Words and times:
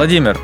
Владимир, 0.00 0.38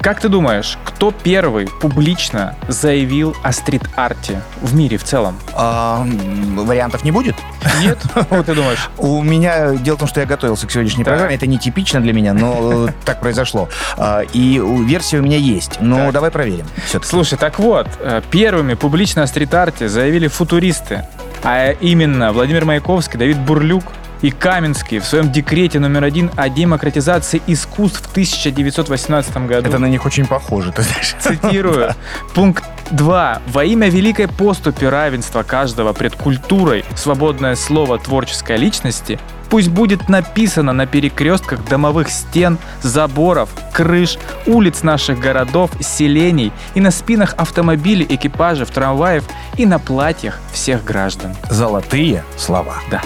как 0.00 0.20
ты 0.20 0.28
думаешь, 0.28 0.78
кто 0.84 1.10
первый 1.10 1.66
публично 1.66 2.54
заявил 2.68 3.34
о 3.42 3.50
стрит-арте 3.50 4.40
в 4.62 4.76
мире 4.76 4.98
в 4.98 5.02
целом? 5.02 5.36
А, 5.52 6.06
вариантов 6.54 7.02
не 7.02 7.10
будет? 7.10 7.34
Нет? 7.80 7.98
Как 8.14 8.46
ты 8.46 8.54
думаешь? 8.54 8.88
У 8.98 9.20
меня... 9.20 9.74
Дело 9.74 9.96
в 9.96 9.98
том, 9.98 10.06
что 10.06 10.20
я 10.20 10.26
готовился 10.26 10.68
к 10.68 10.70
сегодняшней 10.70 11.02
программе. 11.02 11.34
Это 11.34 11.48
нетипично 11.48 12.00
для 12.00 12.12
меня, 12.12 12.34
но 12.34 12.86
э, 12.86 12.92
так 13.04 13.18
произошло. 13.18 13.68
А, 13.96 14.20
И 14.32 14.62
версия 14.86 15.18
у 15.18 15.22
меня 15.22 15.38
есть. 15.38 15.80
Но 15.80 15.96
Так. 15.96 16.12
давай 16.12 16.30
проверим. 16.30 16.66
Слушай, 17.02 17.36
так 17.36 17.58
вот, 17.58 17.88
э, 17.98 18.22
первыми 18.30 18.74
публично 18.74 19.24
о 19.24 19.26
стрит-арте 19.26 19.88
заявили 19.88 20.28
футуристы, 20.28 21.04
а 21.42 21.72
именно 21.72 22.32
Владимир 22.32 22.64
Маяковский, 22.64 23.18
Давид 23.18 23.38
Бурлюк 23.38 23.82
и 24.22 24.30
Каменский 24.30 24.98
в 24.98 25.04
своем 25.04 25.30
декрете 25.30 25.78
номер 25.78 26.04
один 26.04 26.30
о 26.36 26.48
демократизации 26.48 27.42
искусств 27.46 28.02
в 28.08 28.10
1918 28.10 29.36
году. 29.46 29.68
Это 29.68 29.78
на 29.78 29.86
них 29.86 30.04
очень 30.06 30.26
похоже, 30.26 30.72
ты 30.72 30.82
знаешь. 30.82 31.14
Цитирую. 31.20 31.94
Пункт 32.34 32.64
2. 32.90 33.42
Во 33.46 33.64
имя 33.64 33.88
великой 33.88 34.28
поступи 34.28 34.86
равенства 34.86 35.42
каждого 35.42 35.92
пред 35.92 36.14
культурой 36.14 36.84
свободное 36.96 37.56
слово 37.56 37.98
творческой 37.98 38.56
личности 38.56 39.18
пусть 39.50 39.68
будет 39.68 40.08
написано 40.08 40.72
на 40.72 40.86
перекрестках 40.86 41.64
домовых 41.66 42.10
стен, 42.10 42.58
заборов, 42.82 43.50
крыш, 43.72 44.18
улиц 44.46 44.82
наших 44.82 45.20
городов, 45.20 45.70
селений 45.80 46.52
и 46.74 46.80
на 46.80 46.90
спинах 46.90 47.34
автомобилей, 47.36 48.06
экипажев, 48.08 48.70
трамваев 48.70 49.24
и 49.56 49.66
на 49.66 49.78
платьях 49.78 50.40
всех 50.52 50.84
граждан. 50.84 51.36
Золотые 51.50 52.24
слова. 52.36 52.76
Да. 52.90 53.02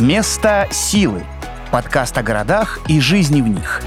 Место 0.00 0.66
силы. 0.70 1.26
Подкаст 1.70 2.16
о 2.16 2.22
городах 2.22 2.78
и 2.88 3.00
жизни 3.00 3.42
в 3.42 3.48
них. 3.48 3.82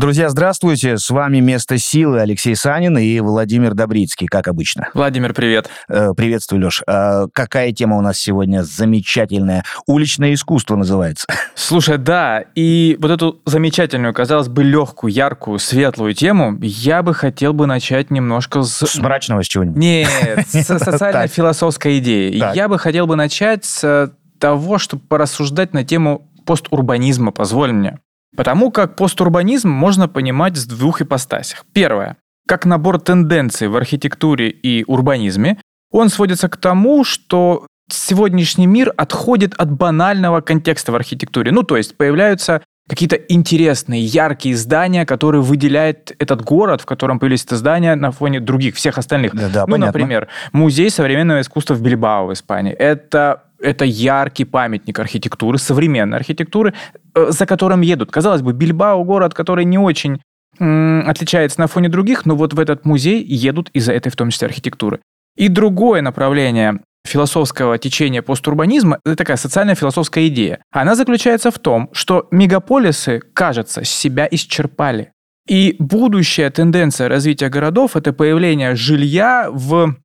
Друзья, 0.00 0.30
здравствуйте. 0.30 0.96
С 0.96 1.10
вами 1.10 1.40
«Место 1.40 1.76
силы» 1.76 2.22
Алексей 2.22 2.56
Санин 2.56 2.96
и 2.96 3.20
Владимир 3.20 3.74
Добрицкий, 3.74 4.28
как 4.28 4.48
обычно. 4.48 4.88
Владимир, 4.94 5.34
привет. 5.34 5.68
Э, 5.90 6.14
Приветствую, 6.16 6.64
Леш. 6.64 6.82
Э, 6.86 7.26
Какая 7.34 7.70
тема 7.72 7.98
у 7.98 8.00
нас 8.00 8.18
сегодня 8.18 8.62
замечательная? 8.62 9.62
Уличное 9.86 10.32
искусство 10.32 10.76
называется. 10.76 11.26
Слушай, 11.54 11.98
да, 11.98 12.42
и 12.54 12.96
вот 12.98 13.10
эту 13.10 13.42
замечательную, 13.44 14.14
казалось 14.14 14.48
бы, 14.48 14.64
легкую, 14.64 15.12
яркую, 15.12 15.58
светлую 15.58 16.14
тему 16.14 16.56
я 16.62 17.02
бы 17.02 17.12
хотел 17.12 17.52
бы 17.52 17.66
начать 17.66 18.10
немножко 18.10 18.62
с... 18.62 18.86
С 18.86 18.96
мрачного 18.96 19.42
с 19.42 19.48
чего-нибудь. 19.48 19.76
Нет, 19.76 20.08
с 20.48 20.64
социально-философской 20.64 21.98
идеи. 21.98 22.42
Я 22.54 22.68
бы 22.70 22.78
хотел 22.78 23.06
бы 23.06 23.16
начать 23.16 23.66
с 23.66 24.10
того, 24.38 24.78
чтобы 24.78 25.02
порассуждать 25.06 25.74
на 25.74 25.84
тему 25.84 26.26
постурбанизма, 26.46 27.32
позволь 27.32 27.72
мне. 27.72 27.98
Потому 28.36 28.70
как 28.70 28.96
постурбанизм 28.96 29.68
можно 29.68 30.08
понимать 30.08 30.56
с 30.56 30.66
двух 30.66 31.02
ипостасях. 31.02 31.64
Первое. 31.72 32.16
Как 32.46 32.64
набор 32.64 33.00
тенденций 33.00 33.68
в 33.68 33.76
архитектуре 33.76 34.50
и 34.50 34.84
урбанизме, 34.86 35.58
он 35.90 36.08
сводится 36.08 36.48
к 36.48 36.56
тому, 36.56 37.04
что 37.04 37.66
сегодняшний 37.92 38.66
мир 38.66 38.92
отходит 38.96 39.54
от 39.54 39.72
банального 39.72 40.40
контекста 40.40 40.92
в 40.92 40.94
архитектуре. 40.94 41.50
Ну, 41.50 41.62
то 41.62 41.76
есть 41.76 41.96
появляются 41.96 42.62
какие-то 42.88 43.14
интересные, 43.14 44.02
яркие 44.02 44.56
здания, 44.56 45.06
которые 45.06 45.42
выделяют 45.42 46.12
этот 46.18 46.42
город, 46.42 46.80
в 46.80 46.86
котором 46.86 47.20
появились 47.20 47.44
это 47.44 47.56
здания 47.56 47.94
на 47.94 48.10
фоне 48.10 48.40
других, 48.40 48.74
всех 48.74 48.98
остальных. 48.98 49.32
Да, 49.32 49.48
да, 49.48 49.60
ну, 49.60 49.74
понятно. 49.74 49.86
например, 49.86 50.28
музей 50.52 50.90
современного 50.90 51.40
искусства 51.40 51.74
в 51.74 51.82
Бильбао 51.82 52.26
в 52.26 52.32
Испании. 52.32 52.72
Это, 52.72 53.44
это 53.62 53.84
яркий 53.84 54.44
памятник 54.44 54.98
архитектуры, 54.98 55.58
современной 55.58 56.16
архитектуры, 56.16 56.74
э, 57.14 57.26
за 57.30 57.46
которым 57.46 57.80
едут. 57.82 58.10
Казалось 58.10 58.42
бы, 58.42 58.52
Бильбао 58.52 59.04
город, 59.04 59.34
который 59.34 59.64
не 59.64 59.78
очень 59.78 60.20
отличается 60.58 61.60
на 61.60 61.68
фоне 61.68 61.88
других, 61.88 62.26
но 62.26 62.36
вот 62.36 62.52
в 62.52 62.60
этот 62.60 62.84
музей 62.84 63.22
едут 63.22 63.70
из-за 63.72 63.92
этой 63.92 64.10
в 64.10 64.16
том 64.16 64.30
числе 64.30 64.46
архитектуры. 64.46 65.00
И 65.36 65.48
другое 65.48 66.02
направление 66.02 66.80
философского 67.06 67.78
течения 67.78 68.20
постурбанизма– 68.20 68.98
это 69.04 69.16
такая 69.16 69.36
социально-философская 69.36 70.26
идея. 70.28 70.62
Она 70.70 70.94
заключается 70.94 71.50
в 71.50 71.58
том, 71.58 71.88
что 71.92 72.28
мегаполисы, 72.30 73.20
кажется, 73.32 73.84
себя 73.84 74.28
исчерпали. 74.30 75.12
И 75.48 75.76
будущая 75.78 76.50
тенденция 76.50 77.08
развития 77.08 77.48
городов– 77.48 77.92
это 77.96 78.12
появление 78.12 78.76
жилья 78.76 79.48
в 79.50 79.96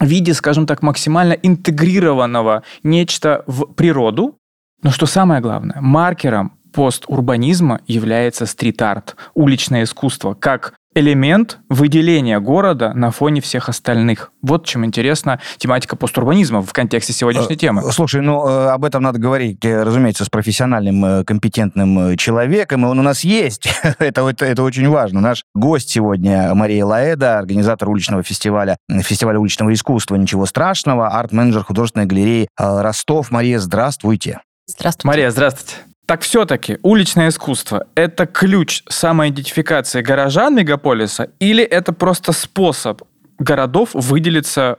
виде, 0.00 0.34
скажем 0.34 0.66
так, 0.66 0.82
максимально 0.82 1.32
интегрированного 1.32 2.62
нечто 2.82 3.44
в 3.46 3.66
природу. 3.72 4.38
Но 4.82 4.90
что 4.90 5.06
самое 5.06 5.40
главное, 5.40 5.80
маркером 5.80 6.58
постурбанизма 6.72 7.80
является 7.86 8.46
стрит-арт, 8.46 9.16
уличное 9.34 9.84
искусство, 9.84 10.34
как 10.34 10.74
элемент 10.94 11.58
выделения 11.68 12.40
города 12.40 12.92
на 12.94 13.10
фоне 13.10 13.40
всех 13.40 13.68
остальных. 13.68 14.32
Вот 14.42 14.66
чем 14.66 14.84
интересна 14.84 15.40
тематика 15.58 15.96
постурбанизма 15.96 16.62
в 16.62 16.72
контексте 16.72 17.12
сегодняшней 17.12 17.56
темы. 17.56 17.82
Э, 17.84 17.90
Слушай, 17.90 18.22
ну 18.22 18.46
э, 18.46 18.68
об 18.68 18.84
этом 18.84 19.02
надо 19.02 19.18
говорить, 19.18 19.64
э, 19.64 19.82
разумеется, 19.82 20.24
с 20.24 20.28
профессиональным, 20.28 21.24
компетентным 21.24 22.16
человеком, 22.16 22.84
и 22.84 22.88
он 22.88 22.98
у 22.98 23.02
нас 23.02 23.24
есть. 23.24 23.68
это, 23.98 24.28
это, 24.28 24.44
это 24.44 24.62
очень 24.62 24.88
важно. 24.88 25.20
Наш 25.20 25.44
гость 25.54 25.90
сегодня 25.90 26.54
Мария 26.54 26.84
Лаэда, 26.84 27.38
организатор 27.38 27.88
уличного 27.88 28.22
фестиваля, 28.22 28.76
фестиваля 28.88 29.38
уличного 29.38 29.72
искусства 29.72 30.16
«Ничего 30.16 30.46
страшного», 30.46 31.08
арт-менеджер 31.08 31.64
художественной 31.64 32.06
галереи 32.06 32.48
Ростов. 32.56 33.30
Мария, 33.30 33.58
здравствуйте. 33.58 34.40
Здравствуйте. 34.66 35.08
Мария, 35.08 35.30
здравствуйте. 35.30 35.93
Так 36.06 36.20
все-таки 36.20 36.78
уличное 36.82 37.28
искусство– 37.28 37.86
это 37.94 38.26
ключ 38.26 38.82
самоидентификации 38.88 40.02
горожан 40.02 40.54
мегаполиса 40.54 41.30
или 41.38 41.64
это 41.64 41.92
просто 41.94 42.32
способ 42.32 43.02
городов 43.38 43.90
выделиться 43.94 44.76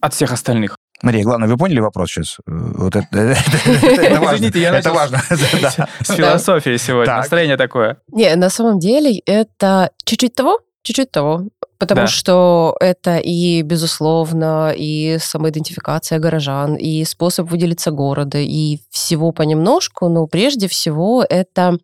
от 0.00 0.14
всех 0.14 0.32
остальных? 0.32 0.76
Мария, 1.02 1.22
главное, 1.24 1.48
вы 1.48 1.56
поняли 1.56 1.80
вопрос 1.80 2.10
сейчас? 2.10 2.36
Э, 2.46 2.50
Вот 2.50 2.96
это, 2.96 3.06
это 3.18 4.20
важно. 4.20 4.36
Извините, 4.36 4.60
я 4.60 4.76
Это 4.76 4.92
важно. 4.92 5.20
Да. 5.62 5.88
С 6.02 6.12
философией 6.14 6.78
сегодня. 6.78 7.06
Так. 7.06 7.18
Настроение 7.18 7.56
такое. 7.56 7.98
Не, 8.12 8.34
на 8.36 8.50
самом 8.50 8.78
деле 8.78 9.20
это 9.26 9.90
чуть-чуть 10.04 10.34
того, 10.34 10.60
чуть-чуть 10.88 11.10
того. 11.10 11.42
Потому 11.78 12.02
Да. 12.02 12.06
что 12.08 12.76
это 12.80 13.18
и, 13.18 13.62
безусловно, 13.62 14.72
и 14.76 15.18
самоидентификация 15.20 16.18
горожан, 16.18 16.74
и 16.74 17.04
способ 17.04 17.48
выделиться 17.50 17.90
города, 17.92 18.38
и 18.38 18.80
всего 18.90 19.30
понемножку, 19.32 20.08
но 20.08 20.26
прежде 20.26 20.66
всего 20.66 21.24
это 21.28 21.78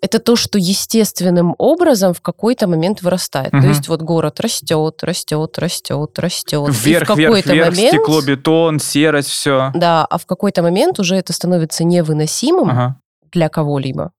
это 0.00 0.20
то, 0.20 0.36
что 0.36 0.58
естественным 0.60 1.56
образом 1.58 2.14
в 2.14 2.20
какой-то 2.20 2.68
момент 2.68 3.02
вырастает. 3.02 3.52
Мгм. 3.52 3.62
То 3.62 3.68
есть 3.68 3.88
вот 3.88 4.00
город 4.02 4.38
растет, 4.38 5.02
растет, 5.02 5.58
растет, 5.58 6.18
растет. 6.20 6.68
и 6.68 6.70
в 6.70 6.86
Вверх, 6.86 7.16
вверх, 7.16 7.44
вверх, 7.44 7.70
момент, 7.72 7.88
стекло, 7.94 8.20
бетон, 8.22 8.78
серость, 8.78 9.28
все. 9.30 9.72
Да, 9.74 10.04
а 10.08 10.18
в 10.18 10.26
какой-то 10.26 10.62
момент 10.62 11.00
уже 11.00 11.16
это 11.16 11.32
становится 11.32 11.82
невыносимым, 11.82 12.70
Ага. 12.70 13.00
для 13.32 13.48
кого-либо. 13.48 14.12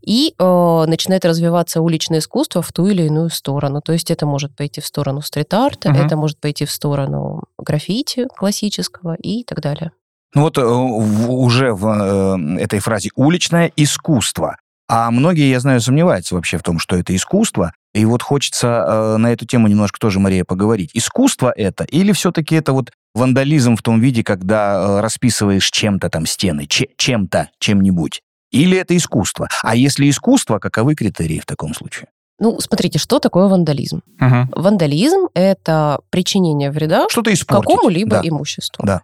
И 0.00 0.34
э, 0.38 0.84
начинает 0.86 1.24
развиваться 1.24 1.80
уличное 1.80 2.18
искусство 2.20 2.62
в 2.62 2.72
ту 2.72 2.86
или 2.86 3.02
иную 3.02 3.30
сторону. 3.30 3.80
То 3.80 3.92
есть 3.92 4.10
это 4.10 4.26
может 4.26 4.54
пойти 4.56 4.80
в 4.80 4.86
сторону 4.86 5.20
стрит-арта, 5.22 5.90
Мгм. 5.90 6.00
это 6.06 6.16
может 6.16 6.40
пойти 6.40 6.64
в 6.64 6.70
сторону 6.70 7.44
граффити 7.58 8.26
классического 8.36 9.14
и 9.14 9.44
так 9.44 9.60
далее. 9.60 9.92
Ну 10.34 10.42
вот 10.42 10.58
э, 10.58 10.62
уже 10.62 11.72
в 11.72 11.86
э, 11.86 12.60
этой 12.60 12.80
фразе 12.80 13.10
«уличное 13.16 13.72
искусство». 13.76 14.56
А 14.90 15.10
многие, 15.10 15.50
я 15.50 15.60
знаю, 15.60 15.82
сомневаются 15.82 16.34
вообще 16.34 16.56
в 16.56 16.62
том, 16.62 16.78
что 16.78 16.96
это 16.96 17.14
искусство. 17.14 17.72
И 17.94 18.04
вот 18.06 18.22
хочется 18.22 18.66
э, 18.66 19.16
на 19.18 19.32
эту 19.32 19.44
тему 19.46 19.68
немножко 19.68 19.98
тоже, 19.98 20.18
Мария, 20.18 20.44
поговорить. 20.44 20.90
Искусство 20.94 21.52
это 21.54 21.84
или 21.84 22.12
все-таки 22.12 22.54
это 22.54 22.72
вот 22.72 22.90
вандализм 23.14 23.76
в 23.76 23.82
том 23.82 24.00
виде, 24.00 24.22
когда 24.24 24.74
э, 24.98 25.00
расписываешь 25.00 25.70
чем-то 25.70 26.08
там 26.08 26.24
стены, 26.24 26.66
че- 26.66 26.88
чем-то, 26.96 27.50
чем-нибудь? 27.58 28.22
Или 28.50 28.78
это 28.78 28.96
искусство? 28.96 29.48
А 29.62 29.76
если 29.76 30.08
искусство, 30.08 30.58
каковы 30.58 30.94
критерии 30.94 31.38
в 31.38 31.46
таком 31.46 31.74
случае? 31.74 32.08
Ну, 32.40 32.60
смотрите, 32.60 32.98
что 32.98 33.18
такое 33.18 33.48
вандализм? 33.48 34.02
Мгм. 34.18 34.50
Вандализм– 34.54 35.28
это 35.34 36.00
причинение 36.10 36.70
вреда 36.70 37.06
Что-то 37.10 37.32
какому-либо 37.46 38.20
Да. 38.22 38.28
имуществу. 38.28 38.84
Да. 38.86 39.02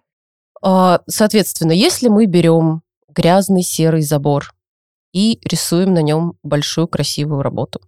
А, 0.63 1.01
Соответственно, 1.09 1.73
если 1.73 2.09
мы 2.09 2.27
берем 2.27 2.83
грязный 3.09 3.63
серый 3.63 4.03
забор 4.03 4.55
и 5.13 5.41
рисуем 5.45 5.95
на 5.95 6.01
нем 6.03 6.35
большую 6.43 6.87
красивую 6.89 7.43
работу, 7.43 7.81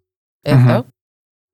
это 0.43 0.57
Мгм. 0.59 0.85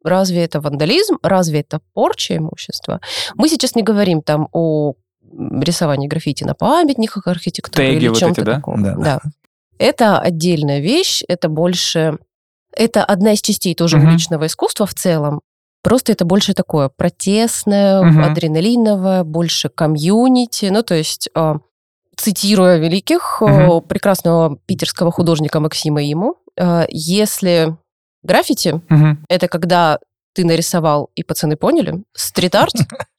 разве 0.05 0.45
это 0.45 0.61
вандализм, 0.61 1.19
разве 1.23 1.61
это 1.61 1.81
порча 1.93 2.37
имущества? 2.37 3.01
Мы 3.35 3.49
сейчас 3.49 3.75
не 3.75 3.83
говорим 3.83 4.23
там 4.23 4.49
о 4.53 4.95
рисовании 5.61 6.09
граффити 6.09 6.45
на 6.45 6.55
памятниках 6.55 7.27
архитектуры 7.27 7.87
Теги 7.87 7.97
или 7.97 8.09
вот 8.09 8.19
чем-то 8.19 8.41
эти, 8.41 8.47
да? 8.47 8.55
таком. 8.57 8.83
Да. 8.83 8.95
Да. 8.97 9.21
Это 9.83 10.19
отдельная 10.19 10.81
вещь, 10.81 11.23
это 11.29 11.49
больше... 11.49 12.19
Это 12.75 13.05
одна 13.05 13.33
из 13.33 13.43
частей 13.43 13.75
тоже 13.75 13.99
Мгм. 13.99 14.09
уличного 14.09 14.47
искусства 14.47 14.87
в 14.87 14.95
целом. 14.95 15.41
Просто 15.83 16.13
это 16.13 16.25
больше 16.25 16.55
такое 16.55 16.89
протестное, 16.89 18.03
Мгм. 18.03 18.23
адреналиновое, 18.25 19.25
больше 19.25 19.69
комьюнити. 19.69 20.67
Ну, 20.67 20.83
то 20.83 20.95
есть, 20.95 21.29
э, 21.35 21.55
цитируя 22.17 22.79
великих, 22.79 23.39
Мгм. 23.43 23.83
прекрасного 23.83 24.57
питерского 24.67 25.11
художника 25.13 25.61
Максима 25.61 26.01
Иму, 26.11 26.37
э, 26.57 26.87
если 26.89 27.77
граффити 28.23 28.81
Мгм. 28.89 29.25
это 29.29 29.49
когда 29.49 29.99
ты 30.35 30.45
нарисовал, 30.47 31.11
и 31.15 31.23
пацаны 31.25 31.57
поняли. 31.57 32.05
Стрит-арт— 32.15 32.73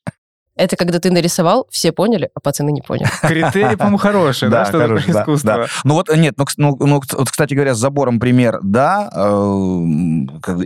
это 0.55 0.75
когда 0.75 0.99
ты 0.99 1.11
нарисовал, 1.11 1.67
все 1.71 1.91
поняли, 1.91 2.29
а 2.35 2.39
пацаны 2.39 2.71
не 2.71 2.81
поняли. 2.81 3.09
Критерий, 3.21 3.75
по-моему, 3.75 3.97
хороший, 3.97 4.49
да, 4.49 4.65
что 4.65 4.79
такое 4.79 4.99
искусство. 5.21 5.53
да. 5.57 5.65
Ну 5.83 5.93
вот, 5.95 6.15
нет, 6.15 6.35
ну, 6.37 6.45
ну, 6.57 6.77
ну, 6.79 7.01
кстати 7.01 7.53
говоря, 7.53 7.73
с 7.73 7.77
забором 7.77 8.19
пример, 8.19 8.59
да, 8.61 9.09
э, 9.13 9.23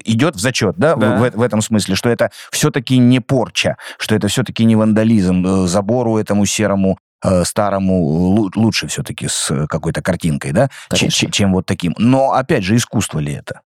идет 0.06 0.36
в 0.36 0.40
зачет, 0.40 0.76
да, 0.78 0.96
в- 0.96 1.42
этом 1.42 1.62
смысле, 1.62 1.96
что 1.96 2.10
это 2.10 2.32
все-таки 2.52 2.98
не 2.98 3.20
порча, 3.20 3.78
что 3.98 4.16
это 4.16 4.28
все-таки 4.28 4.66
не 4.66 4.76
вандализм. 4.76 5.46
Э, 5.46 5.68
Забору 5.68 6.18
этому 6.18 6.46
серому 6.46 6.98
э, 7.24 7.44
старому 7.46 8.36
лу- 8.38 8.52
лучше 8.56 8.88
все-таки 8.88 9.28
с 9.28 9.50
э, 9.52 9.68
какой-то 9.68 10.02
картинкой, 10.02 10.52
да, 10.52 10.70
чем 11.32 11.54
вот 11.54 11.66
таким. 11.66 11.96
Но, 11.98 12.34
опять 12.34 12.64
же, 12.64 12.76
искусство 12.76 13.20
ли 13.20 13.34
это? 13.34 13.62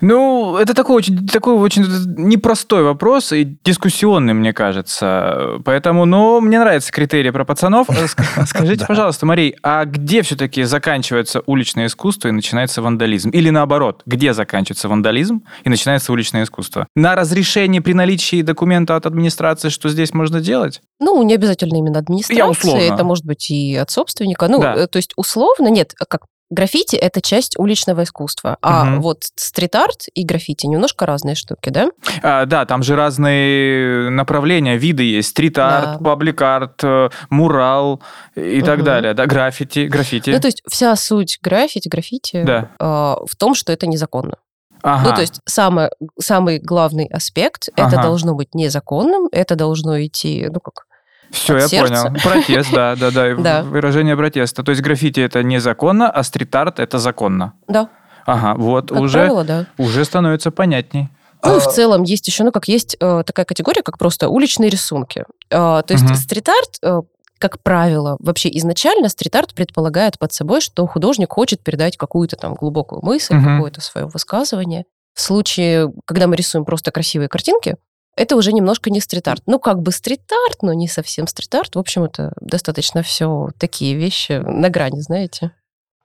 Ну, 0.00 0.56
это 0.56 0.74
такой 0.74 0.96
очень, 0.96 1.26
такой 1.26 1.54
очень 1.54 1.84
непростой 2.16 2.82
вопрос 2.84 3.32
и 3.32 3.44
дискуссионный, 3.64 4.32
мне 4.32 4.52
кажется. 4.52 5.58
Поэтому, 5.64 6.04
ну, 6.04 6.40
мне 6.40 6.58
нравятся 6.60 6.92
критерии 6.92 7.30
про 7.30 7.44
пацанов. 7.44 7.90
Э, 7.90 8.04
ск- 8.04 8.44
Скажите, 8.46 8.86
пожалуйста, 8.86 9.26
Марий, 9.26 9.56
а 9.62 9.84
где 9.84 10.22
все-таки 10.22 10.62
заканчивается 10.62 11.42
уличное 11.46 11.86
искусство 11.86 12.28
и 12.28 12.32
начинается 12.32 12.80
вандализм? 12.80 13.30
Или 13.30 13.50
наоборот, 13.50 14.02
где 14.06 14.34
заканчивается 14.34 14.88
вандализм 14.88 15.42
и 15.64 15.68
начинается 15.68 16.12
уличное 16.12 16.44
искусство? 16.44 16.86
На 16.94 17.16
разрешении 17.16 17.80
при 17.80 17.92
наличии 17.92 18.42
документа 18.42 18.94
от 18.94 19.06
администрации, 19.06 19.68
что 19.68 19.88
здесь 19.88 20.14
можно 20.14 20.40
делать? 20.40 20.80
Ну, 21.00 21.20
не 21.24 21.34
обязательно 21.34 21.76
именно 21.76 21.98
администрация, 21.98 22.46
условно. 22.48 22.80
это 22.82 23.04
может 23.04 23.24
быть 23.24 23.50
и 23.50 23.74
от 23.74 23.90
собственника. 23.90 24.46
Ну, 24.48 24.60
Да. 24.60 24.74
э, 24.76 24.86
то 24.86 24.96
есть 24.98 25.12
условно, 25.16 25.68
нет, 25.68 25.92
как 25.94 26.22
граффити— 26.50 26.96
это 27.02 27.20
часть 27.20 27.58
уличного 27.58 28.02
искусства, 28.02 28.56
а 28.62 28.84
Мгм. 28.84 29.00
вот 29.00 29.24
стрит-арт 29.36 30.06
и 30.14 30.24
граффити 30.24 30.66
немножко 30.66 31.06
разные 31.06 31.34
штуки, 31.34 31.70
да? 31.70 31.88
А, 32.22 32.46
да, 32.46 32.64
там 32.64 32.82
же 32.82 32.96
разные 32.96 34.10
направления, 34.10 34.76
виды 34.76 35.02
есть. 35.02 35.28
Стрит-арт, 35.30 35.98
Да. 35.98 36.04
паблик-арт, 36.04 36.80
э, 36.84 37.10
мурал 37.30 38.02
и 38.36 38.62
так 38.62 38.76
Мгм. 38.78 38.84
далее. 38.84 39.14
Да, 39.14 39.26
граффити, 39.26 39.86
граффити. 39.86 40.30
Ну, 40.30 40.40
то 40.40 40.48
есть 40.48 40.62
вся 40.68 40.96
суть 40.96 41.38
граффити, 41.42 41.88
граффити 41.88 42.42
Да. 42.44 42.70
э, 42.80 42.84
в 43.26 43.36
том, 43.36 43.54
что 43.54 43.72
это 43.72 43.86
незаконно. 43.86 44.36
Ага. 44.82 45.08
Ну, 45.08 45.14
то 45.14 45.20
есть 45.20 45.40
самое, 45.44 45.90
самый 46.20 46.60
главный 46.60 47.06
аспект— 47.06 47.68
это 47.76 47.96
Ага. 47.96 48.02
должно 48.02 48.34
быть 48.34 48.54
незаконным, 48.54 49.28
это 49.32 49.56
должно 49.56 50.00
идти, 50.04 50.48
ну, 50.52 50.60
как 50.60 50.84
Все, 51.30 51.56
от 51.56 51.62
я 51.62 51.68
сердца. 51.68 52.04
понял. 52.04 52.20
Протест, 52.22 52.72
да, 52.72 52.96
да, 52.96 53.10
да, 53.10 53.34
Да. 53.36 53.62
Выражение 53.62 54.16
протеста. 54.16 54.62
То 54.62 54.70
есть 54.70 54.82
граффити 54.82 55.20
это 55.20 55.42
незаконно, 55.42 56.10
а 56.10 56.22
стрит-арт 56.22 56.78
это 56.80 56.98
законно. 56.98 57.52
Да, 57.68 57.88
Ага, 58.26 58.54
вот 58.60 58.90
как 58.90 59.00
уже, 59.00 59.18
правило, 59.18 59.44
да. 59.44 59.66
уже 59.78 60.04
становится 60.04 60.50
понятней. 60.50 61.08
Ну, 61.44 61.56
и 61.56 61.60
в 61.60 61.66
А, 61.66 61.70
целом 61.70 62.02
есть 62.02 62.26
еще, 62.26 62.42
ну, 62.44 62.50
как 62.52 62.66
есть 62.68 62.96
э, 63.00 63.22
такая 63.24 63.46
категория, 63.46 63.82
как 63.82 63.96
просто 63.96 64.28
уличные 64.28 64.70
рисунки. 64.70 65.24
Э, 65.50 65.82
то 65.86 65.86
есть 65.88 66.02
Мгм. 66.04 66.14
стрит-арт, 66.16 66.78
э, 66.82 67.00
как 67.38 67.62
правило, 67.62 68.16
вообще 68.18 68.48
изначально 68.58 69.08
стрит-арт 69.08 69.54
предполагает 69.54 70.18
под 70.18 70.32
собой, 70.32 70.60
что 70.60 70.84
художник 70.88 71.32
хочет 71.32 71.62
передать 71.62 71.96
какую-то 71.96 72.34
там 72.36 72.54
глубокую 72.54 73.00
мысль, 73.04 73.34
Мгм. 73.36 73.56
какое-то 73.56 73.80
свое 73.80 74.08
высказывание. 74.08 74.84
В 75.14 75.20
случае, 75.20 75.92
когда 76.06 76.26
мы 76.26 76.34
рисуем 76.36 76.64
просто 76.64 76.90
красивые 76.90 77.28
картинки, 77.28 77.76
это 78.18 78.36
уже 78.36 78.52
немножко 78.52 78.90
не 78.90 79.00
стрит-арт. 79.00 79.42
Ну, 79.46 79.58
как 79.58 79.80
бы 79.80 79.92
стрит-арт, 79.92 80.62
но 80.62 80.72
не 80.72 80.88
совсем 80.88 81.26
стрит-арт. 81.26 81.76
В 81.76 81.78
общем, 81.78 82.04
это 82.04 82.32
достаточно 82.40 83.02
все 83.02 83.50
такие 83.58 83.94
вещи 83.94 84.32
на 84.44 84.68
грани, 84.68 85.00
знаете. 85.00 85.52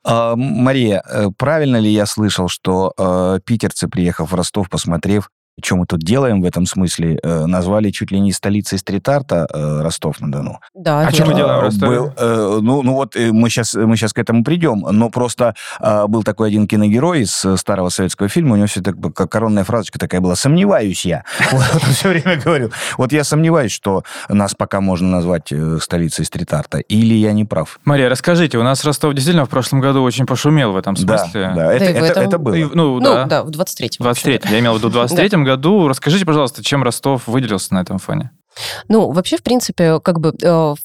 А, 0.06 0.36
Мария, 0.36 1.02
э, 1.10 1.30
правильно 1.38 1.78
ли 1.78 1.90
я 1.90 2.06
слышал, 2.06 2.50
что 2.50 2.94
э, 2.98 3.40
питерцы, 3.46 3.88
приехав 3.88 4.32
в 4.32 4.36
Ростов, 4.36 4.70
посмотрев, 4.70 5.30
что 5.62 5.76
мы 5.76 5.86
тут 5.86 6.00
делаем 6.00 6.42
в 6.42 6.46
этом 6.46 6.66
смысле, 6.66 7.20
э, 7.22 7.46
назвали 7.46 7.92
чуть 7.92 8.12
ли 8.12 8.20
не 8.20 8.32
столицей 8.32 8.80
стрит-арта 8.80 9.48
э, 9.54 9.82
Ростов-на-Дону? 9.84 10.60
Да, 10.74 11.02
А 11.08 11.12
чё 11.12 11.26
мы 11.26 11.36
делаем 11.36 11.58
в 11.58 11.60
А, 11.60 11.62
Ростове? 11.62 12.00
был, 12.00 12.14
э, 12.18 12.60
ну, 12.62 12.82
ну 12.82 12.94
вот 12.94 13.16
э, 13.16 13.32
мы 13.32 13.50
сейчас, 13.50 13.76
мы 13.76 13.96
сейчас 13.96 14.14
к 14.14 14.20
этому 14.20 14.44
придем, 14.44 14.80
но 14.80 15.10
просто 15.10 15.54
э, 15.80 16.08
был 16.08 16.24
такой 16.24 16.48
один 16.50 16.68
киногерой 16.68 17.22
из 17.22 17.46
э, 17.46 17.56
старого 17.58 17.90
советского 17.90 18.30
фильма, 18.30 18.54
у 18.54 18.56
него 18.56 18.68
все 18.68 18.82
так, 18.82 18.96
как 19.16 19.30
коронная 19.32 19.64
фразочка 19.64 20.00
такая 20.00 20.22
была 20.22 20.36
«сомневаюсь 20.36 21.06
я». 21.06 21.24
Вот 21.52 21.64
он 21.74 21.94
все 21.94 22.10
время 22.10 22.38
говорил. 22.44 22.72
Вот 22.98 23.12
я 23.12 23.24
сомневаюсь, 23.24 23.72
что 23.72 24.04
нас 24.30 24.56
пока 24.56 24.82
можно 24.82 25.08
назвать 25.10 25.52
э, 25.52 25.78
столицей 25.80 26.26
стрит-арта. 26.26 26.80
Или 26.80 27.14
я 27.14 27.32
не 27.32 27.46
прав? 27.46 27.80
Мария, 27.86 28.10
расскажите, 28.10 28.58
у 28.58 28.64
нас 28.64 28.84
Ростов 28.84 29.14
действительно 29.14 29.46
в 29.46 29.50
прошлом 29.50 29.82
году 29.82 30.02
очень 30.02 30.26
пошумел 30.26 30.72
в 30.74 30.78
этом 30.78 30.96
смысле. 30.96 31.54
да, 31.56 31.74
это, 31.74 32.14
Да 32.16 32.22
это, 32.24 32.38
было. 32.40 32.56
Ну, 32.74 33.00
Ну, 33.00 33.26
да. 33.28 33.44
в 33.44 33.50
23-м. 33.50 33.90
В 34.00 34.04
23 34.04 34.42
я 34.50 34.60
имел 34.60 34.74
в 34.74 34.78
виду 34.78 34.90
в 34.90 34.94
23 35.44 35.56
году. 35.56 35.88
Расскажите, 35.88 36.26
пожалуйста, 36.26 36.64
чем 36.64 36.84
Ростов 36.84 37.28
выделился 37.28 37.74
на 37.74 37.82
этом 37.82 37.98
фоне? 38.00 38.32
Ну, 38.88 39.12
вообще, 39.12 39.38
в 39.38 39.44
принципе, 39.44 40.00
как 40.00 40.20
бы, 40.20 40.34
э, 40.42 40.76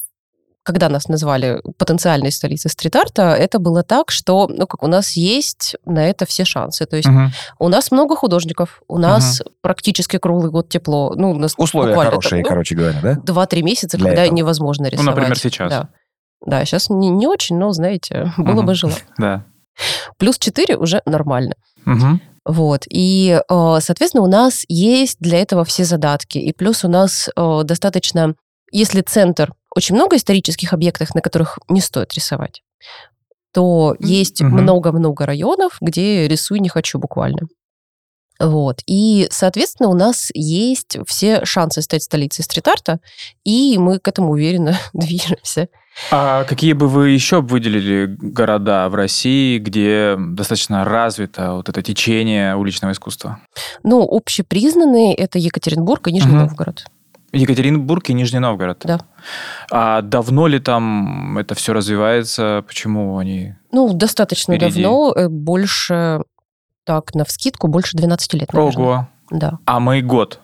когда 0.63 0.89
нас 0.89 1.09
назвали 1.09 1.61
потенциальной 1.79 2.31
столицей 2.31 2.71
стрит-арта, 2.71 3.35
это 3.35 3.59
было 3.59 3.83
так, 3.83 4.11
что, 4.11 4.49
ну, 4.49 4.67
как 4.67 4.83
у 4.83 4.87
нас 4.87 5.13
есть 5.13 5.77
на 5.87 6.09
это 6.09 6.27
все 6.27 6.45
шансы. 6.45 6.85
То 6.87 6.97
есть 6.97 7.09
Мгм. 7.09 7.31
у 7.59 7.69
нас 7.69 7.91
много 7.91 8.17
художников, 8.17 8.83
у 8.89 8.99
нас 8.99 9.43
практически 9.63 10.19
круглый 10.19 10.51
год 10.51 10.69
тепло. 10.69 11.15
Ну, 11.15 11.31
у 11.31 11.39
нас 11.39 11.55
Условия 11.57 11.95
хорошие, 11.95 12.31
там, 12.31 12.39
ну, 12.41 12.49
короче 12.49 12.75
говоря, 12.75 13.01
да? 13.03 13.15
Два-три 13.23 13.63
месяца, 13.63 13.97
Для 13.97 14.09
когда 14.11 14.23
этого. 14.25 14.35
невозможно 14.37 14.85
Ну, 14.85 14.91
рисовать. 14.91 15.15
например, 15.15 15.39
сейчас. 15.39 15.71
Да. 15.71 15.89
Да, 16.47 16.65
сейчас 16.65 16.89
не, 16.91 17.09
не 17.11 17.27
очень, 17.27 17.57
но, 17.59 17.73
знаете, 17.73 18.33
было 18.37 18.57
Мгм. 18.57 18.67
бы 18.67 18.75
желательно. 18.75 19.09
Да. 19.19 19.45
Плюс 20.19 20.39
4 20.39 20.77
уже 20.77 21.01
нормально. 21.07 21.55
Мгм. 21.85 22.21
Вот. 22.49 22.85
И, 22.89 23.39
э, 23.39 23.79
соответственно, 23.81 24.25
у 24.25 24.27
нас 24.27 24.65
есть 24.69 25.19
для 25.21 25.39
этого 25.39 25.67
все 25.67 25.85
задатки. 25.85 26.39
И 26.39 26.53
плюс 26.55 26.83
у 26.83 26.89
нас 26.89 27.29
э, 27.29 27.61
достаточно, 27.62 28.35
если 28.73 29.03
центр, 29.03 29.52
очень 29.76 29.95
много 29.95 30.17
исторических 30.17 30.73
объектов, 30.73 31.14
на 31.14 31.21
которых 31.21 31.59
не 31.69 31.83
стоит 31.83 32.14
рисовать, 32.14 32.62
то 33.52 33.95
есть 33.99 34.40
много-много 34.40 35.26
районов, 35.26 35.76
где 35.81 36.26
рисуй 36.26 36.61
не 36.61 36.71
хочу 36.71 36.99
буквально. 36.99 37.49
Вот. 38.40 38.80
И, 38.87 39.26
соответственно, 39.30 39.88
у 39.88 39.95
нас 39.95 40.30
есть 40.35 40.97
все 41.07 41.45
шансы 41.45 41.83
стать 41.83 42.02
столицей 42.04 42.45
стрит-арта, 42.45 43.00
и 43.45 43.76
мы 43.78 43.99
к 43.99 44.07
этому 44.09 44.30
уверенно 44.33 44.78
движемся. 44.92 45.68
А 46.12 46.45
какие 46.45 46.75
бы 46.75 46.87
вы 46.87 47.11
еще 47.11 47.40
выделили 47.40 48.07
города 48.07 48.88
в 48.88 48.95
России, 48.95 49.59
где 49.59 50.14
достаточно 50.16 50.85
развито 50.85 51.54
вот 51.54 51.68
это 51.68 51.83
течение 51.83 52.54
уличного 52.54 52.92
искусства? 52.92 53.40
Ну, 53.83 54.02
общепризнанные 54.09 55.14
это 55.14 55.38
Екатеринбург 55.40 56.07
и 56.07 56.12
Нижний 56.12 56.30
Мгм. 56.33 56.40
Новгород. 56.47 56.85
Екатеринбург 57.33 58.09
и 58.09 58.14
Нижний 58.14 58.38
Новгород. 58.38 58.83
Да. 58.85 59.00
А 59.71 60.00
давно 60.02 60.47
ли 60.47 60.61
там 60.61 61.37
это 61.37 61.54
все 61.54 61.73
развивается? 61.73 62.64
Почему 62.66 63.18
они... 63.18 63.54
Ну, 63.73 63.92
достаточно 63.92 64.54
Впереди. 64.54 64.83
давно, 64.83 65.12
э, 65.14 65.28
больше, 65.28 66.23
так, 66.88 67.14
на 67.14 67.25
вскидку, 67.26 67.68
больше 67.68 67.97
12 67.99 68.33
лет, 68.35 68.52
наверное. 68.54 68.87
Ого. 68.87 69.09
Да. 69.30 69.59
А 69.66 69.78
мы 69.78 70.00
год. 70.00 70.40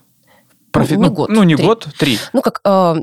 Профи- 0.72 0.96
не 0.96 1.04
ну, 1.04 1.10
год, 1.10 1.30
Ну, 1.30 1.42
не 1.42 1.56
три. 1.56 1.64
год, 1.66 1.88
три. 1.98 2.18
Ну, 2.34 2.42
как 2.42 2.60
э, 2.66 2.96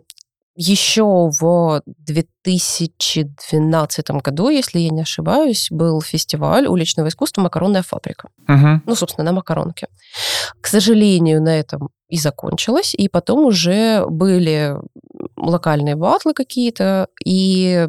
еще 0.55 1.31
в 1.39 1.81
2012 1.87 4.11
году, 4.21 4.49
если 4.49 4.77
я 4.79 4.89
не 4.89 5.01
ошибаюсь, 5.01 5.69
был 5.71 6.01
фестиваль 6.03 6.67
уличного 6.67 7.07
искусства 7.07 7.41
«Макаронная 7.41 7.81
фабрика». 7.81 8.29
Мгм. 8.47 8.83
Ну, 8.85 8.95
собственно, 8.95 9.25
на 9.25 9.31
макаронке. 9.31 9.87
К 10.61 10.67
сожалению, 10.67 11.41
на 11.41 11.59
этом 11.59 11.89
и 12.09 12.19
закончилось. 12.19 12.93
И 12.93 13.09
потом 13.09 13.45
уже 13.45 14.05
были 14.07 14.75
локальные 15.35 15.95
батлы 15.95 16.35
какие-то. 16.35 17.07
И 17.25 17.87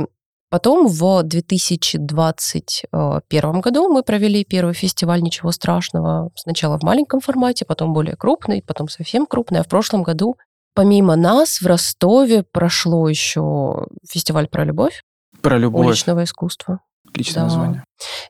потом 0.52 0.86
в 0.86 1.22
2021 1.22 3.60
году 3.62 3.88
мы 3.88 4.02
провели 4.02 4.44
первый 4.44 4.74
фестиваль 4.74 5.22
«Ничего 5.22 5.50
страшного». 5.50 6.30
Сначала 6.36 6.78
в 6.78 6.82
маленьком 6.82 7.20
формате, 7.20 7.64
потом 7.64 7.94
более 7.94 8.16
крупный, 8.16 8.62
потом 8.62 8.90
совсем 8.90 9.24
крупный. 9.24 9.60
А 9.60 9.62
в 9.62 9.68
прошлом 9.68 10.02
году 10.02 10.36
помимо 10.74 11.16
нас 11.16 11.62
в 11.62 11.66
Ростове 11.66 12.42
прошло 12.42 13.08
еще 13.08 13.86
фестиваль 14.06 14.46
про 14.46 14.64
любовь 14.64 15.02
Про 15.40 15.56
любовь. 15.56 15.86
уличного 15.86 16.24
искусства. 16.24 16.80
Отличное 17.12 17.42
Да. 17.42 17.48
название. 17.48 17.84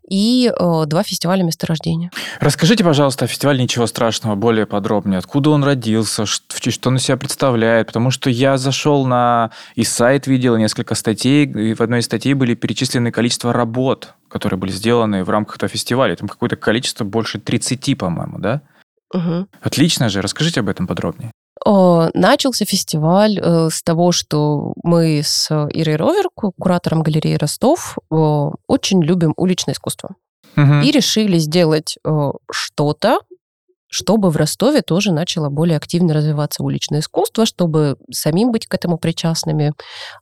И 0.09 0.51
э, 0.55 0.83
два 0.87 1.03
фестиваля 1.03 1.43
месторождения. 1.45 2.11
Расскажите, 2.41 2.85
пожалуйста, 2.85 3.25
о 3.25 3.29
фестивале 3.29 3.63
«Ничего 3.63 3.87
страшного» 3.87 4.35
более 4.35 4.67
подробнее. 4.67 5.19
Откуда 5.19 5.51
он 5.51 5.65
родился, 5.65 6.25
в- 6.27 6.71
что 6.71 6.89
он 6.89 6.97
из 6.97 7.03
себя 7.05 7.17
представляет? 7.17 7.87
Потому 7.87 8.11
что 8.11 8.29
я 8.29 8.59
зашел 8.59 9.07
на 9.07 9.51
и 9.77 9.85
сайт, 9.85 10.27
видел 10.27 10.57
несколько 10.57 10.95
статей, 10.95 11.47
и 11.47 11.75
в 11.75 11.81
одной 11.81 12.01
из 12.01 12.05
статей 12.07 12.35
были 12.35 12.55
перечислены 12.55 13.13
количество 13.13 13.53
работ, 13.53 14.15
которые 14.29 14.59
были 14.59 14.73
сделаны 14.73 15.25
в 15.25 15.31
рамках 15.31 15.57
этого 15.57 15.69
фестиваля. 15.71 16.17
Там 16.17 16.29
какое-то 16.29 16.57
количество 16.57 17.05
больше 17.05 17.39
30, 17.39 17.95
по-моему, 17.95 18.39
да? 18.39 18.63
Мгм. 19.15 19.47
Отлично 19.63 20.09
же. 20.09 20.21
Расскажите 20.23 20.61
об 20.61 20.69
этом 20.69 20.87
подробнее. 20.87 21.31
Э, 21.67 22.11
Начался 22.15 22.65
фестиваль 22.65 23.39
э, 23.41 23.69
с 23.71 23.83
того, 23.83 24.13
что 24.13 24.73
мы 24.83 25.21
с 25.25 25.51
Ирой 25.73 25.97
Ровер, 25.97 26.29
ку- 26.35 26.53
куратором 26.59 27.03
галереи 27.03 27.35
Ростов, 27.37 27.99
э, 28.11 28.15
очень 28.67 29.03
любим 29.03 29.33
уличное 29.37 29.75
искусство. 29.75 30.11
Мгм. 30.57 30.83
И 30.83 30.91
решили 30.91 31.39
сделать 31.39 31.97
что-то, 32.51 33.21
чтобы 33.93 34.31
в 34.31 34.37
Ростове 34.37 34.81
тоже 34.81 35.13
начало 35.13 35.51
более 35.51 35.77
активно 35.77 36.15
развиваться 36.15 36.63
уличное 36.63 37.01
искусство, 37.01 37.45
чтобы 37.45 37.99
самим 38.11 38.51
быть 38.51 38.67
к 38.67 38.75
этому 38.75 38.97
причастными. 38.97 39.75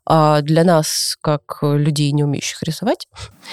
А 0.05 0.41
для 0.41 0.65
нас, 0.65 1.17
как 1.21 1.59
людей, 1.63 2.11
не 2.11 2.25
умеющих 2.25 2.63
рисовать, 2.65 3.07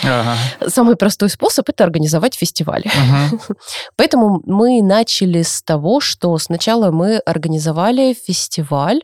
Ага. 0.04 0.36
самый 0.70 0.96
простой 0.96 1.30
способ– 1.30 1.70
это 1.70 1.84
организовать 1.84 2.34
фестиваль. 2.34 2.84
Мгм. 2.86 3.40
Поэтому 3.96 4.42
мы 4.46 4.82
начали 4.82 5.44
с 5.44 5.62
того, 5.62 6.00
что 6.00 6.36
сначала 6.40 6.90
мы 6.90 7.20
организовали 7.20 8.16
фестиваль 8.16 9.02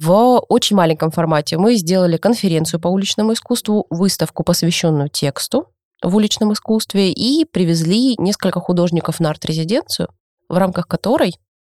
в 0.00 0.40
очень 0.48 0.76
маленьком 0.76 1.12
формате. 1.12 1.58
Мы 1.58 1.76
сделали 1.76 2.16
конференцию 2.16 2.80
по 2.80 2.88
уличному 2.88 3.34
искусству, 3.34 3.86
выставку, 3.88 4.42
посвященную 4.42 5.10
тексту 5.10 5.68
в 6.02 6.14
уличном 6.16 6.52
искусстве, 6.52 7.12
и 7.12 7.44
привезли 7.44 8.16
несколько 8.18 8.60
художников 8.60 9.20
на 9.20 9.30
арт-резиденцию, 9.30 10.08
в 10.48 10.56
рамках 10.56 10.86
которой 10.88 11.34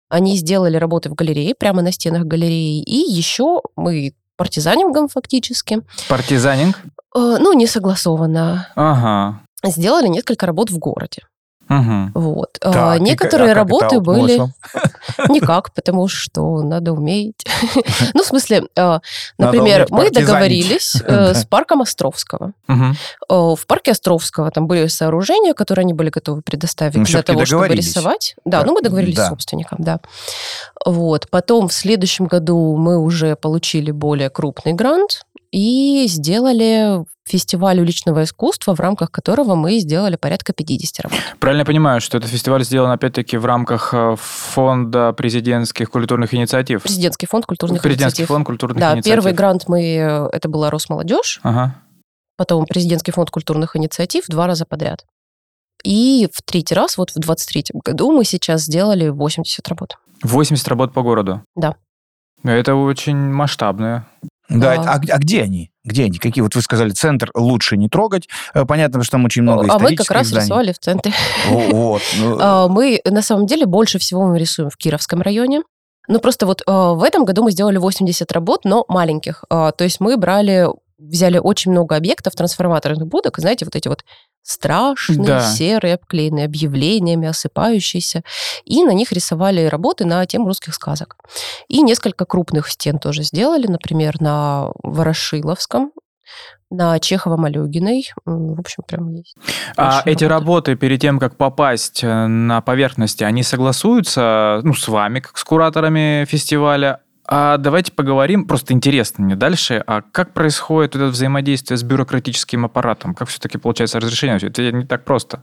они 0.08 0.36
сделали 0.36 0.76
работы 0.76 1.10
в 1.10 1.14
галерее, 1.14 1.54
прямо 1.54 1.82
на 1.82 1.90
стенах 1.92 2.24
галереи, 2.24 2.80
и 2.82 2.96
еще 3.12 3.60
мы 3.74 4.14
партизанингом 4.36 5.08
фактически, 5.08 5.82
Партизанинг? 6.08 6.76
э, 7.16 7.36
ну, 7.40 7.52
не 7.54 7.66
согласованно, 7.66 8.68
Ага. 8.76 9.40
сделали 9.64 10.06
несколько 10.08 10.46
работ 10.46 10.70
в 10.70 10.78
городе. 10.78 11.22
Мгм. 11.68 12.12
Вот. 12.14 12.58
А, 12.62 12.72
Так, 12.72 13.00
Некоторые 13.00 13.52
а 13.52 13.54
как 13.54 13.56
работы 13.56 14.00
были 14.00 14.40
никак, 15.28 15.72
потому 15.72 16.08
что 16.08 16.62
надо 16.62 16.92
уметь. 16.92 17.44
Ну, 18.14 18.22
в 18.22 18.26
смысле, 18.26 18.58
э, 18.58 18.80
Надо 18.80 19.00
например, 19.38 19.86
мы 19.90 20.10
договорились 20.10 20.96
э, 21.04 21.34
с 21.34 21.44
парком 21.44 21.82
Островского. 21.82 22.52
Э, 22.68 22.92
В 23.28 23.66
парке 23.66 23.92
Островского 23.92 24.50
там 24.50 24.66
были 24.66 24.86
сооружения, 24.86 25.54
которые 25.54 25.82
они 25.84 25.92
были 25.92 26.10
готовы 26.10 26.42
предоставить 26.42 26.96
Ну, 26.96 27.04
для 27.04 27.22
того, 27.22 27.44
чтобы 27.44 27.68
рисовать. 27.68 28.36
Да, 28.44 28.58
Так, 28.58 28.66
ну 28.66 28.74
мы 28.74 28.82
договорились 28.82 29.18
с 29.18 29.28
собственником, 29.28 29.78
да. 29.80 30.00
Вот. 30.84 31.28
Потом 31.30 31.68
в 31.68 31.72
следующем 31.72 32.26
году 32.26 32.76
мы 32.76 32.98
уже 32.98 33.36
получили 33.36 33.90
более 33.90 34.30
крупный 34.30 34.72
грант 34.72 35.25
и 35.52 36.06
сделали 36.08 37.04
фестиваль 37.24 37.80
уличного 37.80 38.22
искусства, 38.24 38.74
в 38.74 38.80
рамках 38.80 39.10
которого 39.10 39.54
мы 39.56 39.78
сделали 39.78 40.16
порядка 40.16 40.52
50 40.52 41.00
работ. 41.04 41.18
Правильно 41.40 41.62
я 41.62 41.64
понимаю, 41.64 42.00
что 42.00 42.18
этот 42.18 42.30
фестиваль 42.30 42.64
сделан 42.64 42.90
опять-таки 42.90 43.36
в 43.36 43.44
рамках 43.44 43.92
э, 43.92 44.14
фонда 44.18 45.12
президентских 45.12 45.90
культурных 45.90 46.34
инициатив? 46.34 46.82
Президентский 46.82 47.26
фонд 47.26 47.46
культурных 47.46 47.82
Президентский 47.82 48.22
инициатив. 48.22 48.28
фонд 48.28 48.46
культурных 48.46 48.78
Да, 48.78 48.94
инициатив. 48.94 49.12
первый 49.12 49.32
грант 49.32 49.64
мы, 49.66 49.82
э, 49.82 50.28
это 50.32 50.48
была 50.48 50.70
Росмолодежь, 50.70 51.40
Ага. 51.42 51.74
потом 52.36 52.64
президентский 52.66 53.10
фонд 53.12 53.30
культурных 53.30 53.74
инициатив 53.76 54.24
два 54.28 54.46
раза 54.46 54.64
подряд. 54.66 55.04
И 55.84 56.28
в 56.32 56.42
третий 56.42 56.74
раз, 56.74 56.96
вот 56.96 57.10
в 57.10 57.18
23 57.18 57.64
году, 57.84 58.12
мы 58.12 58.24
сейчас 58.24 58.62
сделали 58.62 59.08
80 59.08 59.66
работ. 59.68 59.98
80 60.22 60.66
работ 60.68 60.92
по 60.92 61.02
городу? 61.02 61.42
Да. 61.54 61.74
Это 62.44 62.74
очень 62.76 63.16
масштабное. 63.16 64.06
Да, 64.48 64.76
Да. 64.76 64.82
а, 64.92 64.94
а 64.94 65.18
где 65.18 65.42
они? 65.42 65.70
Где 65.84 66.04
они? 66.04 66.18
Какие? 66.18 66.42
Вот 66.42 66.54
вы 66.54 66.62
сказали, 66.62 66.90
центр 66.90 67.30
лучше 67.34 67.76
не 67.76 67.88
трогать. 67.88 68.28
Э, 68.54 68.64
Понятно, 68.64 69.02
что 69.02 69.12
там 69.12 69.24
очень 69.24 69.42
много 69.42 69.66
а 69.72 69.78
мы 69.78 69.94
как 69.96 70.10
раз 70.10 70.28
зданий. 70.28 70.44
рисовали 70.44 70.72
в 70.72 70.78
центре. 70.78 71.12
Во- 71.48 71.58
Вот. 71.60 72.02
ну, 72.18 72.38
А, 72.40 72.68
Мы, 72.68 73.00
на 73.04 73.22
самом 73.22 73.46
деле, 73.46 73.66
больше 73.66 73.98
всего 73.98 74.26
мы 74.26 74.38
рисуем 74.38 74.70
в 74.70 74.76
Кировском 74.76 75.22
районе. 75.22 75.62
Ну, 76.08 76.20
просто 76.20 76.46
вот 76.46 76.62
а, 76.66 76.92
в 76.94 77.02
этом 77.02 77.24
году 77.24 77.42
мы 77.42 77.50
сделали 77.50 77.78
80 77.78 78.30
работ, 78.32 78.64
но 78.64 78.84
маленьких. 78.88 79.42
А, 79.50 79.72
То 79.72 79.84
есть 79.84 79.98
мы 80.00 80.16
брали, 80.16 80.66
взяли 80.98 81.38
очень 81.38 81.70
много 81.72 81.96
объектов 81.96 82.34
трансформаторных 82.34 83.06
будок, 83.06 83.38
знаете, 83.38 83.64
вот 83.64 83.76
эти 83.76 83.88
вот 83.88 84.04
страшные, 84.42 85.26
Да. 85.26 85.40
серые, 85.40 85.94
обклеенные 85.94 86.44
объявлениями, 86.44 87.28
осыпающиеся. 87.28 88.22
И 88.64 88.84
на 88.84 88.92
них 88.92 89.12
рисовали 89.12 89.64
работы 89.66 90.04
на 90.04 90.24
тему 90.26 90.46
русских 90.46 90.74
сказок. 90.74 91.16
И 91.68 91.82
несколько 91.82 92.24
крупных 92.24 92.68
стен 92.70 92.98
тоже 92.98 93.22
сделали, 93.24 93.66
например, 93.66 94.20
на 94.20 94.70
Ворошиловском, 94.82 95.92
на 96.70 96.96
Чехова-Малюгиной. 96.98 98.04
М, 98.26 98.54
В 98.54 98.60
общем, 98.60 98.82
прям 98.86 99.10
есть. 99.10 99.36
А 99.76 100.02
эти 100.04 100.24
работы 100.24 100.76
перед 100.76 101.00
тем, 101.00 101.18
как 101.18 101.36
попасть 101.36 102.02
э, 102.02 102.26
на 102.26 102.60
поверхности, 102.60 103.22
они 103.24 103.42
согласуются 103.42 104.60
ну, 104.64 104.74
с 104.74 104.88
вами, 104.88 105.20
как 105.20 105.36
с 105.38 105.44
кураторами 105.44 106.24
фестиваля? 106.24 107.00
А 107.28 107.56
давайте 107.56 107.92
поговорим, 107.92 108.46
просто 108.46 108.72
интересно 108.72 109.24
мне 109.24 109.34
дальше, 109.34 109.82
а 109.86 110.02
как 110.02 110.32
происходит 110.32 110.94
это 110.94 111.06
взаимодействие 111.06 111.76
с 111.76 111.82
бюрократическим 111.82 112.64
аппаратом? 112.64 113.14
Как 113.14 113.28
все-таки 113.28 113.58
получается 113.58 113.98
разрешение? 113.98 114.36
Это 114.36 114.70
не 114.70 114.86
так 114.86 115.04
просто. 115.04 115.42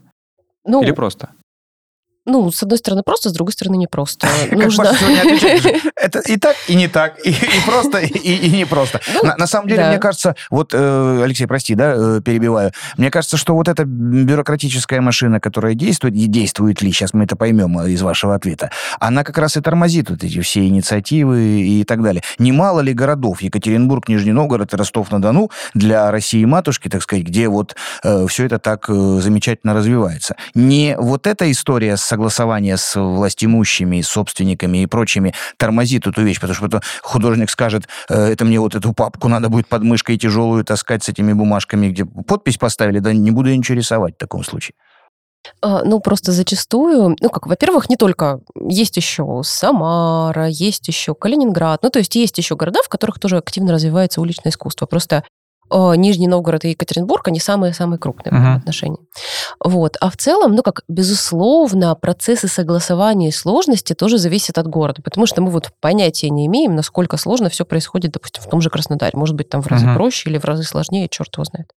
Ну, 0.64 0.82
Или 0.82 0.92
просто? 0.92 1.30
Ну, 2.26 2.50
с 2.50 2.62
одной 2.62 2.78
стороны 2.78 3.02
просто, 3.02 3.30
с 3.30 3.32
другой 3.32 3.52
стороны 3.52 3.76
не 3.76 3.86
просто. 3.86 4.26
Как 4.50 4.58
Нужно... 4.58 4.84
Это 5.96 6.20
и 6.20 6.36
так, 6.36 6.56
и 6.68 6.74
не 6.74 6.88
так, 6.88 7.18
и, 7.24 7.30
и 7.30 7.60
просто, 7.66 7.98
и, 7.98 8.08
и 8.08 8.50
не 8.50 8.64
просто. 8.64 9.00
Ну, 9.14 9.24
на, 9.24 9.36
на 9.36 9.46
самом 9.46 9.68
деле, 9.68 9.82
да. 9.82 9.88
мне 9.90 9.98
кажется, 9.98 10.34
вот, 10.50 10.72
э, 10.72 11.20
Алексей, 11.22 11.46
прости, 11.46 11.74
да, 11.74 11.94
э, 11.96 12.20
перебиваю. 12.24 12.72
Мне 12.96 13.10
кажется, 13.10 13.36
что 13.36 13.54
вот 13.54 13.68
эта 13.68 13.84
бюрократическая 13.84 15.00
машина, 15.00 15.40
которая 15.40 15.74
действует, 15.74 16.14
и 16.14 16.26
действует 16.26 16.82
ли, 16.82 16.92
сейчас 16.92 17.14
мы 17.14 17.24
это 17.24 17.36
поймем 17.36 17.78
э, 17.78 17.90
из 17.90 18.02
вашего 18.02 18.34
ответа, 18.34 18.70
она 19.00 19.24
как 19.24 19.38
раз 19.38 19.56
и 19.56 19.60
тормозит 19.60 20.10
вот 20.10 20.24
эти 20.24 20.40
все 20.40 20.66
инициативы 20.66 21.60
и 21.60 21.84
так 21.84 22.02
далее. 22.02 22.22
Немало 22.38 22.80
ли 22.80 22.92
городов, 22.92 23.42
Екатеринбург, 23.42 24.08
Нижний 24.08 24.32
Новгород 24.32 24.72
и 24.72 24.76
Ростов-на-Дону 24.76 25.50
для 25.74 26.10
России-матушки, 26.10 26.88
так 26.88 27.02
сказать, 27.02 27.24
где 27.24 27.48
вот 27.48 27.76
все 28.28 28.46
это 28.46 28.58
так 28.58 28.86
э, 28.88 29.20
замечательно 29.20 29.74
развивается. 29.74 30.36
Не 30.54 30.96
вот 30.98 31.26
эта 31.26 31.50
история 31.50 31.96
согласования 32.14 32.76
с 32.76 33.00
властимущими, 33.00 34.00
собственниками 34.00 34.82
и 34.82 34.86
прочими 34.86 35.34
тормозит 35.56 36.06
эту 36.06 36.22
вещь, 36.22 36.40
потому 36.40 36.54
что 36.54 36.80
художник 37.02 37.50
скажет, 37.50 37.88
э, 38.08 38.32
это 38.32 38.44
мне 38.44 38.60
вот 38.60 38.76
эту 38.76 38.92
папку 38.92 39.28
надо 39.28 39.48
будет 39.48 39.66
под 39.66 39.82
мышкой 39.82 40.16
тяжелую 40.16 40.64
таскать 40.64 41.02
с 41.02 41.08
этими 41.08 41.32
бумажками, 41.32 41.88
где 41.88 42.04
подпись 42.04 42.56
поставили, 42.56 43.00
да 43.00 43.12
не 43.12 43.32
буду 43.32 43.48
я 43.48 43.56
ничего 43.56 43.76
рисовать 43.76 44.14
в 44.14 44.18
таком 44.18 44.44
случае. 44.44 44.74
А, 45.60 45.82
Ну, 45.84 45.98
просто 46.00 46.30
зачастую, 46.32 47.16
ну, 47.20 47.30
как, 47.30 47.48
во-первых, 47.48 47.90
не 47.90 47.96
только, 47.96 48.40
есть 48.68 48.96
еще 48.96 49.40
Самара, 49.42 50.46
есть 50.48 50.86
еще 50.86 51.14
Калининград, 51.14 51.80
ну, 51.82 51.90
то 51.90 51.98
есть 51.98 52.14
есть 52.14 52.38
еще 52.38 52.54
города, 52.54 52.80
в 52.84 52.88
которых 52.88 53.18
тоже 53.18 53.38
активно 53.38 53.72
развивается 53.72 54.20
уличное 54.20 54.52
искусство. 54.52 54.86
Просто 54.86 55.24
Нижний 55.96 56.28
Новгород 56.28 56.64
и 56.64 56.70
Екатеринбург, 56.70 57.26
они 57.28 57.40
самые-самые 57.40 57.98
крупные 57.98 58.32
в 58.32 58.34
этом 58.36 58.56
отношении. 58.56 58.98
Вот. 59.62 59.96
А 60.00 60.10
в 60.10 60.16
целом, 60.16 60.54
ну, 60.54 60.62
как, 60.62 60.82
безусловно, 60.88 61.94
процессы 61.94 62.48
согласования 62.48 63.28
и 63.28 63.32
сложности 63.32 63.92
тоже 63.94 64.18
зависят 64.18 64.58
от 64.58 64.66
города, 64.66 65.02
потому 65.02 65.26
что 65.26 65.42
мы 65.42 65.50
вот 65.50 65.70
понятия 65.80 66.30
не 66.30 66.46
имеем, 66.46 66.74
насколько 66.76 67.16
сложно 67.16 67.48
все 67.48 67.64
происходит, 67.64 68.12
допустим, 68.12 68.42
в 68.42 68.48
том 68.48 68.60
же 68.60 68.70
Краснодаре. 68.70 69.12
Может 69.14 69.34
быть, 69.36 69.48
там 69.48 69.62
в 69.62 69.66
разы 69.66 69.86
Мгм. 69.86 69.94
проще 69.94 70.30
или 70.30 70.38
в 70.38 70.44
разы 70.44 70.62
сложнее, 70.64 71.08
черт 71.08 71.34
его 71.34 71.44
знает. 71.44 71.70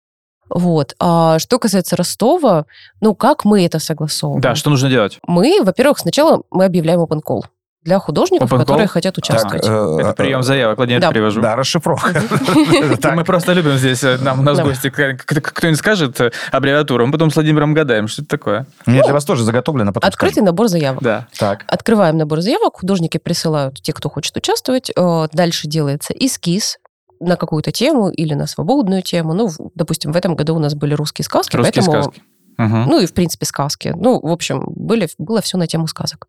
Вот. 0.49 0.95
А 1.01 1.39
что 1.41 1.59
касается 1.59 1.97
Ростова, 1.97 2.67
ну, 3.01 3.15
как 3.15 3.45
мы 3.45 3.65
это 3.65 3.79
согласовываем? 3.81 4.41
Да, 4.41 4.55
что 4.55 4.71
нужно 4.71 4.89
делать? 4.89 5.19
Мы, 5.27 5.61
во-первых, 5.63 5.99
сначала 5.99 6.43
мы 6.51 6.65
объявляем 6.65 7.01
open 7.01 7.21
call 7.27 7.43
для 7.87 7.99
художников, 7.99 8.51
Open 8.53 8.57
call? 8.57 8.59
которые 8.61 8.87
хотят 8.89 9.17
участвовать. 9.17 9.63
Так, 9.63 9.71
э, 9.73 9.99
Это 10.01 10.13
прием 10.13 10.43
заявок, 10.43 10.79
я 10.81 10.87
Да. 10.87 10.95
это 11.07 11.09
привожу. 11.11 11.41
Да, 11.41 11.57
расшифровка. 11.57 12.21
Мы 13.15 13.25
просто 13.25 13.53
любим 13.53 13.77
здесь, 13.79 14.03
э, 14.05 14.19
нам 14.21 14.41
у 14.41 14.43
нас 14.43 14.61
гости, 14.61 14.91
кто-нибудь 14.91 15.79
скажет 15.79 16.21
э, 16.21 16.33
аббревиатуру, 16.51 17.07
мы 17.07 17.13
потом 17.13 17.31
с 17.31 17.37
Владимиром 17.37 17.73
гадаем, 17.75 18.09
что 18.09 18.23
это 18.23 18.29
такое. 18.29 18.67
У 18.87 18.91
меня 18.91 19.05
для 19.05 19.13
вас 19.13 19.25
тоже 19.25 19.45
заготовлено, 19.45 19.93
потом 19.93 20.09
Открытый 20.09 20.43
набор 20.43 20.69
заявок. 20.69 21.03
Да. 21.03 21.29
Так. 21.39 21.65
Открываем 21.69 22.17
набор 22.19 22.41
заявок, 22.41 22.75
художники 22.81 23.19
присылают 23.19 23.81
те, 23.81 23.93
кто 23.93 24.11
хочет 24.11 24.37
участвовать. 24.37 24.91
Э, 24.97 25.29
Дальше 25.33 25.69
делается 25.69 26.13
эскиз 26.13 26.79
на 27.21 27.37
какую-то 27.37 27.71
тему 27.73 28.11
или 28.11 28.35
на 28.35 28.47
свободную 28.47 29.03
тему. 29.03 29.33
Ну, 29.33 29.49
допустим, 29.75 30.13
в 30.13 30.17
этом 30.17 30.35
году 30.35 30.57
у 30.57 30.59
нас 30.59 30.75
были 30.75 30.95
русские 30.95 31.25
сказки, 31.25 31.57
Русские 31.57 31.85
поэтому... 31.85 32.03
сказки. 32.03 32.23
Ну 32.59 33.01
и, 33.01 33.07
в 33.07 33.13
принципе, 33.15 33.45
сказки. 33.47 33.93
Ну, 33.97 34.19
в 34.21 34.31
общем, 34.33 34.65
были, 34.67 35.09
было 35.19 35.41
все 35.43 35.57
на 35.59 35.67
тему 35.67 35.87
сказок. 35.87 36.27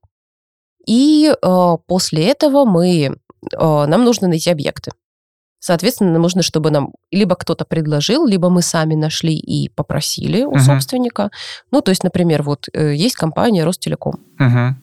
И 0.87 1.29
э, 1.31 1.77
после 1.85 2.27
этого 2.31 2.65
мы, 2.65 2.89
э, 3.05 3.15
нам 3.85 4.03
нужно 4.03 4.27
найти 4.27 4.49
объекты. 4.49 4.91
Соответственно, 5.59 6.11
нам 6.11 6.21
нужно, 6.21 6.43
чтобы 6.43 6.71
нам 6.71 6.93
либо 7.11 7.35
кто-то 7.35 7.65
предложил, 7.65 8.25
либо 8.25 8.49
мы 8.49 8.61
сами 8.61 8.95
нашли 8.95 9.35
и 9.35 9.69
попросили 9.69 10.43
у 10.43 10.51
Мгм. 10.51 10.59
собственника. 10.59 11.29
Ну, 11.71 11.81
то 11.81 11.89
есть, 11.91 12.03
например, 12.03 12.43
вот 12.43 12.67
э, 12.73 12.93
есть 12.95 13.15
компания 13.15 13.65
Ростелеком. 13.65 14.19
Мгм. 14.39 14.81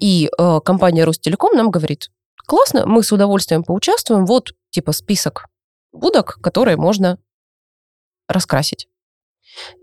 И 0.00 0.28
э, 0.38 0.60
компания 0.64 1.04
Ростелеком 1.04 1.54
нам 1.56 1.70
говорит, 1.70 2.10
классно, 2.46 2.86
мы 2.86 3.02
с 3.02 3.12
удовольствием 3.12 3.62
поучаствуем, 3.62 4.26
вот 4.26 4.54
типа 4.70 4.92
список 4.92 5.46
будок, 5.92 6.38
которые 6.42 6.76
можно 6.76 7.18
раскрасить. 8.28 8.88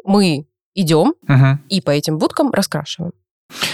Мы 0.03 0.48
идем 0.74 1.13
Мгм. 1.27 1.63
и 1.69 1.81
по 1.81 1.91
этим 1.91 2.17
будкам 2.17 2.51
раскрашиваем. 2.51 3.13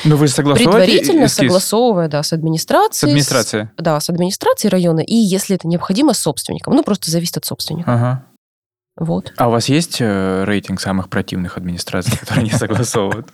Ну, 0.04 0.16
вы 0.16 0.28
согласовываете 0.28 0.92
Предварительно 0.94 1.26
эскиз 1.26 1.36
согласовывая, 1.38 2.08
да, 2.08 2.24
с 2.24 2.28
с 2.28 2.34
администрацией. 2.34 3.10
администрацией? 3.10 3.70
да, 3.78 4.00
с 4.00 4.10
администрацией 4.10 4.72
района, 4.72 5.00
и 5.00 5.16
если 5.16 5.56
это 5.56 5.68
необходимо, 5.68 6.14
с 6.14 6.20
собственником. 6.20 6.76
Ну, 6.76 6.84
просто 6.84 7.12
зависит 7.12 7.38
от 7.38 7.46
собственника. 7.46 7.94
Ага. 7.94 8.26
Вот. 8.98 9.34
А 9.36 9.50
у 9.50 9.52
вас 9.52 9.68
есть 9.68 9.98
э, 10.00 10.44
рейтинг 10.46 10.80
самых 10.80 11.10
противных 11.10 11.58
администраций, 11.58 12.18
которые 12.20 12.46
не 12.46 12.52
согласовывают? 12.52 13.28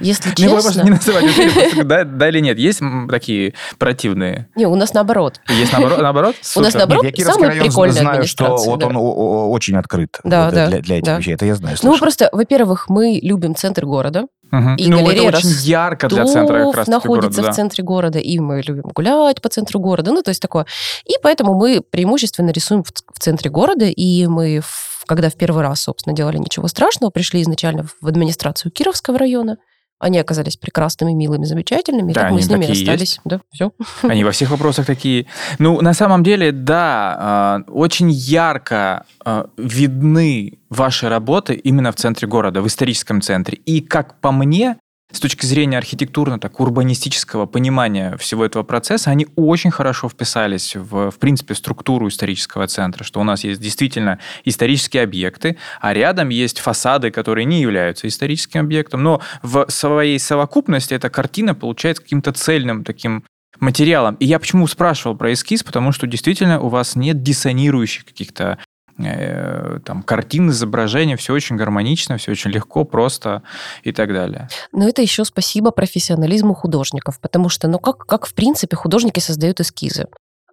Если 0.00 0.30
Не, 0.42 0.48
вы 0.48 0.54
просто 0.54 0.72
честно... 0.72 0.82
не 0.82 0.90
называть, 0.90 1.86
да 1.86 2.04
да 2.04 2.28
или 2.28 2.40
нет. 2.40 2.58
Есть 2.58 2.80
такие 3.08 3.54
противные? 3.78 4.48
Не, 4.56 4.66
у 4.66 4.74
нас 4.74 4.92
наоборот. 4.92 5.40
Есть 5.48 5.72
наоборот? 5.72 6.00
наоборот? 6.00 6.36
У 6.56 6.60
нас 6.60 6.74
наоборот, 6.74 7.04
Нет, 7.04 7.16
я 7.16 7.24
Кировский 7.24 7.34
самая 7.34 7.50
район 7.50 7.66
прикольная 7.66 8.00
знаю, 8.00 8.26
что 8.26 8.56
вот 8.56 8.82
он 8.82 8.96
очень 8.96 9.76
открыт 9.76 10.18
для, 10.24 10.66
этих 10.80 11.18
вещей. 11.18 11.34
Это 11.34 11.46
я 11.46 11.54
знаю, 11.54 11.76
Ну, 11.82 11.96
просто, 11.96 12.28
во-первых, 12.32 12.88
мы 12.88 13.20
любим 13.22 13.54
центр 13.54 13.86
города. 13.86 14.26
Мгм. 14.60 14.76
и 14.76 14.88
Ну, 14.88 14.96
это 14.98 15.06
галерея 15.06 15.28
очень 15.28 15.48
ярко 15.62 16.08
для 16.08 16.24
центра 16.26 16.64
как 16.66 16.74
раз 16.76 16.86
находится 16.88 17.40
города, 17.40 17.52
в 17.52 17.56
центре 17.56 17.84
города, 17.84 18.18
и 18.18 18.38
мы 18.38 18.62
любим 18.62 18.90
гулять 18.94 19.40
по 19.42 19.48
центру 19.48 19.80
города, 19.80 20.12
ну, 20.12 20.22
то 20.22 20.30
есть 20.30 20.40
такое. 20.42 20.66
И 21.04 21.14
поэтому 21.22 21.54
мы 21.54 21.80
преимущественно 21.80 22.50
рисуем 22.50 22.84
в, 22.84 23.18
центре 23.18 23.50
города, 23.50 23.86
и 23.86 24.26
мы, 24.26 24.60
в- 24.60 25.04
когда 25.06 25.28
в 25.30 25.34
первый 25.34 25.62
раз, 25.62 25.80
собственно, 25.82 26.14
делали 26.16 26.38
«Ничего 26.38 26.68
страшного», 26.68 27.10
пришли 27.10 27.42
изначально 27.42 27.86
в 28.00 28.06
администрацию 28.06 28.70
Кировского 28.72 29.18
района, 29.18 29.58
они 30.04 30.18
оказались 30.18 30.58
прекрасными, 30.58 31.12
милыми, 31.14 31.46
замечательными, 31.46 32.12
Да, 32.12 32.22
так 32.22 32.32
мы 32.32 32.42
с 32.42 32.48
ними 32.50 32.66
расстались. 32.66 33.20
Да, 33.24 33.40
все. 33.50 33.72
Они 34.02 34.22
во 34.22 34.32
всех 34.32 34.50
вопросах 34.50 34.84
такие. 34.84 35.26
Ну, 35.58 35.80
на 35.80 35.94
самом 35.94 36.22
деле, 36.22 36.52
да, 36.52 37.16
а, 37.18 37.60
очень 37.68 38.10
ярко 38.10 39.06
а, 39.24 39.46
видны 39.56 40.58
ваши 40.68 41.08
работы 41.08 41.54
именно 41.54 41.90
в 41.90 41.94
центре 41.94 42.28
города, 42.28 42.60
в 42.60 42.66
историческом 42.66 43.22
центре. 43.22 43.56
И, 43.64 43.80
как 43.80 44.20
по 44.20 44.30
мне, 44.30 44.76
с 45.14 45.20
точки 45.20 45.46
зрения 45.46 45.78
архитектурно, 45.78 46.40
так, 46.40 46.58
урбанистического 46.58 47.46
понимания 47.46 48.16
всего 48.16 48.44
этого 48.44 48.64
процесса, 48.64 49.10
они 49.10 49.28
очень 49.36 49.70
хорошо 49.70 50.08
вписались 50.08 50.74
в, 50.74 51.10
в 51.10 51.18
принципе, 51.18 51.54
структуру 51.54 52.08
исторического 52.08 52.66
центра, 52.66 53.04
что 53.04 53.20
у 53.20 53.24
нас 53.24 53.44
есть 53.44 53.60
действительно 53.60 54.18
исторические 54.44 55.04
объекты, 55.04 55.56
а 55.80 55.94
рядом 55.94 56.30
есть 56.30 56.58
фасады, 56.58 57.12
которые 57.12 57.44
не 57.44 57.60
являются 57.60 58.08
историческим 58.08 58.60
объектом, 58.60 59.04
но 59.04 59.20
в 59.42 59.66
своей 59.68 60.18
совокупности 60.18 60.94
эта 60.94 61.10
картина 61.10 61.54
получается 61.54 62.02
каким-то 62.02 62.32
цельным 62.32 62.82
таким 62.82 63.24
материалом. 63.60 64.16
И 64.16 64.26
я 64.26 64.38
почему 64.38 64.66
спрашивал 64.66 65.16
про 65.16 65.32
эскиз, 65.32 65.62
потому 65.62 65.92
что 65.92 66.06
действительно 66.06 66.60
у 66.60 66.68
вас 66.68 66.96
нет 66.96 67.22
диссонирующих 67.22 68.04
каких-то 68.04 68.58
там 68.96 70.02
картин, 70.02 70.50
изображений, 70.50 71.16
все 71.16 71.32
очень 71.32 71.56
гармонично, 71.56 72.16
все 72.16 72.32
очень 72.32 72.50
легко, 72.50 72.84
просто 72.84 73.42
и 73.82 73.92
так 73.92 74.12
далее. 74.12 74.48
Но 74.72 74.88
это 74.88 75.02
еще 75.02 75.24
спасибо 75.24 75.70
профессионализму 75.70 76.54
художников, 76.54 77.20
потому 77.20 77.48
что, 77.48 77.68
ну, 77.68 77.78
как, 77.78 77.98
как 77.98 78.26
в 78.26 78.34
принципе 78.34 78.76
художники 78.76 79.20
создают 79.20 79.60
эскизы? 79.60 80.06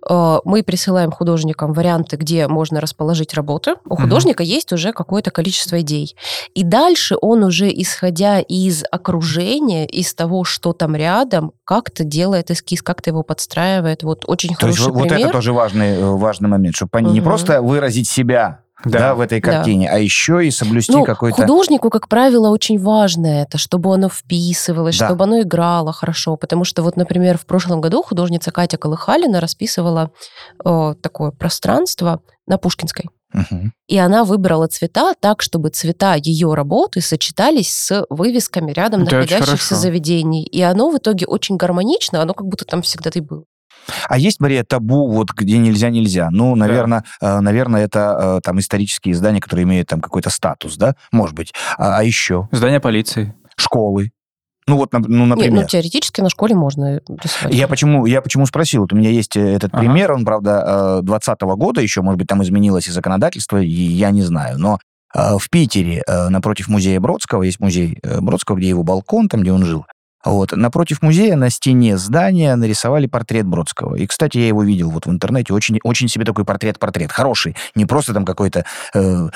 Э, 0.09 0.39
Мы 0.45 0.63
присылаем 0.63 1.11
художникам 1.11 1.73
варианты, 1.73 2.15
где 2.17 2.47
можно 2.47 2.81
расположить 2.81 3.33
работы. 3.33 3.75
У 3.85 3.95
художника 3.95 4.43
есть 4.43 4.71
уже 4.73 4.93
какое-то 4.93 5.31
количество 5.31 5.79
идей. 5.81 6.15
И 6.55 6.63
дальше 6.63 7.15
он 7.21 7.43
уже, 7.43 7.69
исходя 7.69 8.39
из 8.39 8.83
окружения, 8.91 9.85
из 9.85 10.13
того, 10.13 10.43
что 10.43 10.73
там 10.73 10.95
рядом, 10.95 11.51
как-то 11.65 12.03
делает 12.03 12.51
эскиз, 12.51 12.81
как-то 12.81 13.09
его 13.11 13.23
подстраивает. 13.23 14.03
Вот 14.03 14.23
очень 14.27 14.55
То 14.55 14.67
есть 14.67 14.79
хороший 14.79 14.93
вот, 14.93 14.99
вот 15.01 15.09
пример. 15.09 15.27
это 15.27 15.33
тоже 15.33 15.53
важный, 15.53 15.95
э, 15.97 16.05
важный 16.15 16.49
момент, 16.49 16.75
чтобы 16.75 17.01
не 17.01 17.19
Мгм. 17.19 17.23
просто 17.23 17.61
выразить 17.61 18.07
себя 18.09 18.59
да. 18.85 19.15
в 19.15 19.19
этой 19.21 19.41
Да. 19.41 19.51
картине, 19.51 19.89
а 19.89 19.97
еще 19.97 20.45
и 20.45 20.51
соблюсти 20.51 20.91
Ну, 20.91 21.03
какой-то... 21.03 21.41
художнику, 21.41 21.89
как 21.89 22.07
правило, 22.07 22.49
очень 22.49 22.79
важно 22.79 23.27
это, 23.27 23.57
чтобы 23.57 23.93
оно 23.93 24.09
вписывалось, 24.09 24.97
Да. 24.97 25.07
чтобы 25.07 25.23
оно 25.25 25.41
играло 25.41 25.93
хорошо. 25.93 26.35
Потому 26.35 26.63
что 26.63 26.83
вот, 26.83 26.95
например, 26.95 27.37
в 27.37 27.45
прошлом 27.45 27.81
году 27.81 28.03
художница 28.03 28.51
Катя 28.51 28.77
Колыхалина 28.77 29.39
расписывала 29.39 30.11
э, 30.63 30.95
такое 31.01 31.31
пространство 31.31 32.21
на 32.47 32.57
Пушкинской. 32.57 33.05
Мгм. 33.33 33.73
И 33.87 33.97
она 33.97 34.25
выбрала 34.25 34.67
цвета 34.67 35.13
так, 35.19 35.41
чтобы 35.41 35.69
цвета 35.69 36.15
ее 36.15 36.53
работы 36.53 37.01
сочетались 37.01 37.71
с 37.71 38.05
вывесками 38.09 38.71
рядом 38.71 39.03
Это 39.03 39.15
находящихся 39.15 39.75
заведений. 39.75 40.43
И 40.43 40.61
оно 40.61 40.89
в 40.89 40.97
итоге 40.97 41.25
очень 41.25 41.55
гармонично, 41.55 42.21
оно 42.21 42.33
как 42.33 42.47
будто 42.47 42.65
там 42.65 42.81
всегда 42.81 43.09
и 43.13 43.21
было. 43.21 43.43
А 44.07 44.17
есть, 44.17 44.39
Мария, 44.39 44.63
табу, 44.63 45.11
вот 45.11 45.31
где 45.31 45.57
нельзя-нельзя? 45.57 46.29
Ну, 46.31 46.55
наверное, 46.55 47.03
наверное, 47.21 47.85
это 47.85 48.37
э, 48.37 48.39
там 48.43 48.59
исторические 48.59 49.13
издания, 49.13 49.39
которые 49.39 49.63
имеют 49.63 49.87
там 49.89 50.01
какой-то 50.01 50.29
статус, 50.29 50.77
да? 50.77 50.95
Может 51.11 51.35
быть. 51.35 51.53
А, 51.77 51.97
а 51.97 52.03
еще? 52.03 52.47
Здание 52.51 52.79
полиции. 52.79 53.33
Школы. 53.55 54.11
Ну, 54.67 54.77
вот, 54.77 54.93
ну, 54.93 54.99
Не, 55.07 55.25
например. 55.25 55.61
ну, 55.63 55.67
теоретически 55.67 56.21
на 56.21 56.29
школе 56.29 56.55
можно 56.55 57.01
рисовать. 57.07 57.53
Я 57.53 57.67
почему, 57.67 58.05
я 58.05 58.21
почему 58.21 58.45
спросил? 58.45 58.81
Вот 58.81 58.93
у 58.93 58.95
меня 58.95 59.09
есть 59.09 59.35
э, 59.35 59.41
этот 59.41 59.73
Ага. 59.73 59.81
пример, 59.81 60.11
он, 60.11 60.23
правда, 60.23 60.99
2020 61.01 61.41
года 61.57 61.81
еще, 61.81 62.01
может 62.01 62.19
быть, 62.19 62.27
там 62.27 62.43
изменилось 62.43 62.87
и 62.87 62.91
законодательство, 62.91 63.57
и 63.57 63.67
я 63.67 64.11
не 64.11 64.21
знаю. 64.21 64.59
Но 64.59 64.79
э, 65.15 65.37
в 65.37 65.49
Питере 65.49 66.03
э, 66.05 66.29
напротив 66.29 66.67
музея 66.67 66.99
Бродского, 66.99 67.43
есть 67.43 67.59
музей 67.59 67.97
э, 68.03 68.21
Бродского, 68.21 68.57
где 68.57 68.69
его 68.69 68.83
балкон, 68.83 69.29
там, 69.29 69.41
где 69.41 69.51
он 69.51 69.65
жил. 69.65 69.85
Вот. 70.23 70.51
Напротив 70.51 71.01
музея 71.01 71.35
на 71.35 71.49
стене 71.49 71.97
здания 71.97 72.55
нарисовали 72.55 73.07
портрет 73.07 73.45
Бродского. 73.45 73.95
И, 73.95 74.07
кстати, 74.07 74.37
я 74.37 74.47
его 74.47 74.63
видел 74.63 74.89
вот 74.89 75.05
в 75.05 75.11
интернете. 75.11 75.53
Очень, 75.53 75.79
очень 75.83 76.07
себе 76.07 76.25
такой 76.25 76.45
портрет-портрет. 76.45 77.11
Хороший. 77.11 77.55
Не 77.75 77.85
просто 77.85 78.13
там 78.13 78.25
какой-то 78.25 78.65
э, 78.93 79.29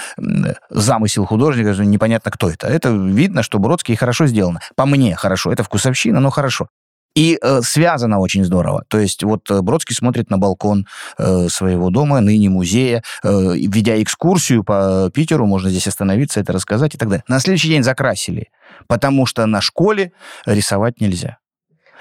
замысел 0.69 1.25
художника, 1.25 1.71
непонятно, 1.83 2.31
кто 2.31 2.49
это. 2.49 2.67
Это 2.67 2.89
видно, 2.89 3.43
что 3.43 3.59
Бродский 3.59 3.95
хорошо 3.95 4.27
сделано. 4.27 4.59
По 4.75 4.85
мне 4.85 5.15
хорошо. 5.15 5.51
Это 5.51 5.63
вкусовщина, 5.63 6.19
но 6.19 6.29
хорошо. 6.29 6.67
И 7.15 7.39
э, 7.41 7.61
связано 7.61 8.19
очень 8.19 8.43
здорово. 8.43 8.83
То 8.89 8.99
есть 8.99 9.23
вот 9.23 9.49
э, 9.49 9.61
Бродский 9.61 9.95
смотрит 9.95 10.29
на 10.29 10.37
балкон 10.37 10.85
э, 11.17 11.47
своего 11.49 11.89
дома, 11.89 12.19
ныне 12.19 12.49
музея, 12.49 13.03
э, 13.23 13.53
ведя 13.55 14.01
экскурсию 14.03 14.63
по 14.65 15.09
Питеру, 15.13 15.45
можно 15.45 15.69
здесь 15.69 15.87
остановиться, 15.87 16.41
это 16.41 16.51
рассказать 16.51 16.93
и 16.95 16.97
так 16.97 17.07
далее. 17.09 17.23
На 17.29 17.39
следующий 17.39 17.69
день 17.69 17.83
закрасили, 17.83 18.49
потому 18.87 19.25
что 19.25 19.45
на 19.45 19.61
школе 19.61 20.11
рисовать 20.45 20.99
нельзя. 20.99 21.37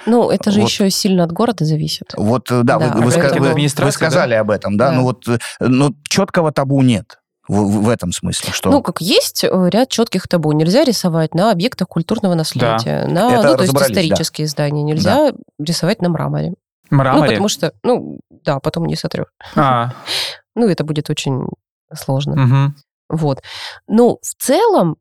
Ну, 0.07 0.31
это 0.31 0.51
же 0.51 0.61
Вот. 0.61 0.69
еще 0.69 0.91
сильно 0.91 1.25
от 1.25 1.33
города 1.33 1.65
зависит. 1.65 2.13
Вот, 2.17 2.51
э, 2.51 2.63
да, 2.65 2.79
Да, 2.79 2.89
вы, 2.89 3.03
вы 3.11 3.39
вы- 3.39 3.55
вы 3.55 3.93
сказали 3.93 4.35
об 4.35 4.51
этом, 4.51 4.77
да, 4.77 4.91
Да. 4.91 4.97
ну 4.97 5.03
вот, 5.03 5.29
э, 5.29 5.39
но 5.61 5.93
четкого 6.09 6.53
табу 6.53 6.83
нет 6.83 7.21
в, 7.49 7.83
в- 7.83 7.89
этом 7.89 8.13
смысле, 8.13 8.53
что... 8.53 8.71
Ну, 8.71 8.83
как 8.83 9.01
есть 9.01 9.45
э, 9.45 9.49
ряд 9.71 9.89
четких 9.91 10.29
табу. 10.29 10.53
Нельзя 10.53 10.85
рисовать 10.85 11.35
на 11.35 11.51
объектах 11.51 11.89
культурного 11.89 12.35
наследия, 12.35 13.07
на, 13.07 13.35
Это 13.35 13.37
ну, 13.37 13.43
то 13.57 13.63
есть 13.63 13.73
разобрались, 13.73 13.95
да. 13.95 14.03
исторические 14.03 14.47
здания. 14.47 14.83
Нельзя 14.83 15.33
рисовать 15.59 16.01
на 16.03 16.09
мраморе. 16.09 16.55
Ну, 16.91 16.99
Мраморе. 16.99 17.31
потому 17.31 17.49
что, 17.49 17.73
ну, 17.83 18.21
да, 18.45 18.61
потом 18.61 18.87
не 18.87 18.97
сотрешь. 18.97 19.27
А, 19.57 19.93
Ну, 20.57 20.69
это 20.69 20.85
будет 20.85 21.11
очень 21.11 21.49
сложно. 21.93 22.37
мгм. 22.37 22.77
Вот. 23.09 23.43
Но 23.89 24.19
в 24.23 24.35
целом 24.43 24.97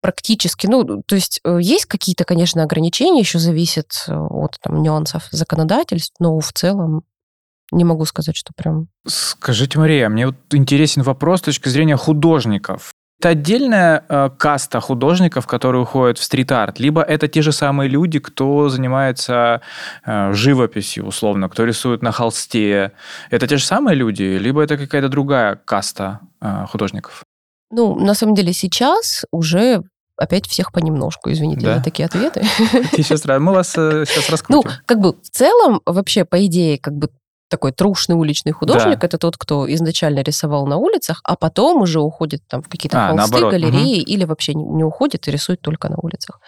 практически, 0.00 0.66
ну, 0.66 1.02
то 1.02 1.14
есть 1.14 1.40
э, 1.44 1.58
есть 1.60 1.86
какие-то, 1.86 2.24
конечно, 2.24 2.62
ограничения, 2.62 3.20
еще 3.20 3.38
зависит 3.38 4.04
э, 4.08 4.14
от 4.14 4.56
там, 4.60 4.82
нюансов 4.82 5.28
законодательств, 5.30 6.14
но 6.20 6.38
в 6.38 6.52
целом 6.52 7.02
не 7.72 7.84
могу 7.84 8.04
сказать, 8.04 8.36
что 8.36 8.52
прям... 8.56 8.88
Скажите, 9.06 9.78
Мария, 9.78 10.08
мне 10.08 10.26
вот 10.26 10.36
интересен 10.52 11.02
вопрос 11.02 11.40
с 11.40 11.42
точки 11.42 11.68
зрения 11.68 11.96
художников. 11.96 12.92
Это 13.20 13.30
отдельная 13.30 14.04
э, 14.08 14.30
каста 14.38 14.78
художников, 14.80 15.46
которые 15.48 15.82
уходят 15.82 16.18
в 16.18 16.22
стрит-арт, 16.22 16.78
либо 16.78 17.02
это 17.02 17.26
те 17.26 17.42
же 17.42 17.50
самые 17.50 17.88
люди, 17.90 18.20
кто 18.20 18.68
занимается 18.68 19.60
э, 20.06 20.32
живописью, 20.32 21.04
условно, 21.04 21.48
кто 21.48 21.64
рисует 21.64 22.00
на 22.00 22.12
холсте. 22.12 22.92
Это 23.30 23.48
те 23.48 23.56
же 23.56 23.64
самые 23.64 23.96
люди, 23.96 24.22
либо 24.22 24.62
это 24.62 24.76
какая-то 24.78 25.08
другая 25.08 25.56
каста 25.56 26.20
э, 26.40 26.66
художников? 26.70 27.24
Ну, 27.72 27.96
на 27.96 28.14
самом 28.14 28.36
деле 28.36 28.52
сейчас 28.52 29.24
уже 29.32 29.82
опять 30.16 30.46
всех 30.46 30.72
понемножку, 30.72 31.30
извините 31.32 31.66
Да. 31.66 31.78
за 31.78 31.82
такие 31.84 32.06
ответы. 32.06 32.42
Сейчас 32.96 33.24
мы 33.24 33.52
вас 33.52 33.70
сейчас 33.72 34.26
Ну, 34.28 34.32
раскрутим. 34.32 34.70
как 34.86 35.00
бы 35.00 35.12
в 35.14 35.28
целом, 35.30 35.80
вообще, 35.86 36.24
по 36.24 36.44
идее, 36.46 36.78
как 36.78 36.94
бы 36.94 37.08
такой 37.48 37.72
трушный 37.72 38.16
уличный 38.16 38.52
художник, 38.52 38.98
да. 39.00 39.06
это 39.06 39.18
тот, 39.18 39.36
кто 39.36 39.72
изначально 39.72 40.20
рисовал 40.20 40.66
на 40.66 40.76
улицах, 40.76 41.20
а 41.24 41.36
потом 41.36 41.82
уже 41.82 42.00
уходит 42.00 42.42
там 42.46 42.62
в 42.62 42.68
какие-то 42.68 43.06
а, 43.06 43.08
холсты, 43.08 43.32
наоборот. 43.32 43.52
галереи, 43.52 44.00
угу. 44.02 44.10
или 44.10 44.24
вообще 44.24 44.54
не, 44.54 44.64
не 44.64 44.84
уходит 44.84 45.26
и 45.28 45.30
рисует 45.30 45.60
только 45.60 45.88
на 45.88 45.96
улицах. 45.96 46.40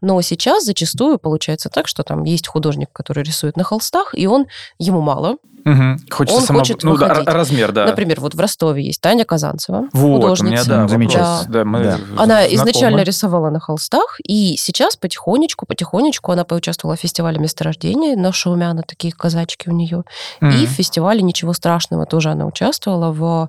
Но 0.00 0.20
сейчас 0.22 0.64
зачастую 0.64 1.18
получается 1.18 1.68
так, 1.68 1.88
что 1.88 2.02
там 2.02 2.24
есть 2.24 2.48
художник, 2.48 2.90
который 2.92 3.22
рисует 3.22 3.56
на 3.56 3.64
холстах, 3.64 4.14
и 4.14 4.26
он 4.26 4.46
ему 4.78 5.00
мало, 5.00 5.36
Угу. 5.64 5.98
Хочется 6.10 6.38
он 6.38 6.46
само... 6.46 6.58
хочет 6.60 6.82
ну, 6.82 6.92
выходить. 6.92 7.24
Да, 7.24 7.32
размер, 7.32 7.72
да. 7.72 7.86
Например, 7.86 8.20
вот 8.20 8.34
в 8.34 8.40
Ростове 8.40 8.84
есть 8.84 9.00
Таня 9.00 9.24
Казанцева, 9.24 9.88
вот, 9.92 10.22
художница. 10.22 10.44
У 10.44 10.50
меня, 10.50 10.64
да, 10.64 10.88
замечательно. 10.88 11.44
Да. 11.48 11.58
Да, 11.58 11.64
мы 11.64 11.82
да. 11.82 11.98
Она 12.16 12.46
изначально 12.54 13.02
рисовала 13.02 13.50
на 13.50 13.60
холстах, 13.60 14.18
и 14.22 14.56
сейчас 14.56 14.96
потихонечку, 14.96 15.66
потихонечку 15.66 16.32
она 16.32 16.44
поучаствовала 16.44 16.96
в 16.96 17.00
фестивале 17.00 17.38
месторождения 17.38 18.16
на 18.16 18.32
Шаумяна, 18.32 18.82
такие 18.82 19.12
казачки 19.12 19.68
у 19.68 19.72
нее. 19.72 20.04
mm 20.40 20.52
И 20.52 20.66
в 20.66 20.70
фестивале 20.70 21.22
«Ничего 21.22 21.52
страшного» 21.52 22.06
тоже 22.06 22.30
она 22.30 22.46
участвовала 22.46 23.12
в 23.12 23.48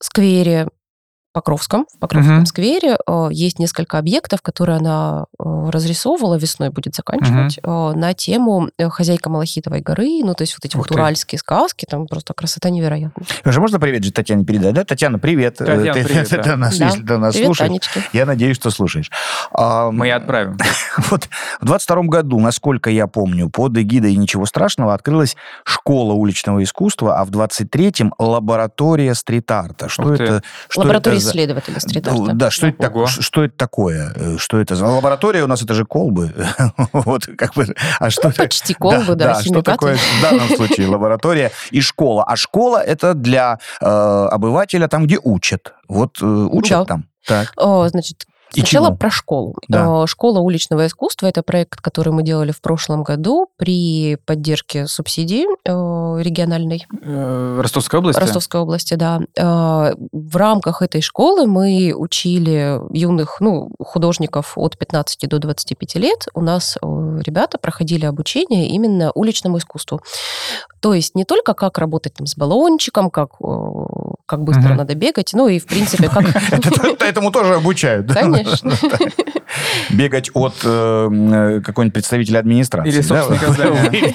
сквере 0.00 0.68
Покровском, 1.36 1.84
в 1.94 1.98
Покровском 1.98 2.40
uh-huh. 2.40 2.46
сквере. 2.46 2.96
Э, 3.06 3.28
есть 3.30 3.58
несколько 3.58 3.98
объектов, 3.98 4.40
которые 4.40 4.78
она 4.78 5.26
э, 5.38 5.68
разрисовывала, 5.70 6.36
весной 6.36 6.70
будет 6.70 6.94
заканчивать, 6.94 7.58
uh-huh. 7.58 7.94
на 7.94 8.14
тему 8.14 8.70
«Хозяйка 8.80 9.28
Малахитовой 9.28 9.82
горы», 9.82 10.22
ну, 10.24 10.32
то 10.32 10.44
есть 10.44 10.54
вот 10.54 10.64
эти 10.64 10.76
Ух 10.76 10.84
вот 10.84 10.88
ты. 10.88 10.94
уральские 10.94 11.38
сказки, 11.38 11.84
там 11.84 12.06
просто 12.06 12.32
красота 12.32 12.70
невероятная. 12.70 13.26
Уже 13.44 13.60
можно 13.60 13.78
привет 13.78 14.02
же 14.02 14.12
Татьяне 14.12 14.46
передать, 14.46 14.72
да? 14.72 14.84
Татьяна, 14.84 15.18
привет. 15.18 15.58
Татьяна, 15.58 15.92
ты, 15.92 16.04
привет, 16.04 16.28
ты, 16.30 16.36
да. 16.38 16.42
ты, 16.42 16.56
нас, 16.56 16.78
да. 16.78 16.86
Если 16.86 17.02
ты 17.02 17.18
нас 17.18 17.34
привет, 17.34 17.46
слушаешь, 17.48 17.68
Танечки. 17.68 18.00
я 18.14 18.24
надеюсь, 18.24 18.56
что 18.56 18.70
слушаешь. 18.70 19.10
Мы 19.52 20.10
отправим. 20.10 20.56
Вот 21.10 21.28
в 21.60 21.66
22 21.66 22.02
году, 22.04 22.40
насколько 22.40 22.88
я 22.88 23.06
помню, 23.06 23.50
под 23.50 23.76
эгидой 23.76 24.16
«Ничего 24.16 24.46
страшного» 24.46 24.94
открылась 24.94 25.36
школа 25.64 26.14
уличного 26.14 26.62
искусства, 26.62 27.18
а 27.20 27.26
в 27.26 27.30
23-м 27.30 28.14
лаборатория 28.18 29.14
стрит-арта. 29.14 29.90
Что 29.90 30.14
это? 30.14 30.42
Что 30.70 30.80
лаборатория 30.80 31.25
исследователя 31.30 31.80
стрит-арта. 31.80 32.32
Да, 32.34 32.50
что, 32.50 32.66
это, 32.66 32.78
так, 32.78 33.08
что 33.08 33.44
это 33.44 33.56
такое? 33.56 34.12
Э, 34.14 34.36
что 34.38 34.58
это 34.58 34.76
за 34.76 34.86
лаборатория? 34.86 35.44
У 35.44 35.46
нас 35.46 35.62
это 35.62 35.74
же 35.74 35.84
колбы. 35.84 36.32
вот, 36.92 37.26
как 37.36 37.54
бы, 37.54 37.74
а 37.98 38.10
что 38.10 38.28
ну, 38.28 38.34
почти 38.34 38.74
колбы, 38.74 39.14
да, 39.14 39.34
да 39.34 39.42
что 39.42 39.62
такое 39.62 39.96
в 39.96 40.22
данном 40.22 40.48
случае 40.48 40.88
лаборатория 40.88 41.52
и 41.70 41.80
школа? 41.80 42.24
А 42.24 42.36
школа 42.36 42.78
это 42.78 43.14
для 43.14 43.58
э, 43.80 43.86
обывателя 43.86 44.88
там, 44.88 45.04
где 45.04 45.18
учат. 45.22 45.74
Вот 45.88 46.18
э, 46.20 46.24
учат 46.24 46.78
да. 46.78 46.84
там. 46.84 47.04
Так. 47.26 47.52
О, 47.56 47.88
значит, 47.88 48.26
Сначала 48.52 48.90
про 48.90 49.10
школу. 49.10 49.56
Да. 49.68 50.04
Э, 50.04 50.06
школа 50.06 50.38
уличного 50.38 50.86
искусства– 50.86 51.26
это 51.28 51.42
проект, 51.42 51.80
который 51.80 52.12
мы 52.12 52.22
делали 52.22 52.52
в 52.52 52.60
прошлом 52.60 53.02
году 53.02 53.48
при 53.56 54.16
поддержке 54.24 54.86
субсидии 54.86 55.44
э, 55.64 56.22
региональной. 56.22 56.86
Э, 57.02 57.60
Ростовской 57.60 57.98
области? 57.98 58.20
Ростовской 58.20 58.60
области, 58.60 58.94
да. 58.94 59.20
В 59.36 60.36
рамках 60.36 60.82
этой 60.82 61.00
школы 61.00 61.46
мы 61.46 61.92
учили 61.96 62.80
юных 62.96 63.40
ну, 63.40 63.70
художников 63.80 64.52
от 64.56 64.78
15 64.78 65.28
до 65.28 65.38
25 65.38 65.94
лет. 65.96 66.26
У 66.34 66.40
нас 66.40 66.78
ребята 66.82 67.58
проходили 67.58 68.06
обучение 68.06 68.68
именно 68.68 69.10
уличному 69.14 69.58
искусству. 69.58 70.00
То 70.80 70.94
есть 70.94 71.14
не 71.14 71.24
только 71.24 71.54
как 71.54 71.78
работать 71.78 72.14
там, 72.14 72.26
с 72.26 72.36
баллончиком, 72.36 73.10
как 73.10 73.30
как 74.26 74.42
быстро 74.42 74.70
угу. 74.70 74.74
надо 74.74 74.94
бегать. 74.94 75.30
Ну 75.32 75.48
и, 75.48 75.58
в 75.58 75.66
принципе, 75.66 76.08
как... 76.08 76.24
Этому 77.00 77.30
тоже 77.30 77.54
обучают. 77.54 78.12
Конечно. 78.12 78.35
Бегать 79.90 80.30
от 80.34 80.54
э, 80.64 81.60
какого-нибудь 81.64 81.94
представителя 81.94 82.38
администрации. 82.38 82.92
Или 82.92 83.00
собственника 83.00 83.52
здания. 83.52 84.12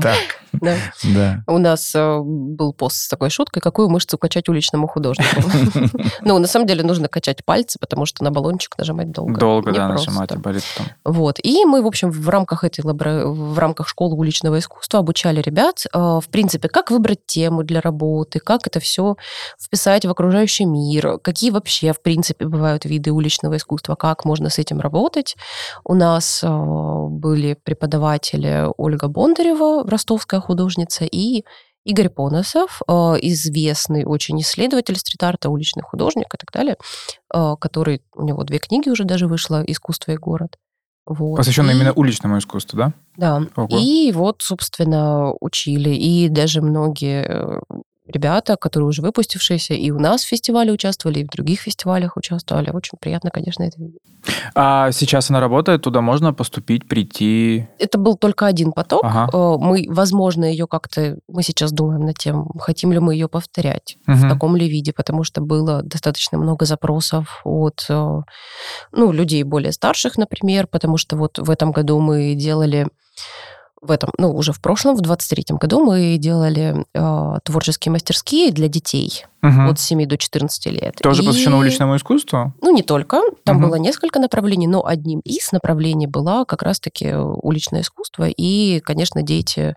Так. 0.00 0.43
Да. 0.60 0.76
да. 1.02 1.44
У 1.46 1.58
нас 1.58 1.94
э, 1.94 2.20
был 2.20 2.72
пост 2.72 2.96
с 2.96 3.08
такой 3.08 3.30
шуткой, 3.30 3.60
какую 3.62 3.88
мышцу 3.88 4.18
качать 4.18 4.48
уличному 4.48 4.86
художнику. 4.86 5.42
Ну, 6.20 6.38
на 6.38 6.46
самом 6.46 6.66
деле 6.66 6.82
нужно 6.82 7.08
качать 7.08 7.44
пальцы, 7.44 7.78
потому 7.78 8.06
что 8.06 8.24
на 8.24 8.30
баллончик 8.30 8.76
нажимать 8.78 9.10
долго. 9.10 9.38
Долго, 9.38 9.72
да, 9.72 9.88
нажимать, 9.88 10.32
и 10.32 10.36
болит 10.36 10.62
потом. 10.76 10.92
Вот. 11.04 11.38
И 11.42 11.64
мы, 11.64 11.82
в 11.82 11.86
общем, 11.86 12.10
в 12.10 12.28
рамках 12.28 12.64
этой 12.64 12.82
в 12.84 13.58
рамках 13.58 13.88
школы 13.88 14.16
уличного 14.16 14.58
искусства 14.58 15.00
обучали 15.00 15.40
ребят, 15.40 15.84
э, 15.92 15.98
в 15.98 16.28
принципе, 16.30 16.68
как 16.68 16.90
выбрать 16.90 17.26
тему 17.26 17.62
для 17.62 17.80
работы, 17.80 18.38
как 18.38 18.66
это 18.66 18.80
все 18.80 19.16
вписать 19.60 20.04
в 20.04 20.10
окружающий 20.10 20.64
мир, 20.64 21.18
какие 21.18 21.50
вообще, 21.50 21.92
в 21.92 22.00
принципе, 22.00 22.46
бывают 22.46 22.84
виды 22.84 23.12
уличного 23.12 23.56
искусства, 23.56 23.94
как 23.94 24.24
можно 24.24 24.50
с 24.50 24.58
этим 24.58 24.80
работать. 24.80 25.36
У 25.84 25.94
нас 25.94 26.40
э, 26.42 26.48
были 26.48 27.56
преподаватели 27.62 28.66
Ольга 28.76 29.08
Бондарева, 29.08 29.88
ростовская 29.88 30.40
художница, 30.44 31.04
и 31.04 31.44
Игорь 31.84 32.08
Поносов, 32.08 32.80
э, 32.88 32.92
известный 32.92 34.04
очень 34.04 34.40
исследователь 34.40 34.96
стрит-арта, 34.96 35.50
уличный 35.50 35.82
художник 35.82 36.34
и 36.34 36.38
так 36.38 36.50
далее, 36.50 36.76
э, 37.34 37.54
который, 37.60 38.02
у 38.14 38.22
него 38.22 38.42
две 38.44 38.58
книги 38.58 38.88
уже 38.88 39.04
даже 39.04 39.26
вышло 39.26 39.62
«Искусство 39.66 40.12
и 40.12 40.16
город». 40.16 40.56
Вот. 41.06 41.36
Посвященное 41.36 41.74
и... 41.74 41.76
именно 41.76 41.92
уличному 41.92 42.38
искусству, 42.38 42.78
да? 42.78 42.92
Да. 43.16 43.42
Ого. 43.56 43.68
И 43.78 44.10
вот, 44.12 44.40
собственно, 44.40 45.32
учили. 45.40 45.90
И 45.90 46.30
даже 46.30 46.62
многие 46.62 47.26
э, 47.28 47.60
ребята, 48.14 48.56
которые 48.56 48.88
уже 48.88 49.02
выпустившиеся, 49.02 49.74
и 49.74 49.90
у 49.90 49.98
нас 49.98 50.22
в 50.22 50.28
фестивале 50.28 50.72
участвовали, 50.72 51.20
и 51.20 51.24
в 51.24 51.28
других 51.28 51.60
фестивалях 51.60 52.16
участвовали. 52.16 52.70
Очень 52.70 52.98
приятно, 52.98 53.30
конечно, 53.30 53.64
это 53.64 53.78
видеть. 53.78 54.00
А 54.54 54.90
сейчас 54.92 55.30
она 55.30 55.40
работает, 55.40 55.82
туда 55.82 56.00
можно 56.00 56.32
поступить, 56.32 56.88
прийти? 56.88 57.66
Это 57.78 57.98
был 57.98 58.16
только 58.16 58.46
один 58.46 58.72
поток. 58.72 59.02
Ага. 59.04 59.28
Э, 59.32 59.56
мы, 59.58 59.86
возможно, 59.88 60.44
ее 60.44 60.66
как-то... 60.66 61.18
Мы 61.28 61.42
сейчас 61.42 61.72
думаем 61.72 62.06
над 62.06 62.16
тем, 62.16 62.48
хотим 62.58 62.92
ли 62.92 63.00
мы 63.00 63.14
ее 63.14 63.28
повторять, 63.28 63.98
угу. 64.06 64.16
в 64.16 64.28
таком 64.28 64.56
ли 64.56 64.68
виде, 64.68 64.92
потому 64.92 65.24
что 65.24 65.40
было 65.40 65.82
достаточно 65.82 66.38
много 66.38 66.64
запросов 66.64 67.40
от 67.44 67.84
э, 67.88 68.20
ну, 68.92 69.12
людей 69.12 69.42
более 69.42 69.72
старших, 69.72 70.16
например, 70.16 70.66
потому 70.66 70.96
что 70.96 71.16
вот 71.16 71.38
в 71.38 71.50
этом 71.50 71.72
году 71.72 72.00
мы 72.00 72.34
делали 72.34 72.88
в 73.84 73.90
этом, 73.90 74.10
ну, 74.18 74.34
уже 74.34 74.52
в 74.52 74.60
прошлом, 74.60 74.96
в 74.96 75.00
23-м 75.00 75.58
году 75.58 75.84
мы 75.84 76.16
делали 76.18 76.84
э, 76.94 77.38
творческие 77.44 77.92
мастерские 77.92 78.50
для 78.50 78.68
детей 78.68 79.24
угу. 79.42 79.70
от 79.70 79.78
7 79.78 80.06
до 80.06 80.16
14 80.16 80.66
лет. 80.66 80.96
Тоже 81.02 81.22
и... 81.22 81.26
посвящено 81.26 81.58
уличному 81.58 81.96
искусству? 81.96 82.54
Ну, 82.60 82.74
не 82.74 82.82
только. 82.82 83.20
Там 83.44 83.58
угу. 83.58 83.66
было 83.66 83.74
несколько 83.76 84.18
направлений, 84.18 84.66
но 84.66 84.84
одним 84.84 85.20
из 85.20 85.52
направлений 85.52 86.06
была 86.06 86.44
как 86.44 86.62
раз-таки 86.62 87.14
уличное 87.14 87.82
искусство. 87.82 88.28
И, 88.28 88.80
конечно, 88.80 89.22
дети 89.22 89.76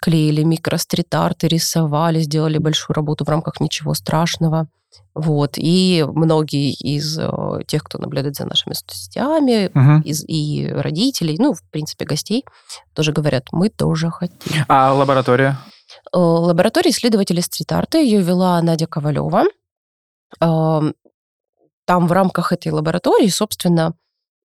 клеили 0.00 0.42
микрострит-арты, 0.42 1.48
рисовали, 1.48 2.20
сделали 2.20 2.58
большую 2.58 2.94
работу 2.94 3.24
в 3.24 3.28
рамках 3.28 3.60
«Ничего 3.60 3.94
страшного». 3.94 4.68
Вот. 5.14 5.54
И 5.56 6.04
многие 6.06 6.72
из 6.72 7.18
э, 7.18 7.28
тех, 7.66 7.84
кто 7.84 7.98
наблюдает 7.98 8.36
за 8.36 8.46
нашими 8.46 8.74
соцсетями, 8.74 9.70
угу. 9.74 10.06
из, 10.06 10.24
и 10.26 10.68
родителей, 10.68 11.36
ну, 11.38 11.54
в 11.54 11.62
принципе, 11.70 12.04
гостей, 12.04 12.44
тоже 12.94 13.12
говорят, 13.12 13.48
мы 13.52 13.68
тоже 13.68 14.10
хотим. 14.10 14.64
А 14.68 14.92
лаборатория? 14.92 15.58
Э, 16.12 16.18
лаборатория 16.18 16.90
исследователей 16.90 17.42
стрит-арта, 17.42 17.98
ее 17.98 18.20
вела 18.20 18.60
Надя 18.62 18.86
Ковалева. 18.86 19.44
Там 20.38 20.92
в 22.06 22.12
рамках 22.12 22.52
этой 22.52 22.70
лаборатории, 22.70 23.26
собственно, 23.26 23.94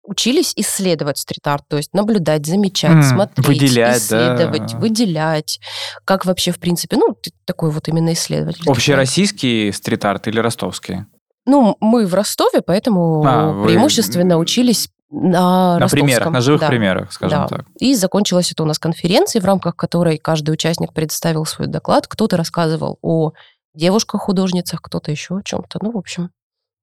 учились 0.05 0.53
исследовать 0.55 1.17
стрит-арт, 1.17 1.63
то 1.67 1.77
есть 1.77 1.93
наблюдать, 1.93 2.45
замечать, 2.45 2.91
mm, 2.91 3.03
смотреть, 3.03 3.47
выделять, 3.47 3.97
исследовать, 3.97 4.71
да. 4.71 4.77
выделять, 4.77 5.59
как 6.05 6.25
вообще, 6.25 6.51
в 6.51 6.59
принципе, 6.59 6.97
ну, 6.97 7.15
такой 7.45 7.71
вот 7.71 7.87
именно 7.87 8.13
исследователь. 8.13 8.69
Общероссийский 8.69 9.73
стрит-арт 9.73 10.27
или 10.27 10.39
ростовский? 10.39 11.05
Ну, 11.45 11.77
мы 11.79 12.07
в 12.07 12.13
Ростове, 12.13 12.61
поэтому 12.61 13.23
а, 13.25 13.65
преимущественно 13.65 14.35
вы... 14.37 14.41
учились 14.41 14.89
на, 15.11 15.77
на 15.77 15.87
примерах, 15.87 16.31
на 16.31 16.41
живых 16.41 16.61
да. 16.61 16.67
примерах, 16.67 17.13
скажем 17.13 17.41
да. 17.41 17.47
так. 17.47 17.65
И 17.79 17.93
закончилась 17.95 18.51
это 18.51 18.63
у 18.63 18.65
нас 18.65 18.79
конференция, 18.79 19.41
в 19.41 19.45
рамках 19.45 19.75
которой 19.75 20.17
каждый 20.17 20.51
участник 20.51 20.93
представил 20.93 21.45
свой 21.45 21.67
доклад. 21.67 22.07
Кто-то 22.07 22.37
рассказывал 22.37 22.97
о 23.01 23.33
девушках-художницах, 23.75 24.81
кто-то 24.81 25.11
еще 25.11 25.37
о 25.37 25.43
чем-то. 25.43 25.79
Ну, 25.81 25.91
в 25.91 25.97
общем, 25.97 26.31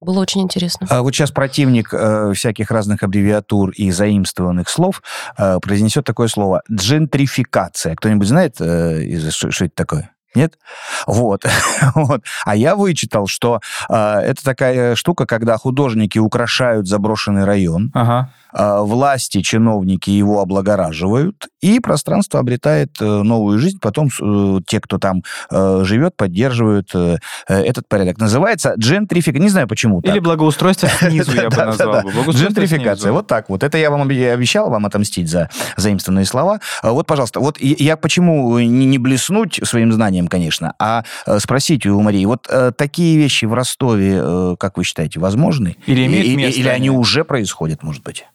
было 0.03 0.21
очень 0.21 0.43
интересно. 0.43 0.87
А 0.91 1.03
вот 1.03 1.15
сейчас 1.15 1.31
противник 1.31 1.93
э, 1.93 2.33
всяких 2.35 2.71
разных 2.71 3.03
аббревиатур 3.03 3.71
и 3.71 3.91
заимствованных 3.91 4.69
слов 4.69 5.03
э, 5.39 5.59
произнесет 5.61 6.05
такое 6.05 6.29
слово 6.29 6.63
«джентрификация». 6.71 7.95
Кто-нибудь 7.95 8.29
знает, 8.29 8.57
э, 8.61 9.31
что, 9.31 9.49
это 9.49 9.75
такое? 9.75 10.11
Нет? 10.35 10.59
Вот. 11.07 11.45
вот. 11.95 12.23
А 12.45 12.57
я 12.57 12.75
вычитал, 12.77 13.27
что 13.27 13.61
э, 13.89 13.95
это 13.95 14.43
такая 14.43 14.95
штука, 14.95 15.27
когда 15.27 15.57
художники 15.59 16.19
украшают 16.19 16.89
заброшенный 16.89 17.45
район, 17.45 17.91
Ага. 17.95 18.31
э, 18.55 18.81
власти, 18.81 19.43
чиновники 19.43 20.11
его 20.11 20.41
облагораживают, 20.41 21.49
и 21.61 21.81
пространство 21.81 22.41
обретает 22.41 23.01
э, 23.01 23.05
новую 23.05 23.59
жизнь. 23.59 23.79
Потом 23.81 24.09
э, 24.21 24.61
те, 24.67 24.81
кто 24.81 24.99
там 24.99 25.23
э, 25.51 25.83
живет, 25.85 26.17
поддерживают 26.17 26.91
э, 26.95 27.19
э, 27.49 27.61
этот 27.63 27.89
порядок. 27.89 28.19
Называется 28.19 28.75
джентрификация. 28.79 29.43
Не 29.43 29.49
знаю, 29.49 29.69
почему 29.69 30.01
так. 30.03 30.13
Или 30.13 30.21
благоустройство 30.21 30.89
снизу, 30.89 31.33
я 31.41 31.51
бы 31.51 31.57
назвал 31.57 32.03
Джентрификация. 32.31 33.13
Вот 33.13 33.27
так 33.27 33.49
вот. 33.49 33.63
Это 33.63 33.79
я 33.79 33.91
вам 33.91 34.03
обе- 34.03 34.33
обещал 34.33 34.71
вам 34.71 34.87
отомстить 34.87 35.29
за 35.29 35.49
заимствованные 35.77 36.25
слова. 36.25 36.61
А 36.83 36.93
Вот, 36.93 37.07
пожалуйста, 37.07 37.41
вот 37.41 37.59
я 37.61 37.97
почему 37.97 38.59
не 38.59 38.99
блеснуть 38.99 39.61
своим 39.65 39.93
знанием, 39.93 40.22
конечно, 40.29 40.75
а 40.79 41.05
э, 41.27 41.39
спросить 41.39 41.87
у 41.87 42.01
Марии, 42.01 42.25
вот 42.25 42.47
э, 42.49 42.73
такие 42.77 43.17
вещи 43.17 43.45
в 43.45 43.55
Ростове, 43.55 44.21
э, 44.23 44.57
как 44.59 44.77
вы 44.77 44.85
считаете, 44.85 45.21
возможны? 45.21 45.77
Или 45.87 46.07
имеют 46.07 46.27
И- 46.27 46.37
место 46.37 46.61
Или 46.61 46.69
они 46.69 46.91
уже 46.91 47.25
происходят, 47.25 47.83
может 47.83 48.03
быть? 48.03 48.27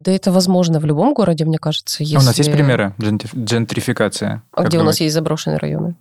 Да 0.00 0.12
это 0.12 0.30
возможно 0.30 0.78
в 0.78 0.84
любом 0.84 1.12
городе, 1.12 1.44
мне 1.44 1.58
кажется. 1.58 2.02
Если... 2.04 2.16
А 2.16 2.20
У 2.20 2.22
нас 2.22 2.38
есть 2.38 2.52
примеры 2.52 2.94
джентрификация? 3.00 4.42
А 4.52 4.62
где 4.62 4.78
у 4.78 4.84
нас 4.84 5.00
есть 5.00 5.14
заброшенные 5.14 5.58
районы? 5.58 5.96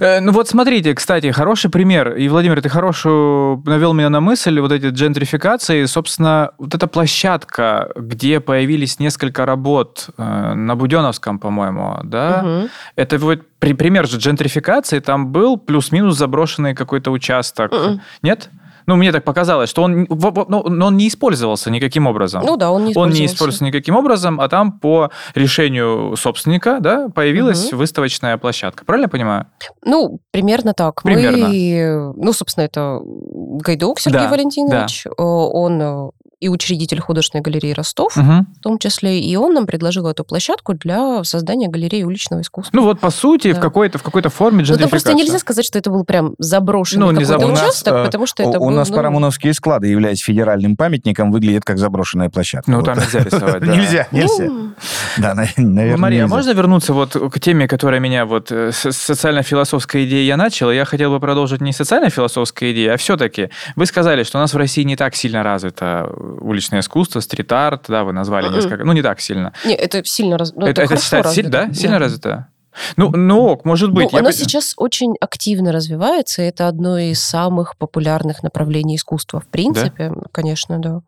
Э, 0.00 0.20
Ну 0.20 0.32
вот 0.32 0.48
смотрите, 0.48 0.94
кстати, 0.94 1.30
хороший 1.30 1.70
пример. 1.70 2.14
И, 2.16 2.28
Владимир, 2.28 2.60
ты 2.62 2.68
хорошую 2.68 3.62
навел 3.66 3.92
меня 3.94 4.10
на 4.10 4.20
мысль, 4.20 4.60
вот 4.60 4.72
эти 4.72 4.86
джентрификации. 4.86 5.84
Собственно, 5.86 6.50
вот 6.58 6.74
эта 6.74 6.86
площадка, 6.86 7.90
где 7.96 8.40
появились 8.40 8.98
несколько 8.98 9.46
работ 9.46 10.08
э, 10.18 10.54
на 10.54 10.76
Буденовском, 10.76 11.38
по-моему, 11.38 11.98
да, 12.04 12.42
Мгм. 12.42 12.68
это 12.96 13.18
вот 13.18 13.40
при, 13.58 13.72
пример 13.72 14.06
же 14.06 14.18
джентрификации, 14.18 15.00
там 15.00 15.28
был 15.32 15.56
плюс-минус 15.56 16.16
заброшенный 16.16 16.74
какой-то 16.74 17.10
участок. 17.10 17.72
Мгм. 17.72 18.00
Нет? 18.22 18.50
Ну, 18.88 18.96
мне 18.96 19.12
так 19.12 19.22
показалось, 19.22 19.68
что 19.68 19.82
он, 19.82 20.06
ну, 20.08 20.60
он 20.60 20.96
не 20.96 21.08
использовался 21.08 21.70
никаким 21.70 22.06
образом. 22.06 22.42
Ну 22.42 22.56
да, 22.56 22.70
он 22.70 22.86
не 22.86 22.94
Он 22.96 23.10
не 23.10 23.26
использовался. 23.26 23.34
использовался 23.34 23.64
никаким 23.64 23.96
образом, 23.96 24.40
а 24.40 24.48
там 24.48 24.72
по 24.72 25.10
решению 25.34 26.16
собственника 26.16 26.78
да, 26.80 27.10
появилась 27.10 27.70
выставочная 27.74 28.38
площадка. 28.38 28.86
Правильно 28.86 29.04
я 29.04 29.10
понимаю? 29.10 29.46
Ну, 29.84 30.20
примерно 30.30 30.72
так. 30.72 31.02
Примерно. 31.02 31.48
Мы, 31.48 32.14
ну, 32.16 32.32
собственно, 32.32 32.64
это 32.64 33.00
Гайдук 33.04 34.00
Сергей 34.00 34.20
Да, 34.22 34.28
Валентинович. 34.30 35.04
Э, 35.06 35.10
Он 35.18 35.82
э, 35.82 36.10
и 36.40 36.48
учредитель 36.48 37.00
художественной 37.00 37.42
галереи 37.42 37.72
Ростов, 37.72 38.16
Мгм. 38.16 38.46
в 38.58 38.60
том 38.62 38.78
числе, 38.78 39.18
и 39.20 39.34
он 39.36 39.54
нам 39.54 39.66
предложил 39.66 40.06
эту 40.06 40.22
площадку 40.24 40.74
для 40.74 41.24
создания 41.24 41.68
галереи 41.68 42.04
уличного 42.04 42.42
искусства. 42.42 42.76
Ну 42.76 42.84
вот, 42.84 43.00
по 43.00 43.10
сути, 43.10 43.52
в 43.52 43.56
Да. 43.56 43.60
какой-то 43.60 43.98
в 43.98 44.02
какой-то 44.02 44.28
форме 44.30 44.64
Ну, 44.68 44.76
там 44.76 44.88
просто 44.88 45.14
нельзя 45.14 45.38
сказать, 45.38 45.64
что 45.64 45.78
это 45.78 45.90
был 45.90 46.04
прям 46.04 46.34
заброшенный 46.38 47.06
Ну, 47.06 47.10
не 47.12 47.24
какой-то 47.24 47.32
заброшенный. 47.32 47.62
участок, 47.68 47.92
У 47.92 47.96
нас, 47.96 48.06
потому 48.06 48.26
что 48.26 48.42
это 48.42 48.58
у, 48.60 48.62
у 48.62 48.68
был, 48.68 48.76
нас 48.76 48.88
ну, 48.88 48.96
Парамоновские 48.96 49.52
склады, 49.54 49.88
являясь 49.88 50.20
федеральным 50.20 50.76
памятником, 50.76 51.32
выглядят 51.32 51.64
как 51.64 51.78
заброшенная 51.78 52.28
площадка. 52.30 52.70
Ну, 52.70 52.76
Вот. 52.78 52.86
там 52.86 52.98
нельзя 52.98 53.20
рисовать, 53.24 53.60
да. 53.64 53.74
Нельзя, 53.76 54.06
нельзя. 54.12 54.44
ну, 54.44 54.70
Да, 55.18 55.34
на- 55.34 55.48
наверное, 55.56 55.96
Мария, 55.96 56.20
а 56.20 56.22
нельзя. 56.24 56.36
можно 56.36 56.50
вернуться 56.52 56.92
вот 56.94 57.14
к 57.32 57.40
теме, 57.40 57.66
которая 57.66 58.00
меня 58.00 58.24
вот 58.26 58.52
э, 58.52 58.70
социально-философской 58.72 60.06
идеей 60.06 60.26
я 60.26 60.36
начал? 60.36 60.70
Я 60.70 60.84
хотел 60.84 61.10
бы 61.10 61.20
продолжить 61.20 61.60
не 61.60 61.72
социально-философской 61.72 62.72
идеей, 62.72 62.88
а 62.88 62.96
все-таки 62.96 63.50
вы 63.76 63.86
сказали, 63.86 64.22
что 64.22 64.38
у 64.38 64.40
нас 64.40 64.54
в 64.54 64.56
России 64.56 64.82
не 64.84 64.96
так 64.96 65.14
сильно 65.16 65.42
развито 65.42 66.10
уличное 66.40 66.80
искусство, 66.80 67.20
стрит-арт, 67.20 67.86
да, 67.88 68.04
вы 68.04 68.12
назвали 68.12 68.48
несколько, 68.48 68.84
ну 68.84 68.92
не 68.92 69.02
так 69.02 69.20
сильно. 69.20 69.52
Не, 69.64 69.74
это 69.74 70.04
сильно 70.04 70.38
раз... 70.38 70.52
ну, 70.54 70.66
это 70.66 70.82
это 70.82 70.88
хорошо 70.88 71.04
считается 71.04 71.34
сильно, 71.34 71.50
да? 71.50 71.60
развито. 71.60 71.80
Сильно 71.80 71.98
развито? 71.98 72.48
Ну, 72.96 73.10
ну 73.10 73.46
ок, 73.46 73.64
может 73.64 73.92
быть. 73.92 74.04
Ну, 74.04 74.10
я 74.12 74.18
оно 74.20 74.28
бы- 74.28 74.34
сейчас 74.34 74.74
очень 74.76 75.14
активно 75.20 75.72
развивается, 75.72 76.42
и 76.42 76.46
это 76.46 76.68
одно 76.68 76.98
из 76.98 77.20
самых 77.20 77.76
популярных 77.76 78.42
направлений 78.42 78.96
искусства. 78.96 79.40
В 79.40 79.48
принципе, 79.48 80.12
конечно, 80.32 80.78
да. 80.78 81.00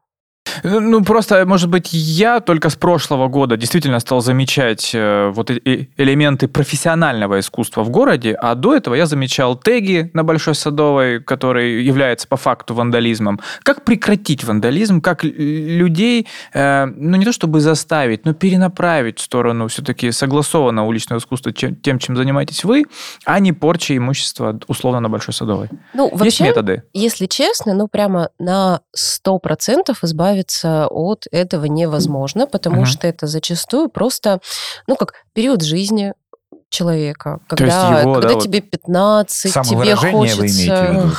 Ну, 0.63 1.05
просто, 1.05 1.45
может 1.47 1.69
быть, 1.69 1.93
я 1.93 2.41
только 2.41 2.71
с 2.71 2.77
прошлого 2.77 3.29
года 3.29 3.57
действительно 3.57 4.01
стал 4.01 4.21
замечать 4.21 4.91
э, 4.95 5.31
вот 5.35 5.51
э- 5.51 5.61
э- 5.65 5.87
элементы 5.97 6.49
профессионального 6.49 7.39
искусства 7.41 7.83
в 7.83 7.91
городе, 7.91 8.35
а 8.35 8.55
до 8.55 8.75
этого 8.75 8.95
я 8.95 9.07
замечал 9.07 9.57
теги 9.57 10.11
на 10.13 10.25
Большой 10.25 10.55
Садовой, 10.55 11.23
который 11.23 11.83
является 11.83 12.27
по 12.27 12.37
факту 12.37 12.75
вандализмом. 12.75 13.41
Как 13.63 13.85
прекратить 13.85 14.45
вандализм, 14.45 15.01
как 15.01 15.25
людей, 15.25 16.27
э, 16.53 16.87
ну, 16.87 17.17
не 17.17 17.25
то 17.25 17.33
чтобы 17.33 17.61
заставить, 17.61 18.25
но 18.25 18.35
перенаправить 18.35 19.19
в 19.19 19.23
сторону 19.23 19.69
все-таки 19.69 20.11
согласованного 20.11 20.87
уличного 20.87 21.21
искусства 21.21 21.53
тем, 21.53 21.99
чем 21.99 22.17
занимаетесь 22.17 22.65
вы, 22.65 22.85
а 23.25 23.39
не 23.41 23.53
порча 23.53 23.97
имущества, 23.97 24.59
условно, 24.69 25.01
на 25.01 25.09
Большой 25.09 25.35
Садовой. 25.35 25.69
Ну, 25.95 26.09
Есть 26.09 26.21
вообще, 26.21 26.45
методы? 26.45 26.83
если 26.93 27.27
честно, 27.27 27.75
ну, 27.75 27.89
прямо 27.89 28.31
на 28.39 28.81
100% 28.97 29.97
избавиться 30.03 30.30
от 30.89 31.27
этого 31.31 31.67
невозможно, 31.67 32.47
потому 32.47 32.83
Мгм. 32.83 32.87
что 32.87 33.07
это 33.07 33.27
зачастую 33.27 33.89
просто, 33.89 34.41
ну, 34.87 34.97
как 34.97 35.15
период 35.33 35.63
жизни 35.63 36.15
человека. 36.71 37.41
Когда, 37.49 38.01
его, 38.01 38.15
да, 38.15 38.21
когда 38.21 38.35
вот 38.35 38.43
тебе 38.45 38.61
15, 38.61 39.53
тебе 39.65 39.95
хочется... 39.97 40.37
вы 40.95 41.11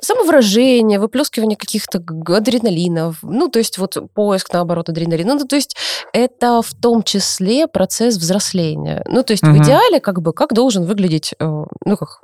самовыражение, 0.00 0.98
выплескивание 0.98 1.56
каких-то 1.56 2.02
адреналинов, 2.34 3.18
ну, 3.22 3.48
то 3.48 3.58
есть 3.58 3.78
вот 3.78 3.96
поиск, 4.14 4.52
наоборот, 4.52 4.88
адреналина. 4.88 5.34
Ну, 5.34 5.44
то 5.46 5.56
есть 5.56 5.76
это 6.12 6.60
в 6.60 6.74
том 6.74 7.02
числе 7.02 7.68
процесс 7.68 8.16
взросления. 8.16 9.04
Ну, 9.08 9.22
то 9.22 9.32
есть 9.32 9.44
Мгм. 9.44 9.54
в 9.54 9.62
идеале 9.62 10.00
как 10.00 10.20
бы, 10.20 10.32
как 10.32 10.52
должен 10.52 10.84
выглядеть, 10.84 11.34
э, 11.38 11.44
ну, 11.44 11.96
как 11.96 12.20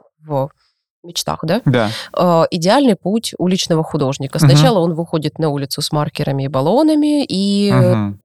мечтах, 1.02 1.40
да, 1.42 1.60
Да. 1.64 1.90
э, 2.16 2.44
идеальный 2.50 2.96
путь 2.96 3.34
уличного 3.38 3.82
художника. 3.82 4.38
Сначала 4.38 4.78
он 4.78 4.94
выходит 4.94 5.38
на 5.38 5.48
улицу 5.48 5.82
с 5.82 5.92
маркерами 5.92 6.44
и 6.44 6.48
баллонами 6.48 7.24
и 7.24 7.72
Мгм. 7.72 8.20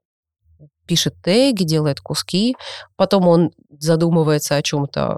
пишет 0.86 1.16
теги, 1.22 1.64
делает 1.64 2.00
куски, 2.00 2.56
потом 2.96 3.28
он 3.28 3.52
задумывается 3.80 4.56
о 4.56 4.62
чем-то 4.62 5.18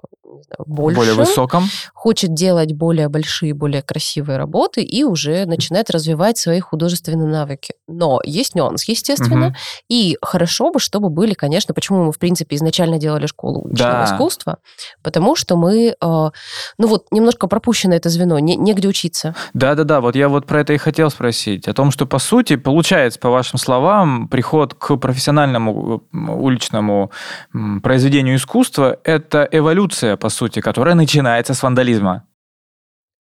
больше, 0.66 0.98
Более 1.00 1.14
высоком. 1.16 1.64
хочет 1.94 2.34
делать 2.34 2.74
более 2.74 3.10
большие, 3.10 3.54
более 3.54 3.82
красивые 3.82 4.38
работы 4.38 4.82
и 4.82 5.04
уже 5.04 5.46
начинает 5.46 5.90
развивать 5.90 6.38
свои 6.38 6.60
художественные 6.60 7.28
навыки. 7.28 7.74
Но 7.88 8.20
есть 8.24 8.56
нюанс, 8.56 8.88
естественно, 8.88 9.48
Мгм. 9.48 9.56
и 9.90 10.18
хорошо 10.22 10.72
бы, 10.72 10.80
чтобы 10.80 11.10
были, 11.10 11.34
конечно, 11.34 11.74
почему 11.74 12.06
мы, 12.06 12.12
в 12.12 12.20
принципе, 12.20 12.56
изначально 12.56 12.98
делали 12.98 13.26
школу 13.28 13.62
уличного 13.62 14.06
Да. 14.06 14.06
искусства, 14.06 14.58
потому 15.04 15.36
что 15.36 15.56
мы, 15.56 15.90
э, 15.90 15.96
ну 16.02 16.88
вот, 16.88 17.06
немножко 17.12 17.48
пропущено 17.48 17.96
это 17.96 18.10
звено, 18.10 18.40
не, 18.40 18.56
негде 18.56 18.88
учиться. 18.88 19.36
Да-да-да, 19.54 20.02
вот 20.02 20.16
я 20.16 20.30
вот 20.30 20.46
про 20.46 20.62
это 20.62 20.74
и 20.74 20.78
хотел 20.78 21.10
спросить. 21.10 21.68
О 21.68 21.74
том, 21.74 21.92
что, 21.92 22.06
по 22.06 22.20
сути, 22.20 22.56
получается, 22.56 23.20
по 23.20 23.30
вашим 23.30 23.58
словам, 23.60 24.28
приход 24.28 24.74
к 24.74 24.96
профессиональному 24.98 26.04
м, 26.14 26.30
уличному 26.30 27.12
произведению 27.84 28.36
искусства– 28.36 28.98
это 29.04 29.48
эволюция, 29.52 30.18
по 30.18 30.29
сути, 30.30 30.62
которая 30.62 30.96
начинается 30.96 31.54
с 31.54 31.64
вандализма. 31.64 32.26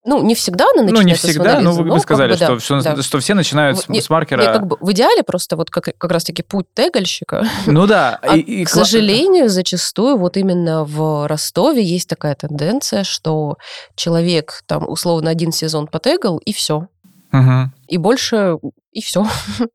Ну, 0.06 0.24
не 0.24 0.34
всегда 0.34 0.66
она 0.74 0.84
начинается 0.84 1.04
ну, 1.04 1.08
не 1.10 1.16
с 1.16 1.20
всегда, 1.20 1.60
но 1.60 1.74
вы, 1.74 1.84
но 1.84 1.94
вы 1.94 2.00
как 2.00 2.04
сказали, 2.04 2.32
бы 2.34 2.40
да, 2.40 2.46
что, 2.46 2.58
все, 2.60 2.82
да. 2.82 3.02
что 3.04 3.20
все 3.20 3.34
начинают 3.34 3.80
с, 3.80 3.90
Не- 3.90 4.02
с 4.02 4.10
маркера. 4.10 4.40
Не, 4.42 4.48
как 4.48 4.66
бы 4.66 4.78
в 4.80 4.92
идеале 4.94 5.24
просто 5.24 5.58
вот 5.58 5.70
как, 5.70 5.90
как 5.98 6.12
раз-таки 6.12 6.42
путь 6.42 6.68
тегальщика, 6.74 7.46
Ну 7.66 7.86
да. 7.86 8.18
А, 8.22 8.38
и- 8.38 8.40
и 8.40 8.64
к 8.66 8.70
сожалению, 8.70 9.50
зачастую 9.50 10.18
вот 10.18 10.38
именно 10.38 10.86
в 10.86 11.28
Ростове 11.28 11.84
есть 11.84 12.08
такая 12.08 12.36
тенденция, 12.36 13.04
что 13.04 13.58
человек 13.96 14.62
там 14.68 14.88
условно 14.88 15.30
один 15.30 15.52
сезон 15.52 15.88
потегал, 15.88 16.38
и 16.38 16.54
все. 16.54 16.88
Мгм. 17.32 17.74
И 17.88 17.98
больше, 17.98 18.58
и 18.94 19.02
все. 19.02 19.28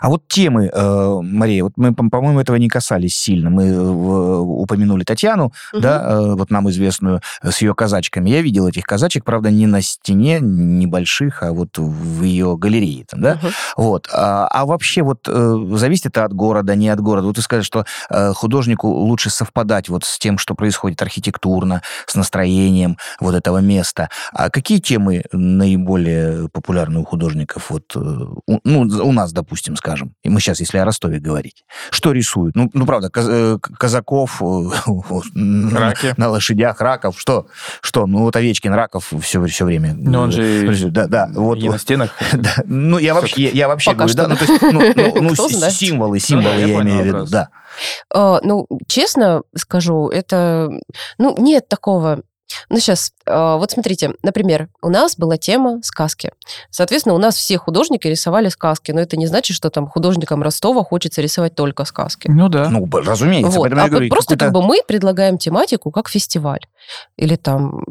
А 0.00 0.08
вот 0.08 0.26
темы, 0.28 0.70
э, 0.72 1.18
Мария, 1.22 1.62
вот 1.64 1.72
мы, 1.76 1.94
по- 1.94 2.08
по-моему, 2.08 2.40
этого 2.40 2.56
не 2.56 2.68
касались 2.68 3.16
сильно. 3.18 3.50
Мы 3.50 3.64
э, 3.66 3.78
упомянули 3.80 5.04
Татьяну, 5.04 5.52
да, 5.72 6.02
э, 6.10 6.34
вот 6.34 6.50
нам 6.50 6.70
известную, 6.70 7.20
э, 7.42 7.50
с 7.50 7.60
ее 7.60 7.74
казачками. 7.74 8.30
Я 8.30 8.40
видел 8.40 8.66
этих 8.66 8.84
казачек, 8.84 9.24
правда, 9.24 9.50
не 9.50 9.66
на 9.66 9.82
стене 9.82 10.38
небольших, 10.40 11.42
а 11.42 11.52
вот 11.52 11.76
в 11.78 12.22
ее 12.22 12.56
галерее, 12.56 13.04
там, 13.04 13.20
да. 13.20 13.38
Вот. 13.76 14.08
А, 14.12 14.46
а 14.48 14.64
вообще 14.64 15.02
вот 15.02 15.28
э, 15.28 15.66
зависит 15.74 16.06
это 16.06 16.24
от 16.24 16.32
города, 16.32 16.74
не 16.74 16.88
от 16.88 17.00
города. 17.00 17.26
Вот 17.26 17.36
ты 17.36 17.42
сказал, 17.42 17.62
что 17.62 17.84
э, 18.08 18.32
художнику 18.32 18.88
лучше 18.88 19.28
совпадать 19.30 19.88
вот 19.90 20.04
с 20.04 20.18
тем, 20.18 20.38
что 20.38 20.54
происходит 20.54 21.02
архитектурно, 21.02 21.82
с 22.06 22.14
настроением 22.14 22.96
вот 23.20 23.34
этого 23.34 23.58
места. 23.58 24.08
А 24.32 24.48
какие 24.48 24.78
темы 24.78 25.24
наиболее 25.32 26.48
популярны 26.48 27.00
у 27.00 27.04
художников? 27.04 27.70
Вот, 27.70 27.94
э, 27.94 27.98
у, 27.98 28.58
ну, 28.64 28.80
у 28.80 29.12
нас, 29.12 29.32
допустим, 29.32 29.76
скажем. 29.76 29.89
Скажем. 29.90 30.14
И 30.22 30.28
мы 30.28 30.40
сейчас, 30.40 30.60
если 30.60 30.78
о 30.78 30.84
Ростове 30.84 31.18
говорить. 31.18 31.64
Что 31.90 32.12
рисуют? 32.12 32.54
Ну, 32.54 32.70
ну 32.74 32.86
правда, 32.86 33.08
каз- 33.08 33.28
э, 33.28 33.58
казаков 33.58 34.40
э, 34.40 34.44
Раки. 35.74 36.14
на 36.16 36.28
лошадях, 36.28 36.80
раков. 36.80 37.20
Что? 37.20 37.48
Что? 37.80 38.06
Ну, 38.06 38.20
вот 38.20 38.36
Овечкин, 38.36 38.72
раков 38.72 39.12
все, 39.20 39.44
все 39.46 39.64
время. 39.64 39.94
Но 39.96 40.22
он 40.22 40.30
же 40.32 40.60
Подожди, 40.60 40.90
Да, 40.90 41.06
да. 41.08 41.28
Вот, 41.34 41.58
и 41.58 41.64
на 41.66 41.72
вот. 41.72 41.80
стенах. 41.80 42.10
Да, 42.32 42.54
ну, 42.66 42.98
я 42.98 43.14
вообще, 43.14 43.42
я, 43.42 43.50
я 43.50 43.68
вообще 43.68 43.90
Пока 43.90 44.06
говорю, 44.06 44.14
да, 44.16 44.22
что. 44.22 44.30
ну, 44.30 44.36
то 44.36 44.52
есть, 44.52 44.62
ну, 44.62 45.12
ну, 45.20 45.22
ну, 45.28 45.34
Кто 45.34 45.48
с- 45.48 45.52
знает. 45.56 45.74
символы, 45.74 46.16
Ну 46.16 46.20
символы, 46.20 46.44
да, 46.54 46.54
я 46.60 46.66
я, 46.66 46.80
имею 46.82 47.02
в 47.02 47.06
виду, 47.06 47.26
да. 47.26 47.48
А, 48.14 48.38
ну, 48.44 48.66
честно 48.86 49.42
скажу, 49.56 50.08
это... 50.08 50.70
Ну, 51.18 51.34
нет 51.38 51.68
такого... 51.68 52.22
Ну, 52.68 52.78
сейчас, 52.78 53.12
вот 53.26 53.70
смотрите, 53.70 54.14
например, 54.22 54.68
у 54.82 54.88
нас 54.88 55.16
была 55.16 55.36
тема 55.36 55.80
сказки. 55.82 56.32
Соответственно, 56.70 57.14
у 57.14 57.18
нас 57.18 57.36
все 57.36 57.58
художники 57.58 58.06
рисовали 58.06 58.48
сказки, 58.48 58.92
но 58.92 59.00
это 59.00 59.16
не 59.16 59.26
значит, 59.26 59.56
что 59.56 59.70
там 59.70 59.86
художникам 59.86 60.42
Ростова 60.42 60.84
хочется 60.84 61.22
рисовать 61.22 61.54
только 61.54 61.84
сказки. 61.84 62.28
Ну 62.30 62.48
да. 62.48 62.68
Ну, 62.68 62.88
разумеется. 62.90 63.50
Вот. 63.52 63.62
поэтому 63.62 63.80
я 63.80 63.86
А 63.86 63.88
говорю, 63.88 64.08
просто 64.08 64.36
как 64.36 64.52
бы 64.52 64.62
мы 64.62 64.80
предлагаем 64.86 65.38
тематику 65.38 65.90
как 65.90 66.08
фестиваль. 66.08 66.66
Или 67.16 67.36
там... 67.36 67.84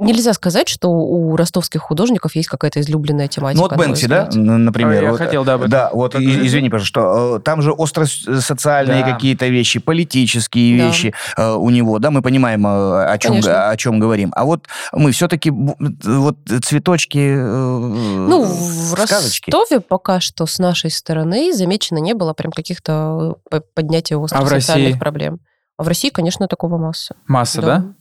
Нельзя 0.00 0.32
сказать, 0.32 0.68
что 0.68 0.88
у 0.90 1.36
ростовских 1.36 1.80
художников 1.80 2.34
есть 2.34 2.48
какая-то 2.48 2.80
излюбленная 2.80 3.28
тематика. 3.28 3.62
Ну, 3.62 3.68
вот 3.68 3.76
Бэнкси, 3.78 4.06
да, 4.06 4.28
например. 4.32 5.02
А, 5.02 5.04
я 5.04 5.10
вот, 5.12 5.18
хотел, 5.18 5.44
да, 5.44 5.56
Да, 5.58 5.90
вот, 5.92 6.16
и- 6.16 6.46
извини, 6.46 6.68
пожалуйста, 6.68 6.88
что 6.88 7.36
э, 7.36 7.40
там 7.40 7.62
же 7.62 7.70
остро 7.70 8.04
социальные 8.06 9.04
Да. 9.04 9.12
какие-то 9.12 9.46
вещи, 9.46 9.78
политические 9.78 10.78
Да. 10.78 10.86
вещи 10.88 11.14
э, 11.36 11.52
у 11.52 11.70
него, 11.70 12.00
да, 12.00 12.10
мы 12.10 12.22
понимаем, 12.22 12.66
э, 12.66 13.04
о 13.06 13.18
чем, 13.18 13.32
Конечно. 13.32 13.70
о 13.70 13.76
чем 13.76 14.00
говорим. 14.00 14.32
А 14.34 14.44
вот 14.44 14.66
мы 14.92 15.12
все-таки 15.12 15.50
вот 15.50 16.38
цветочки, 16.64 17.34
Ну, 17.36 18.26
ну, 18.28 18.42
в 18.44 18.98
сказочки. 19.06 19.50
Ростове 19.50 19.80
пока 19.80 20.18
что 20.20 20.46
с 20.46 20.58
нашей 20.58 20.90
стороны 20.90 21.52
замечено 21.52 21.98
не 21.98 22.14
было 22.14 22.32
прям 22.32 22.50
каких-то 22.50 23.36
э, 23.52 23.60
поднятия 23.74 24.16
острых 24.16 24.42
А 24.42 24.46
социальных 24.60 24.86
России? 24.88 24.98
проблем. 24.98 25.38
А 25.76 25.84
в 25.84 25.88
России, 25.88 26.10
конечно, 26.10 26.48
такого 26.48 26.78
масса. 26.78 27.14
Масса, 27.26 27.62
да? 27.62 27.78
Ну 27.78 27.94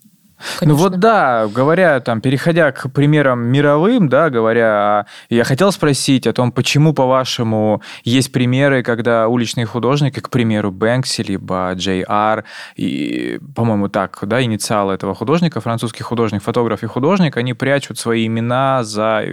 Конечно. 0.60 0.82
вот 0.82 1.00
да, 1.00 1.48
говоря 1.48 2.00
там, 2.00 2.22
переходя 2.22 2.72
к 2.72 2.90
примерам 2.92 3.46
мировым, 3.46 4.10
да, 4.10 4.30
говоря, 4.30 5.06
я 5.30 5.44
хотел 5.44 5.72
спросить 5.72 6.28
о 6.28 6.34
том, 6.34 6.52
почему, 6.52 6.94
по-вашему, 6.94 7.82
есть 8.04 8.32
примеры, 8.32 8.84
когда 8.84 9.28
уличные 9.28 9.66
художники, 9.66 10.20
к 10.20 10.30
примеру, 10.30 10.72
Бэнкси, 10.72 11.22
либо 11.22 11.76
Ар, 12.08 12.44
и, 12.76 13.40
по-моему, 13.56 13.90
так, 13.90 14.20
да, 14.22 14.42
инициалы 14.42 14.94
этого 14.94 15.16
художника, 15.16 15.62
французский 15.62 16.04
художник, 16.04 16.44
фотограф 16.44 16.84
и 16.84 16.88
художник, 16.88 17.38
они 17.38 17.54
прячут 17.54 18.00
свои 18.00 18.28
имена 18.28 18.84
за 18.84 19.24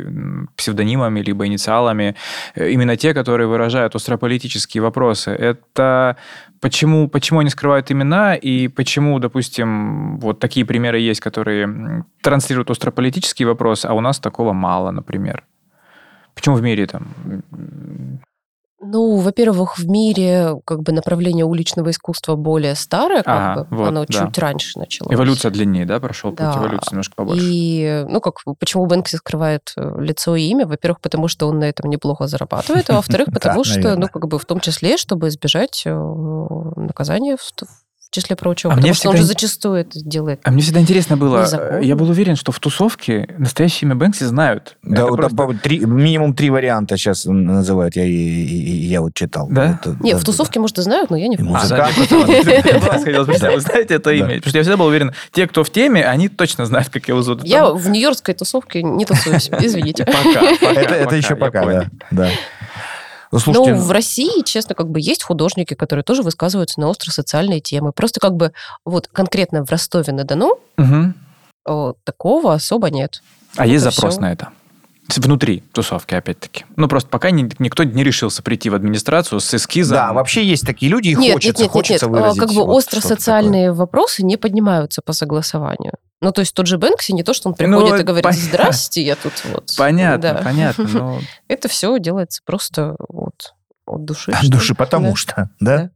псевдонимами, 0.56 1.20
либо 1.20 1.46
инициалами, 1.46 2.16
э, 2.54 2.70
именно 2.70 2.96
те, 2.96 3.14
которые 3.14 3.46
выражают 3.46 3.94
острополитические 3.94 4.82
вопросы. 4.82 5.30
Это 5.30 6.16
почему, 6.60 7.08
почему 7.08 7.40
они 7.40 7.50
скрывают 7.50 7.90
имена 7.90 8.34
и 8.34 8.68
почему, 8.68 9.18
допустим, 9.18 10.18
вот 10.18 10.38
такие 10.38 10.64
примеры 10.64 10.98
есть, 10.98 11.20
которые 11.20 12.04
транслируют 12.22 12.70
острополитические 12.70 13.48
вопросы, 13.48 13.86
а 13.86 13.94
у 13.94 14.00
нас 14.00 14.18
такого 14.18 14.52
мало, 14.52 14.90
например. 14.90 15.44
Почему 16.34 16.56
в 16.56 16.62
мире 16.62 16.86
там? 16.86 17.08
Ну, 18.82 19.16
во-первых, 19.16 19.78
в 19.78 19.86
мире 19.88 20.54
как 20.64 20.82
бы 20.82 20.92
направление 20.92 21.44
уличного 21.44 21.90
искусства 21.90 22.34
более 22.36 22.74
старое, 22.74 23.22
как 23.22 23.28
Ага, 23.28 23.64
бы. 23.64 23.76
вот, 23.76 23.88
Оно 23.88 24.04
да. 24.06 24.12
чуть 24.26 24.38
раньше 24.38 24.78
началось. 24.78 25.14
Эволюция 25.14 25.50
длиннее, 25.50 25.84
да, 25.84 26.00
прошел 26.00 26.32
Да. 26.32 26.52
путь 26.52 26.62
эволюции 26.62 26.90
немножко 26.92 27.14
побольше. 27.14 27.44
И, 27.44 28.06
ну, 28.08 28.20
как, 28.22 28.36
почему 28.58 28.86
Бэнкси 28.86 29.16
скрывает 29.16 29.72
э, 29.76 30.00
лицо 30.00 30.34
и 30.34 30.44
имя? 30.44 30.66
Во-первых, 30.66 31.00
потому 31.02 31.28
что 31.28 31.46
он 31.48 31.58
на 31.58 31.64
этом 31.64 31.90
неплохо 31.90 32.26
зарабатывает, 32.26 32.88
а 32.88 32.94
во-вторых, 32.94 33.28
потому 33.34 33.64
что, 33.64 33.96
ну, 33.96 34.08
как 34.08 34.26
бы 34.28 34.38
в 34.38 34.46
том 34.46 34.60
числе, 34.60 34.96
чтобы 34.96 35.28
избежать 35.28 35.82
э, 35.84 35.94
наказания 36.76 37.36
в, 37.36 37.52
в 38.10 38.14
числе 38.14 38.34
прочего. 38.34 38.72
А 38.72 38.74
мне 38.76 38.82
потому 38.92 38.94
что 38.94 39.08
он 39.10 39.16
же 39.16 39.22
всегда- 39.22 39.34
зачастую 39.40 39.74
это 39.76 40.00
делает. 40.00 40.40
А 40.42 40.50
мне 40.50 40.62
всегда 40.62 40.80
интересно 40.80 41.16
было, 41.16 41.42
Незаконно. 41.42 41.78
я 41.80 41.94
был 41.94 42.10
уверен, 42.10 42.34
что 42.34 42.50
в 42.50 42.58
тусовке 42.58 43.32
настоящее 43.38 43.86
имя 43.86 43.94
Бэнкси 43.94 44.24
знают. 44.24 44.76
Да, 44.82 45.02
Это 45.02 45.06
вот 45.06 45.16
просто- 45.20 45.36
по- 45.36 45.54
три- 45.54 45.78
минимум 45.78 46.34
три 46.34 46.50
варианта 46.50 46.96
сейчас 46.96 47.24
называют, 47.26 47.94
я, 47.94 48.04
и- 48.04 48.10
и- 48.10 48.86
я 48.86 49.00
вот 49.00 49.14
читал. 49.14 49.46
Да? 49.48 49.78
Вот, 49.84 49.94
э, 49.94 49.96
Не, 50.02 50.12
да, 50.12 50.18
в 50.18 50.20
да, 50.22 50.26
тусовке, 50.26 50.58
может, 50.58 50.78
и 50.78 50.82
знают, 50.82 51.10
но 51.10 51.16
я 51.16 51.28
не 51.28 51.36
в 51.36 51.40
да, 51.68 51.90
мне 51.94 53.20
вы 53.22 53.60
знаете 53.60 53.94
это 53.94 54.10
Да. 54.10 54.12
имя? 54.12 54.26
Потому 54.36 54.48
что 54.48 54.58
я 54.58 54.62
всегда 54.64 54.76
был 54.76 54.86
уверен, 54.86 55.12
те, 55.32 55.46
кто 55.46 55.62
в 55.62 55.70
теме, 55.70 56.04
они 56.04 56.28
точно 56.28 56.66
знают, 56.66 56.88
как 56.88 57.06
его 57.06 57.22
зовут. 57.22 57.44
Я 57.44 57.66
в 57.70 57.88
нью-йоркской 57.88 58.34
тусовке 58.34 58.82
не 58.82 59.04
тусуюсь, 59.04 59.48
извините. 59.60 60.04
Пока, 60.04 60.72
Это, 60.72 61.14
еще 61.14 61.30
я 61.30 61.36
пока, 61.36 61.86
да. 62.10 62.28
Да. 63.30 63.36
Ну, 63.36 63.38
слушайте, 63.38 63.74
Ну, 63.74 63.80
в 63.82 63.90
России, 63.90 64.42
честно, 64.44 64.74
как 64.74 64.88
бы 64.88 65.00
есть 65.00 65.22
художники, 65.22 65.74
которые 65.74 66.02
тоже 66.02 66.22
высказываются 66.22 66.80
на 66.80 66.88
остро-социальные 66.88 67.60
темы. 67.60 67.92
Просто 67.92 68.20
как 68.20 68.34
бы 68.34 68.52
вот 68.84 69.08
конкретно 69.08 69.64
в 69.64 69.70
Ростове-на-Дону 69.70 70.58
о, 71.66 71.94
такого 72.04 72.54
особо 72.54 72.90
нет. 72.90 73.22
А 73.56 73.66
есть 73.66 73.84
Это 73.84 73.94
запрос 73.94 74.14
всё. 74.14 74.22
на 74.22 74.32
это? 74.32 74.48
Внутри 75.18 75.60
тусовки, 75.72 76.14
опять-таки. 76.14 76.64
Ну, 76.76 76.88
просто 76.88 77.08
пока 77.08 77.30
ни- 77.30 77.50
никто 77.58 77.84
не 77.84 78.04
решился 78.04 78.42
прийти 78.42 78.70
в 78.70 78.74
администрацию 78.74 79.40
с 79.40 79.52
эскизом. 79.54 79.96
да, 79.96 80.12
вообще 80.12 80.44
есть 80.44 80.64
такие 80.66 80.90
люди, 80.90 81.08
и 81.08 81.14
нет, 81.14 81.34
хочется, 81.34 81.48
нет, 81.48 81.58
нет, 81.58 81.60
нет, 81.64 81.70
хочется 81.72 82.06
нет. 82.06 82.16
А, 82.16 82.20
выразить 82.20 82.40
Как 82.40 82.48
бы 82.50 82.64
вот 82.66 82.74
остро-социальные 82.76 83.72
вопросы 83.72 84.22
не 84.22 84.36
поднимаются 84.36 85.02
по 85.02 85.12
согласованию. 85.12 85.94
Ну, 86.22 86.32
то 86.32 86.40
есть 86.40 86.54
тот 86.54 86.66
же 86.66 86.76
Бэнкси 86.78 87.12
не 87.12 87.22
то, 87.22 87.32
что 87.32 87.48
он 87.48 87.54
приходит 87.54 87.90
Ну, 87.90 87.96
и 87.96 88.02
говорит, 88.02 88.24
понятно. 88.24 88.44
здрасте, 88.46 89.02
я 89.02 89.16
тут 89.16 89.32
вот. 89.44 89.70
Понятно, 89.78 90.34
Да. 90.34 90.40
понятно. 90.44 90.86
но- 90.88 91.20
Это 91.48 91.68
все 91.68 91.98
делается 91.98 92.42
просто 92.44 92.96
вот 93.08 93.54
от 93.86 94.04
души. 94.04 94.30
От 94.32 94.48
души, 94.50 94.74
потому 94.74 95.10
Да. 95.10 95.16
что, 95.16 95.34
да? 95.60 95.76
Да. 95.76 95.90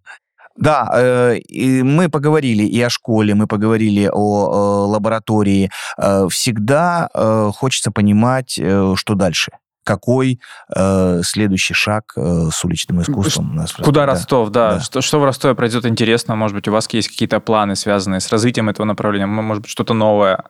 Да, 0.57 0.89
э, 0.95 1.39
и 1.39 1.83
мы 1.83 2.09
поговорили 2.09 2.63
и 2.63 2.81
о 2.81 2.89
школе, 2.89 3.35
мы 3.35 3.47
поговорили 3.47 4.09
о 4.13 4.87
э, 4.87 4.91
лаборатории. 4.93 5.71
Э, 5.99 6.29
всегда 6.31 7.09
э, 7.13 7.51
хочется 7.55 7.91
понимать, 7.91 8.59
э, 8.59 8.95
что 8.97 9.15
дальше. 9.15 9.53
Какой 9.85 10.41
э, 10.75 11.21
следующий 11.23 11.75
шаг 11.75 12.13
э, 12.17 12.49
с 12.53 12.65
уличным 12.65 13.03
искусством 13.03 13.51
у 13.51 13.55
нас? 13.55 13.73
Куда 13.73 14.03
Да. 14.03 14.07
Ростов, 14.07 14.51
да. 14.51 14.75
да. 14.75 14.81
Что, 14.81 15.03
что 15.03 15.21
в 15.21 15.25
Ростове 15.25 15.55
произойдет 15.55 15.91
интересно? 15.91 16.37
Может 16.37 16.55
быть, 16.57 16.69
у 16.69 16.73
вас 16.73 16.89
есть 16.93 17.09
какие-то 17.09 17.41
планы, 17.41 17.77
связанные 17.77 18.21
с 18.21 18.31
развитием 18.31 18.69
этого 18.69 18.87
направления? 18.87 19.27
Может 19.27 19.63
быть, 19.63 19.71
что-то 19.71 19.93
новое? 19.93 20.45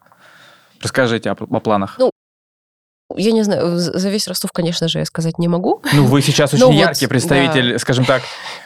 Расскажите 0.82 1.30
о, 1.30 1.32
о 1.32 1.60
планах. 1.60 1.98
Я 3.16 3.32
не 3.32 3.42
знаю, 3.42 3.78
за 3.78 4.08
весь 4.08 4.26
Ростов, 4.28 4.52
конечно 4.52 4.88
же, 4.88 4.98
я 4.98 5.04
сказать 5.04 5.38
не 5.38 5.48
могу. 5.48 5.82
Ну, 5.92 6.04
вы 6.06 6.22
сейчас 6.22 6.52
Ну 6.52 6.58
очень 6.58 6.66
вот, 6.66 6.80
яркий 6.80 7.06
представитель, 7.06 7.78
скажем 7.78 8.04
так, 8.04 8.22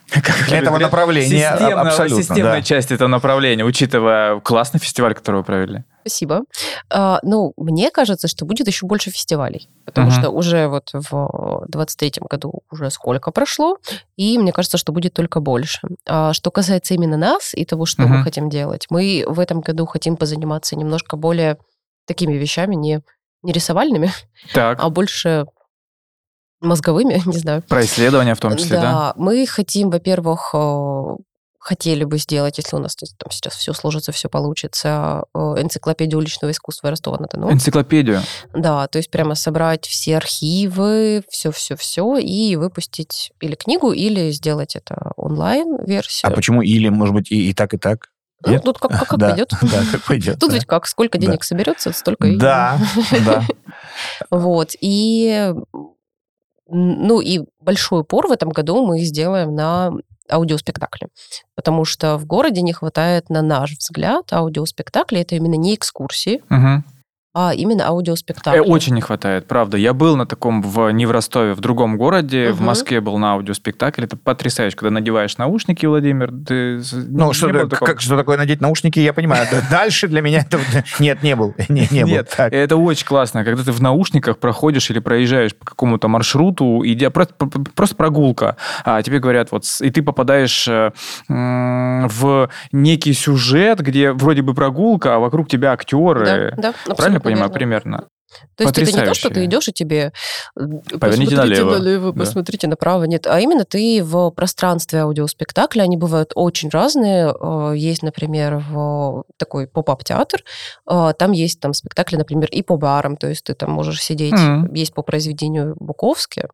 Этого 0.50 0.78
направления, 0.78 1.52
системного- 1.52 1.88
абсолютно, 1.88 2.22
системной 2.22 2.61
да. 2.61 2.62
части 2.62 2.94
этого 2.94 3.08
направления, 3.08 3.64
учитывая 3.64 4.40
классный 4.40 4.80
фестиваль, 4.80 5.14
который 5.14 5.37
вы 5.37 5.44
провели. 5.44 5.84
Спасибо. 6.00 6.42
А, 6.90 7.20
ну, 7.22 7.52
мне 7.58 7.90
кажется, 7.90 8.28
что 8.28 8.46
будет 8.46 8.66
еще 8.66 8.87
больше 8.87 9.11
фестивалей, 9.11 9.68
потому 9.84 10.11
что 10.11 10.30
уже 10.30 10.68
вот 10.68 10.88
в 10.94 11.66
23-м 11.70 12.26
году 12.26 12.62
уже 12.70 12.90
сколько 12.90 13.30
прошло, 13.30 13.76
и 14.16 14.38
мне 14.38 14.52
кажется, 14.52 14.78
что 14.78 14.92
будет 14.92 15.12
только 15.12 15.40
больше. 15.40 15.80
А 16.06 16.32
что 16.32 16.50
касается 16.50 16.94
именно 16.94 17.18
нас 17.18 17.52
и 17.52 17.66
того, 17.66 17.84
что 17.84 18.02
мы 18.02 18.22
хотим 18.22 18.48
делать, 18.48 18.87
мы 18.88 19.24
в 19.26 19.38
этом 19.38 19.61
году 19.61 19.84
хотим 19.84 20.16
позаниматься 20.16 20.76
немножко 20.76 21.16
более 21.16 21.58
такими 22.06 22.34
вещами, 22.34 22.74
не, 22.74 23.02
не 23.42 23.53
рисовальными, 23.53 24.12
Так, 24.53 24.79
а 24.81 24.90
больше 24.90 25.46
мозговыми, 26.61 27.22
не 27.27 27.38
знаю. 27.38 27.62
про 27.62 27.85
исследования 27.85 28.35
в 28.35 28.40
том 28.40 28.57
числе, 28.57 28.81
да? 28.81 29.12
мы 29.16 29.46
хотим, 29.46 29.90
во-первых, 29.90 30.51
э, 30.55 31.16
хотели 31.59 32.05
бы 32.05 32.18
сделать, 32.18 32.59
если 32.59 32.77
у 32.77 32.79
нас 32.79 32.96
есть, 33.01 33.16
там 33.18 33.31
сейчас 33.31 33.55
все 33.55 33.72
сложится, 33.72 34.11
все 34.11 34.29
получится, 34.29 35.24
э, 35.35 35.38
энциклопедию 35.38 36.18
уличного 36.18 36.51
искусства 36.51 36.90
Ростова-на-Дону. 36.90 37.53
Энциклопедию. 37.53 38.22
Да, 38.55 38.87
то 38.88 38.98
есть 38.98 39.11
прямо 39.11 39.35
собрать 39.35 39.87
все 39.87 40.16
архивы, 40.16 41.22
все-все-все 41.29 42.16
и 42.16 42.57
выпустить 42.57 43.33
или 43.40 43.55
книгу, 43.55 43.92
или 43.92 44.31
сделать 44.31 44.77
это 44.77 45.12
онлайн-версию. 45.16 46.31
А 46.31 46.35
почему 46.35 46.62
или, 46.62 46.88
может 46.88 47.14
быть, 47.14 47.31
и, 47.31 47.51
и 47.51 47.55
так, 47.55 47.74
и 47.74 47.79
так? 47.79 48.11
Ну, 48.44 48.53
Нет? 48.53 48.62
тут 48.62 48.79
как, 48.79 48.92
как, 48.92 49.09
как 49.09 49.18
Да, 49.18 49.29
пойдет. 49.31 49.51
Да, 49.62 49.83
как 49.92 50.03
пойдет. 50.05 50.38
Тут 50.38 50.51
да. 50.51 50.55
ведь 50.55 50.66
как, 50.66 50.87
сколько 50.87 51.18
Да. 51.18 51.27
денег 51.27 51.44
соберется, 51.44 51.92
столько 51.92 52.29
и... 52.29 52.37
Да, 52.37 52.79
да. 53.24 53.42
Вот, 54.31 54.72
и... 54.81 55.53
Ну, 56.70 57.20
и 57.20 57.40
большой 57.61 58.03
упор 58.03 58.29
в 58.29 58.33
этом 58.33 58.51
году 58.51 58.85
мы 58.85 59.01
сделаем 59.01 59.55
на 59.55 59.92
аудиоспектакли, 60.31 61.09
потому 61.55 61.87
что 61.87 62.18
в 62.18 62.27
городе 62.27 62.61
не 62.61 62.74
хватает, 62.74 63.31
на 63.31 63.40
наш 63.40 63.72
взгляд, 63.79 64.31
аудиоспектаклей. 64.33 65.22
Это 65.22 65.35
именно 65.37 65.55
не 65.55 65.74
экскурсии, 65.74 66.42
Мгм. 66.51 66.85
А 67.40 67.55
именно 67.55 67.87
аудиоспектакль. 67.87 68.59
Э, 68.59 68.62
Очень 68.62 68.94
не 68.94 69.01
хватает, 69.01 69.46
правда. 69.46 69.77
Я 69.77 69.94
был 69.94 70.16
на 70.16 70.27
таком 70.27 70.61
в, 70.61 70.90
не 70.90 71.07
в 71.07 71.12
Ростове, 71.12 71.55
в 71.55 71.61
другом 71.61 71.96
городе, 71.96 72.51
в 72.51 72.57
Мгм. 72.57 72.64
Москве 72.66 73.01
был 73.01 73.16
на 73.16 73.35
аудиоспектакле. 73.35 74.07
Это 74.07 74.16
потрясающе, 74.16 74.77
когда 74.77 74.90
надеваешь 74.90 75.38
наушники, 75.38 75.87
Владимир. 75.87 76.33
Ты... 76.33 76.81
Ну, 76.92 77.29
не 77.29 77.33
что, 77.35 77.48
это- 77.51 77.68
такого? 77.68 77.87
как, 77.90 78.01
что 78.01 78.16
такое 78.16 78.38
надеть 78.38 78.61
наушники, 78.61 78.98
я 78.98 79.12
понимаю. 79.12 79.46
Дальше 79.70 80.09
для 80.09 80.20
меня 80.20 80.40
это... 80.40 80.59
Нет, 80.98 81.22
не 81.22 81.37
был. 81.37 81.55
Не, 81.68 81.87
не 81.92 82.03
был. 82.03 82.09
Нет, 82.09 82.35
Так. 82.37 82.53
это 82.53 82.77
очень 82.77 83.07
классно, 83.07 83.44
когда 83.44 83.62
ты 83.62 83.70
в 83.70 83.81
наушниках 83.81 84.38
проходишь 84.38 84.90
или 84.90 84.98
проезжаешь 84.98 85.55
по 85.55 85.64
какому-то 85.64 86.09
маршруту, 86.09 86.83
идя 86.85 87.11
просто, 87.11 87.35
просто 87.77 87.94
прогулка, 87.94 88.57
а 88.85 89.01
тебе 89.03 89.20
говорят, 89.20 89.53
вот, 89.53 89.62
и 89.81 89.90
ты 89.90 90.03
попадаешь 90.03 90.66
э, 90.66 90.90
в 91.29 92.51
некий 92.72 93.12
сюжет, 93.12 93.79
где 93.79 94.11
вроде 94.11 94.42
бы 94.42 94.55
прогулка, 94.55 95.14
а 95.14 95.18
вокруг 95.20 95.48
тебя 95.48 95.70
актеры. 95.72 96.24
Да, 96.24 96.33
да, 96.35 96.72
Правильно 96.96 97.18
абсолютно 97.18 97.27
понимаю, 97.30 97.50
примерно? 97.52 98.08
То 98.56 98.64
есть 98.64 98.78
это 98.78 98.92
не 98.92 99.06
то, 99.06 99.14
что 99.14 99.30
ты 99.30 99.44
идешь 99.46 99.68
и 99.68 99.72
тебе 99.72 100.12
э, 100.54 100.60
Поверните 101.00 101.34
посмотрите 101.36 101.64
налево. 101.64 102.12
Да. 102.12 102.18
посмотрите 102.18 102.66
направо. 102.68 103.04
Нет, 103.04 103.26
а 103.26 103.40
именно 103.40 103.64
ты 103.64 104.02
в 104.04 104.30
пространстве 104.30 105.00
аудиоспектакля, 105.00 105.82
они 105.82 105.96
бывают 105.96 106.32
очень 106.34 106.68
разные. 106.68 107.34
Э, 107.40 107.72
Есть, 107.74 108.02
например, 108.02 108.62
в 108.70 109.24
такой 109.38 109.66
поп-ап 109.66 110.04
театр, 110.04 110.42
э, 110.90 111.12
там 111.18 111.32
есть 111.32 111.60
там 111.60 111.72
спектакли, 111.72 112.16
например, 112.16 112.48
и 112.50 112.62
по 112.62 112.76
барам, 112.76 113.16
то 113.16 113.28
есть 113.28 113.44
ты 113.44 113.54
там 113.54 113.70
можешь 113.70 114.02
сидеть, 114.02 114.32
Мгм. 114.34 114.74
есть 114.74 114.92
по 114.92 115.02
произведению 115.02 115.74
Буковски. 115.80 116.48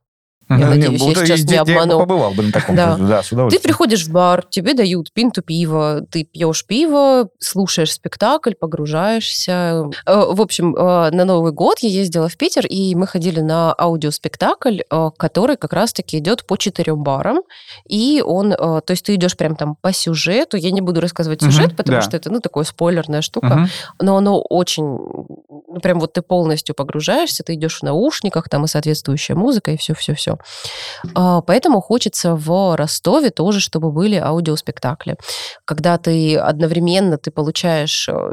Я 0.49 0.57
Ну, 0.59 0.67
надеюсь, 0.67 1.03
я 1.03 1.15
сейчас 1.15 1.45
не 1.45 1.55
я- 1.55 1.65
я 1.67 1.87
побывал 1.87 2.33
бы 2.35 2.43
на 2.43 2.53
таком. 2.53 2.77
Да. 2.77 2.97
Да, 2.97 3.23
с 3.23 3.29
Ты 3.29 3.59
приходишь 3.61 4.05
в 4.07 4.13
бар, 4.13 4.45
тебе 4.49 4.75
дают 4.75 5.13
пинту 5.13 5.43
пива, 5.43 6.03
ты 6.11 6.25
пьешь 6.25 6.67
пиво, 6.67 7.29
слушаешь 7.39 7.93
спектакль, 7.93 8.53
погружаешься. 8.55 9.91
Э, 10.07 10.25
В 10.35 10.41
общем, 10.41 10.75
э, 10.75 11.11
на 11.11 11.25
Новый 11.25 11.53
год 11.53 11.79
я 11.81 11.89
ездила 11.89 12.29
в 12.29 12.37
Питер, 12.37 12.67
и 12.67 12.95
мы 12.95 13.07
ходили 13.07 13.41
на 13.41 13.73
аудиоспектакль, 13.79 14.81
э, 14.91 15.11
который 15.17 15.57
как 15.57 15.73
раз-таки 15.73 16.19
идет 16.19 16.47
по 16.47 16.57
четырем 16.57 17.03
барам. 17.03 17.39
И 17.89 18.23
он, 18.25 18.51
то 18.53 18.83
есть 18.89 19.05
ты 19.05 19.15
идешь 19.15 19.37
прям 19.37 19.57
там 19.57 19.77
по 19.81 19.93
сюжету. 19.93 20.57
Я 20.57 20.71
не 20.71 20.81
буду 20.81 21.01
рассказывать 21.01 21.43
сюжет, 21.43 21.77
потому 21.77 21.99
да. 21.99 22.03
что 22.03 22.17
это, 22.17 22.31
ну, 22.31 22.41
такая 22.41 22.65
спойлерная 22.65 23.23
штука 23.23 23.47
Мгм. 23.47 23.69
но 24.01 24.17
оно 24.17 24.41
очень, 24.41 24.85
ну, 24.85 25.81
прям 25.83 26.01
вот 26.01 26.13
ты 26.13 26.23
полностью 26.23 26.75
погружаешься, 26.75 27.43
ты 27.43 27.55
идешь 27.55 27.79
в 27.81 27.83
наушниках, 27.83 28.49
там 28.49 28.65
и 28.65 28.69
соответствующая 28.69 29.35
музыка, 29.35 29.71
и 29.73 29.77
все-все-все. 29.77 30.39
Поэтому 31.15 31.81
хочется 31.81 32.35
в 32.35 32.77
Ростове 32.77 33.31
тоже, 33.31 33.61
чтобы 33.61 33.91
были 33.93 34.17
аудиоспектакли. 34.17 35.17
Когда 35.65 35.99
ты 35.99 36.37
одновременно 36.37 37.19
ты 37.19 37.31
получаешь 37.31 38.09
э, 38.09 38.33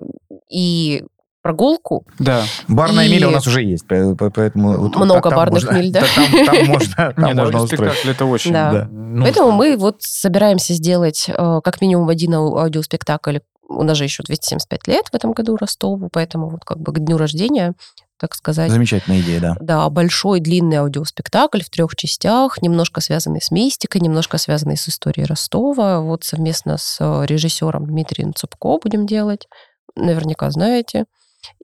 и 0.50 1.04
прогулку, 1.44 2.06
Да. 2.20 2.44
Барная 2.68 3.08
И- 3.08 3.12
миля 3.12 3.28
у 3.30 3.32
нас 3.32 3.48
уже 3.48 3.64
есть, 3.64 3.88
по- 3.88 4.16
по- 4.16 4.30
поэтому... 4.30 4.78
вот 4.78 4.96
Много 4.96 5.30
там 5.30 5.36
барных 5.40 5.64
можно- 5.64 5.78
миль, 5.80 5.92
да? 5.92 6.04
Там 6.16 6.46
там 6.46 6.66
можно 6.68 6.96
там 6.96 7.26
Не, 7.26 7.34
можно 7.34 7.46
даже 7.52 7.64
устроить. 7.64 7.92
спектакль 7.94 8.10
это 8.12 8.26
очень 8.26 8.54
Да. 8.54 8.88
Поэтому 9.22 9.52
мы 9.52 9.76
вот 9.76 9.98
собираемся 10.04 10.74
сделать 10.76 11.26
э, 11.28 11.60
как 11.64 11.82
минимум 11.82 12.10
один 12.10 12.36
ау- 12.36 12.58
аудиоспектакль. 12.58 13.40
У 13.68 13.84
нас 13.84 13.98
же 13.98 14.04
еще 14.04 14.22
275 14.22 14.88
лет 14.88 15.06
в 15.12 15.16
этом 15.16 15.32
году 15.32 15.56
Ростову, 15.56 16.10
поэтому 16.12 16.50
вот 16.50 16.64
как 16.66 16.78
бы 16.80 16.92
к 16.94 17.00
дню 17.00 17.18
рождения, 17.18 17.74
так 18.22 18.36
сказать, 18.36 18.70
Замечательная 18.70 19.20
идея, 19.22 19.40
да. 19.40 19.58
Да, 19.60 19.90
большой 19.90 20.42
длинный 20.42 20.78
аудиоспектакль 20.78 21.64
в 21.64 21.72
трех 21.72 21.96
частях, 21.96 22.62
немножко 22.62 23.02
связанный 23.02 23.42
с 23.42 23.50
мистикой, 23.50 24.00
немножко 24.00 24.38
связанный 24.38 24.78
с 24.78 24.88
историей 24.88 25.26
Ростова. 25.26 26.02
Вот 26.02 26.24
совместно 26.24 26.78
с 26.78 26.98
э, 27.00 27.26
режиссером 27.26 27.88
Дмитрием 27.88 28.36
Цупко 28.36 28.78
будем 28.78 29.08
делать. 29.08 29.48
Наверняка 29.96 30.52
знаете. 30.52 31.06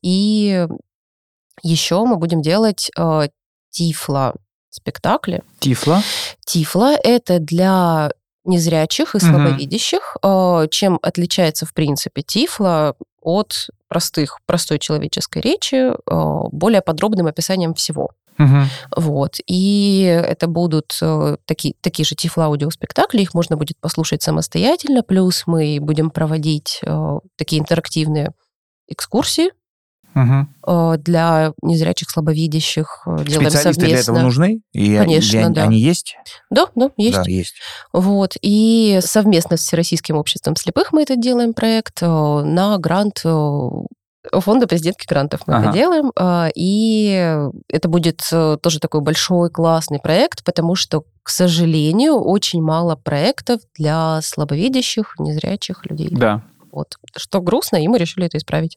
И 0.02 0.66
еще 1.62 2.04
мы 2.06 2.18
будем 2.18 2.42
делать 2.42 2.90
э, 2.98 3.28
тифло 3.70 4.34
спектакли. 4.72 5.44
Тифла. 5.60 6.02
Тифло— 6.44 6.96
это 7.04 7.38
для 7.38 8.12
незрячих 8.48 9.16
и 9.16 9.20
слабовидящих. 9.20 10.18
Э, 10.24 10.68
Чем 10.72 11.00
отличается, 11.02 11.66
в 11.66 11.74
принципе, 11.74 12.22
тифло 12.22 12.96
от 13.22 13.70
простых, 13.88 14.40
простой 14.46 14.80
человеческой 14.80 15.42
речи, 15.42 15.76
э, 15.76 16.48
более 16.52 16.82
подробным 16.82 17.28
описанием 17.28 17.74
всего. 17.74 18.12
Мгм. 18.38 18.66
Вот. 18.96 19.38
И 19.48 20.04
это 20.04 20.48
будут 20.48 20.98
э, 21.02 21.38
такие, 21.46 21.74
такие 21.82 22.06
же 22.06 22.16
тифло-аудиоспектакли, 22.16 23.22
их 23.22 23.34
можно 23.34 23.58
будет 23.58 23.78
послушать 23.80 24.22
самостоятельно, 24.22 25.04
плюс 25.04 25.44
мы 25.48 25.80
будем 25.82 26.12
проводить 26.12 26.80
э, 26.84 27.20
такие 27.36 27.62
интерактивные 27.62 28.32
экскурсии 28.88 29.52
Э, 30.66 30.96
для 30.98 31.54
незрячих, 31.62 32.10
слабовидящих. 32.10 33.04
э, 33.06 33.24
Делаем 33.26 33.50
Специалисты 33.52 33.86
для 33.86 33.90
этого 34.00 34.18
совместно. 34.18 34.24
нужны? 34.24 34.62
И 34.74 34.98
Конечно, 34.98 35.46
они, 35.46 35.56
да. 35.56 35.64
они 35.64 35.80
есть? 35.80 36.16
Да, 36.50 36.68
да, 36.76 36.90
есть. 36.98 37.16
Да, 37.18 37.24
есть. 37.28 37.56
Вот. 37.94 38.36
И 38.42 39.00
совместно 39.02 39.58
с 39.58 39.62
Всероссийским 39.62 40.18
обществом 40.18 40.56
слепых 40.56 40.92
мы 40.94 41.04
это 41.04 41.16
делаем 41.16 41.54
проект 41.54 42.02
э, 42.02 42.06
на 42.08 42.78
грант 42.78 43.24
фонда 44.34 44.68
президентских 44.68 45.08
грантов 45.08 45.42
мы 45.48 45.54
Ага. 45.56 45.70
это 45.70 45.74
делаем. 45.78 46.12
И 46.54 47.48
это 47.70 47.88
будет 47.88 48.22
тоже 48.62 48.80
такой 48.82 49.00
большой 49.00 49.50
классный 49.50 50.00
проект, 50.00 50.44
потому 50.44 50.76
что, 50.76 51.04
к 51.24 51.30
сожалению, 51.30 52.16
очень 52.16 52.62
мало 52.62 52.98
проектов 52.98 53.62
для 53.78 54.20
слабовидящих, 54.22 55.16
незрячих 55.18 55.86
людей. 55.86 56.10
Да. 56.12 56.44
Вот. 56.74 56.98
Что 57.16 57.40
грустно, 57.42 57.78
и 57.78 57.88
мы 57.88 57.98
решили 57.98 58.26
это 58.26 58.38
исправить. 58.38 58.76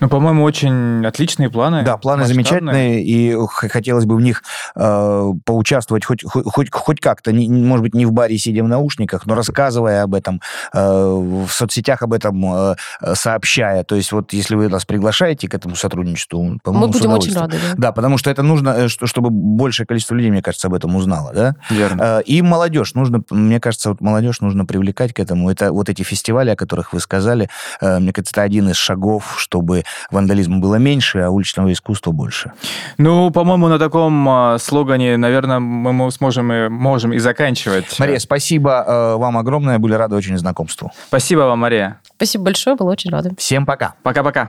Ну, 0.00 0.08
по-моему, 0.08 0.42
очень 0.44 1.04
отличные 1.06 1.50
планы. 1.50 1.82
Да, 1.82 1.96
планы 1.96 2.22
масштабные. 2.22 2.44
замечательные, 2.44 3.02
и 3.04 3.36
хотелось 3.48 4.04
бы 4.04 4.16
в 4.16 4.20
них 4.20 4.42
э, 4.74 5.32
поучаствовать 5.44 6.04
хоть, 6.04 6.22
хоть, 6.24 6.44
хоть, 6.46 6.70
хоть 6.72 7.00
как-то, 7.00 7.32
не- 7.32 7.48
может 7.48 7.82
быть, 7.82 7.94
не 7.94 8.06
в 8.06 8.12
баре, 8.12 8.36
сидя 8.38 8.62
в 8.62 8.68
наушниках, 8.68 9.26
но 9.26 9.34
рассказывая 9.34 10.02
об 10.02 10.14
этом, 10.14 10.40
э, 10.72 10.78
в 10.80 11.48
соцсетях 11.48 12.02
об 12.02 12.12
этом 12.12 12.44
э, 12.54 12.74
сообщая. 13.14 13.84
То 13.84 13.96
есть 13.96 14.12
вот 14.12 14.32
если 14.32 14.54
вы 14.54 14.68
нас 14.68 14.84
приглашаете 14.84 15.48
к 15.48 15.54
этому 15.54 15.76
сотрудничеству, 15.76 16.58
по-моему, 16.62 16.86
мы 16.86 16.92
будем 16.92 17.10
очень 17.12 17.34
рады. 17.34 17.56
да. 17.70 17.74
Да, 17.76 17.92
потому 17.92 18.18
что 18.18 18.30
это 18.30 18.42
нужно, 18.42 18.70
э, 18.70 18.88
что- 18.88 19.06
чтобы 19.06 19.30
большее 19.30 19.86
количество 19.86 20.14
людей, 20.14 20.30
мне 20.30 20.42
кажется, 20.42 20.68
об 20.68 20.74
этом 20.74 20.94
узнало, 20.96 21.32
да? 21.34 21.54
Верно. 21.70 22.02
Э, 22.02 22.22
И 22.26 22.42
молодежь. 22.42 22.94
Нужно, 22.94 23.22
мне 23.30 23.60
кажется, 23.60 23.90
вот 23.90 24.00
молодежь 24.00 24.40
нужно 24.40 24.64
привлекать 24.66 25.12
к 25.14 25.20
этому. 25.20 25.50
Это 25.50 25.72
вот 25.72 25.88
эти 25.88 26.02
фестивали, 26.02 26.50
о 26.50 26.56
которых 26.56 26.92
вы 26.92 27.00
сказали, 27.00 27.48
э, 27.80 27.98
мне 27.98 28.12
кажется, 28.12 28.32
это 28.32 28.42
один 28.42 28.68
из 28.68 28.76
шагов, 28.76 29.34
чтобы 29.38 29.84
вандализма 30.10 30.58
было 30.58 30.76
меньше, 30.76 31.20
а 31.20 31.30
уличного 31.30 31.72
искусства 31.72 32.12
больше. 32.12 32.52
Ну, 32.98 33.30
по-моему, 33.30 33.68
на 33.68 33.78
таком 33.78 34.28
а, 34.28 34.58
слогане, 34.58 35.16
наверное, 35.16 35.58
мы 35.58 36.10
сможем 36.10 36.52
и, 36.52 36.68
можем 36.68 37.12
и 37.12 37.18
заканчивать. 37.18 37.98
Мария, 37.98 38.18
спасибо 38.18 38.84
э, 38.86 39.16
вам 39.16 39.38
огромное. 39.38 39.78
Были 39.78 39.94
рады 39.94 40.16
очень 40.16 40.36
знакомству. 40.38 40.92
Спасибо 41.08 41.40
вам, 41.40 41.60
Мария. 41.60 42.00
Спасибо 42.16 42.44
большое, 42.44 42.76
была 42.76 42.92
очень 42.92 43.10
рада. 43.10 43.30
Всем 43.38 43.66
пока. 43.66 43.94
Пока-пока. 44.02 44.48